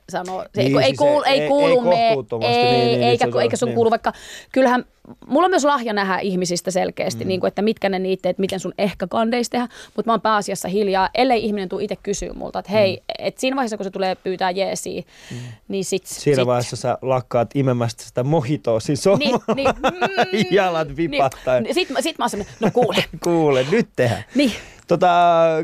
sanoa. 0.08 0.44
Se, 0.54 0.62
niin, 0.62 0.78
ei, 0.78 0.84
siis 0.84 0.98
kuulu, 0.98 1.22
ei, 1.22 1.40
ei 1.40 1.48
kuulu 1.48 1.90
ei, 1.90 1.96
me, 1.96 2.08
ei, 2.46 2.72
niin, 2.72 2.86
niin, 2.86 3.02
eikä, 3.02 3.26
niin, 3.26 3.40
eikä 3.40 3.56
sun 3.56 3.66
niin. 3.66 3.74
kuulu, 3.74 3.90
vaikka 3.90 4.12
kyllähän 4.52 4.84
mulla 5.26 5.44
on 5.44 5.50
myös 5.50 5.64
lahja 5.64 5.92
nähdä 5.92 6.18
ihmisistä 6.18 6.70
selkeästi, 6.70 7.24
mm. 7.24 7.28
niin 7.28 7.40
kuin, 7.40 7.48
että 7.48 7.62
mitkä 7.62 7.88
ne 7.88 7.98
niitä, 7.98 8.28
että 8.28 8.40
miten 8.40 8.60
sun 8.60 8.72
ehkä 8.78 9.06
kandeisi 9.06 9.50
tehdä, 9.50 9.68
mutta 9.96 10.08
mä 10.08 10.12
oon 10.12 10.20
pääasiassa 10.20 10.68
hiljaa, 10.68 11.10
ellei 11.14 11.44
ihminen 11.44 11.68
tule 11.68 11.82
itse 11.84 11.96
kysyä 11.96 12.32
multa, 12.32 12.58
että 12.58 12.72
hei, 12.72 12.96
mm. 12.96 13.26
et 13.26 13.38
siinä 13.38 13.56
vaiheessa 13.56 13.76
kun 13.76 13.84
se 13.84 13.90
tulee 13.90 14.14
pyytää 14.14 14.50
jeesiä, 14.50 15.02
mm. 15.30 15.36
niin 15.68 15.84
sit... 15.84 16.06
Siinä 16.06 16.36
sit. 16.36 16.46
vaiheessa 16.46 16.76
sä 16.76 16.98
lakkaat 17.02 17.50
imemästä 17.54 18.04
sitä 18.04 18.24
mohitoa 18.24 18.80
siis 18.80 19.04
niin, 19.18 19.40
niin, 19.54 19.68
mm, 19.68 20.44
jalat 20.50 20.96
vipattaa. 20.96 21.60
Niin, 21.60 21.74
sit, 21.74 21.88
sit 22.00 22.18
mä 22.18 22.24
oon 22.34 22.44
no 22.60 22.70
kuule. 22.72 23.04
kuule, 23.24 23.66
nyt 23.70 23.88
tehdään. 23.96 24.24
Niin. 24.34 24.52
Tota, 24.86 25.08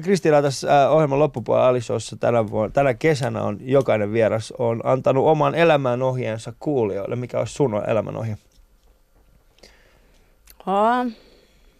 Kristiina 0.03 0.43
tässä 0.43 0.85
äh, 0.85 0.93
ohjelman 0.93 1.19
loppupuolella 1.19 1.69
Alishowssa 1.69 2.17
tänä, 2.17 2.51
vuonna, 2.51 2.73
tänä 2.73 2.95
kesänä 2.95 3.43
on 3.43 3.59
jokainen 3.61 4.13
vieras 4.13 4.53
on 4.59 4.81
antanut 4.85 5.27
oman 5.27 5.55
elämän 5.55 6.03
ohjeensa 6.03 6.53
kuulijoille. 6.61 7.17
Mikä 7.17 7.39
olisi 7.39 7.55
sun 7.55 7.83
elämän 7.87 8.17
ohje? 8.17 8.39
Aa. 10.67 11.07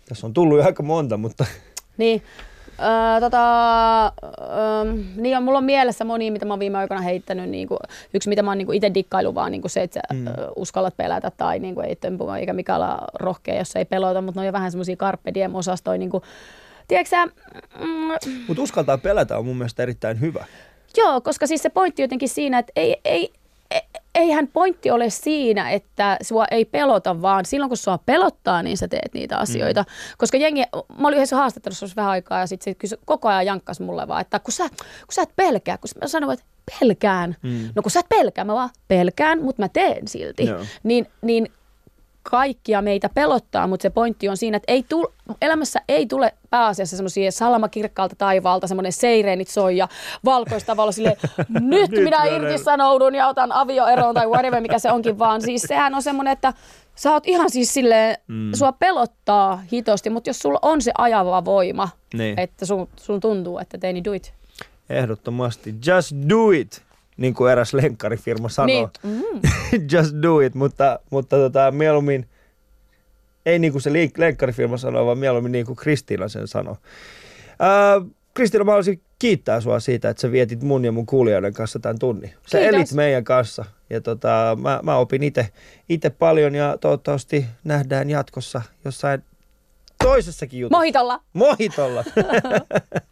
Tässä 0.09 0.27
on 0.27 0.35
tullut 0.35 0.59
jo 0.59 0.65
aika 0.65 0.83
monta, 0.83 1.17
mutta... 1.17 1.45
Niin, 1.97 2.23
Öö, 2.81 3.21
tota, 3.21 4.05
öö, 4.05 4.93
niin 5.17 5.37
on, 5.37 5.43
mulla 5.43 5.59
on 5.59 5.65
mielessä 5.65 6.05
moni, 6.05 6.31
mitä 6.31 6.45
mä 6.45 6.53
oon 6.53 6.61
viime 6.61 6.79
aikoina 6.79 7.03
heittänyt. 7.03 7.51
Niin 7.51 7.69
kuin, 7.69 7.79
yksi, 8.15 8.29
mitä 8.29 8.43
mä 8.43 8.51
oon 8.51 8.59
niin 8.59 8.75
itse 8.75 8.95
dikkailu, 8.95 9.35
vaan 9.35 9.53
niin 9.53 9.61
kuin 9.61 9.71
se, 9.71 9.83
että 9.83 10.01
sä 10.09 10.15
mm. 10.15 10.27
uskallat 10.57 10.97
pelätä 10.97 11.33
tai 11.37 11.59
niin 11.59 11.75
kuin, 11.75 11.87
ei 11.87 11.97
tömpua 11.97 12.39
eikä 12.39 12.53
mikä 12.53 12.77
olla 12.77 12.99
rohkea, 13.15 13.59
jos 13.59 13.77
ei 13.77 13.85
pelota, 13.85 14.21
mutta 14.21 14.41
ne 14.41 14.43
on 14.43 14.47
jo 14.47 14.53
vähän 14.53 14.71
semmoisia 14.71 14.97
carpe 14.97 15.35
diem 15.35 15.55
osastoja. 15.55 15.99
Niin 15.99 16.11
kuin, 16.11 16.23
tiedätkö 16.89 17.17
mm, 17.79 18.35
Mutta 18.49 18.63
uskaltaa 18.63 18.99
pelätä 18.99 19.39
on 19.39 19.47
mun 19.47 19.57
mielestä 19.57 19.83
erittäin 19.83 20.21
hyvä. 20.21 20.45
Joo, 20.97 21.21
koska 21.21 21.47
siis 21.47 21.63
se 21.63 21.71
pointti 21.71 22.03
jotenkin 22.03 22.29
siinä, 22.29 22.59
että 22.59 22.73
ei, 22.77 22.97
ei, 23.05 23.33
eihän 24.15 24.49
pointti 24.49 24.91
ole 24.91 25.11
siinä, 25.11 25.71
että 25.71 26.17
sua 26.23 26.45
ei 26.51 26.65
pelota, 26.65 27.23
vaan 27.23 27.45
silloin 27.45 27.71
kun 27.71 27.77
sua 27.77 27.99
pelottaa, 27.99 28.63
niin 28.63 28.77
sä 28.77 28.89
teet 28.89 29.15
niitä 29.15 29.39
asioita. 29.39 29.83
Mm. 29.83 30.17
Koska 30.19 30.37
jengi, 30.37 30.63
mä 30.99 31.09
olin 31.09 31.17
yhdessä 31.17 31.37
haastattelussa 31.37 31.87
vähän 31.97 32.11
aikaa 32.11 32.41
ja 32.41 32.47
sitten 32.47 32.75
sit 32.85 33.01
koko 33.05 33.29
ajan 33.29 33.47
jankkas 33.47 33.81
mulle 33.81 34.09
vaan, 34.09 34.21
että 34.21 34.39
kun 34.39 34.53
sä, 34.53 34.69
kun 34.69 35.13
sä 35.13 35.23
et 35.23 35.37
pelkää, 35.37 35.79
kun 35.79 35.89
mä 36.01 36.09
sanoin, 36.09 36.33
että 36.33 36.47
pelkään. 36.81 37.37
Mm. 37.43 37.69
No 37.75 37.83
kun 37.83 37.91
sä 37.91 38.01
et 38.01 38.09
pelkää, 38.09 38.45
mä 38.45 38.55
vaan 38.55 38.71
pelkään, 38.89 39.43
mutta 39.43 39.63
mä 39.63 39.69
teen 39.69 40.09
silti. 40.09 40.45
No. 40.45 40.59
Niin, 40.83 41.07
niin 41.23 41.53
kaikkia 42.23 42.83
meitä 42.83 43.09
pelottaa, 43.09 43.67
mutta 43.67 43.83
se 43.83 43.91
pointti 43.91 44.29
on 44.29 44.37
siinä, 44.37 44.57
että 44.57 44.73
ei 44.73 44.83
tul, 44.89 45.07
elämässä 45.43 45.81
ei 45.89 46.07
tule 46.07 46.35
pääasiassa 46.51 46.97
semmoisia 46.97 47.33
salamakirkkaalta 47.33 48.17
taivaalta, 48.17 48.67
semmoinen 48.67 48.93
seireenit 48.93 49.49
soi 49.49 49.77
ja 49.77 49.89
valkoista 50.25 50.77
valo 50.77 50.93
sille 50.93 51.17
nyt 51.61 51.91
minä 51.91 52.25
irtisanoudun 52.25 53.15
ja 53.15 53.29
otan 53.29 53.53
avioeroon 53.53 54.15
tai 54.15 54.27
whatever, 54.27 54.61
mikä 54.61 54.79
se 54.79 54.93
onkin, 54.93 55.19
vaan 55.19 55.43
siis 55.43 55.63
sehän 55.63 55.95
on 55.95 56.03
semmoinen, 56.03 56.33
että 56.33 56.53
sä 56.95 57.13
oot 57.13 57.27
ihan 57.27 57.51
siis 57.51 57.75
silleen, 57.75 58.17
mm. 58.29 58.51
sua 58.55 58.73
pelottaa 58.73 59.63
hitosti, 59.73 60.11
mutta 60.11 60.31
jos 60.31 60.39
sulla 60.39 60.59
on 60.63 60.83
se 60.83 60.93
ajava 60.99 61.45
voima, 61.45 61.89
niin. 62.15 62.39
että 62.39 62.67
sun, 62.67 62.89
sun 62.97 63.21
tuntuu, 63.21 63.59
että 63.59 63.79
teini 63.79 64.05
do 64.05 64.13
it. 64.13 64.35
Ehdottomasti. 64.91 65.75
Just 65.87 66.13
do 66.29 66.51
it 66.51 66.83
niin 67.17 67.35
kuin 67.35 67.53
eräs 67.53 67.75
lenkkarifirma 67.75 68.49
sanoo. 68.49 68.91
Niin. 69.03 69.23
Mm. 69.23 69.41
Just 69.93 70.15
do 70.23 70.41
it, 70.41 70.55
mutta, 70.55 71.01
mutta 71.11 71.37
tota, 71.37 71.71
mieluummin, 71.71 72.29
ei 73.47 73.59
niin 73.59 73.73
kuin 73.73 73.83
se 73.83 73.91
lenkkarifirma 74.17 74.77
sanoo, 74.77 75.07
vaan 75.07 75.19
mieluummin 75.19 75.53
niin 75.53 75.67
kuin 75.67 75.77
Kristiina 75.77 76.29
sen 76.29 76.49
sanoo. 76.49 76.77
Äh, 77.51 78.11
Kristiina, 78.35 78.65
mä 78.65 78.71
haluaisin 78.71 79.01
kiittää 79.19 79.61
sua 79.61 79.81
siitä, 79.81 80.09
että 80.09 80.21
sä 80.21 80.33
vietit 80.33 80.63
mun 80.63 80.85
ja 80.85 80.93
mun 80.93 81.07
kuulijoiden 81.07 81.55
kanssa 81.55 81.79
tämän 81.79 81.99
tunnin. 81.99 82.31
Sä 82.47 82.59
Kiitos. 82.59 82.77
elit 82.77 82.93
meidän 82.93 83.25
kanssa 83.25 83.65
ja 83.91 84.01
tota, 84.01 84.57
mä, 84.61 84.81
mä 84.83 84.97
opin 84.97 85.23
itse 85.89 86.11
paljon 86.11 86.55
ja 86.55 86.79
toivottavasti 86.81 87.47
nähdään 87.65 88.11
jatkossa 88.11 88.63
jossain 88.85 89.23
toisessakin 90.05 90.61
jutussa. 90.61 90.79
Mohitolla. 90.79 91.21
Mohitolla. 91.33 92.05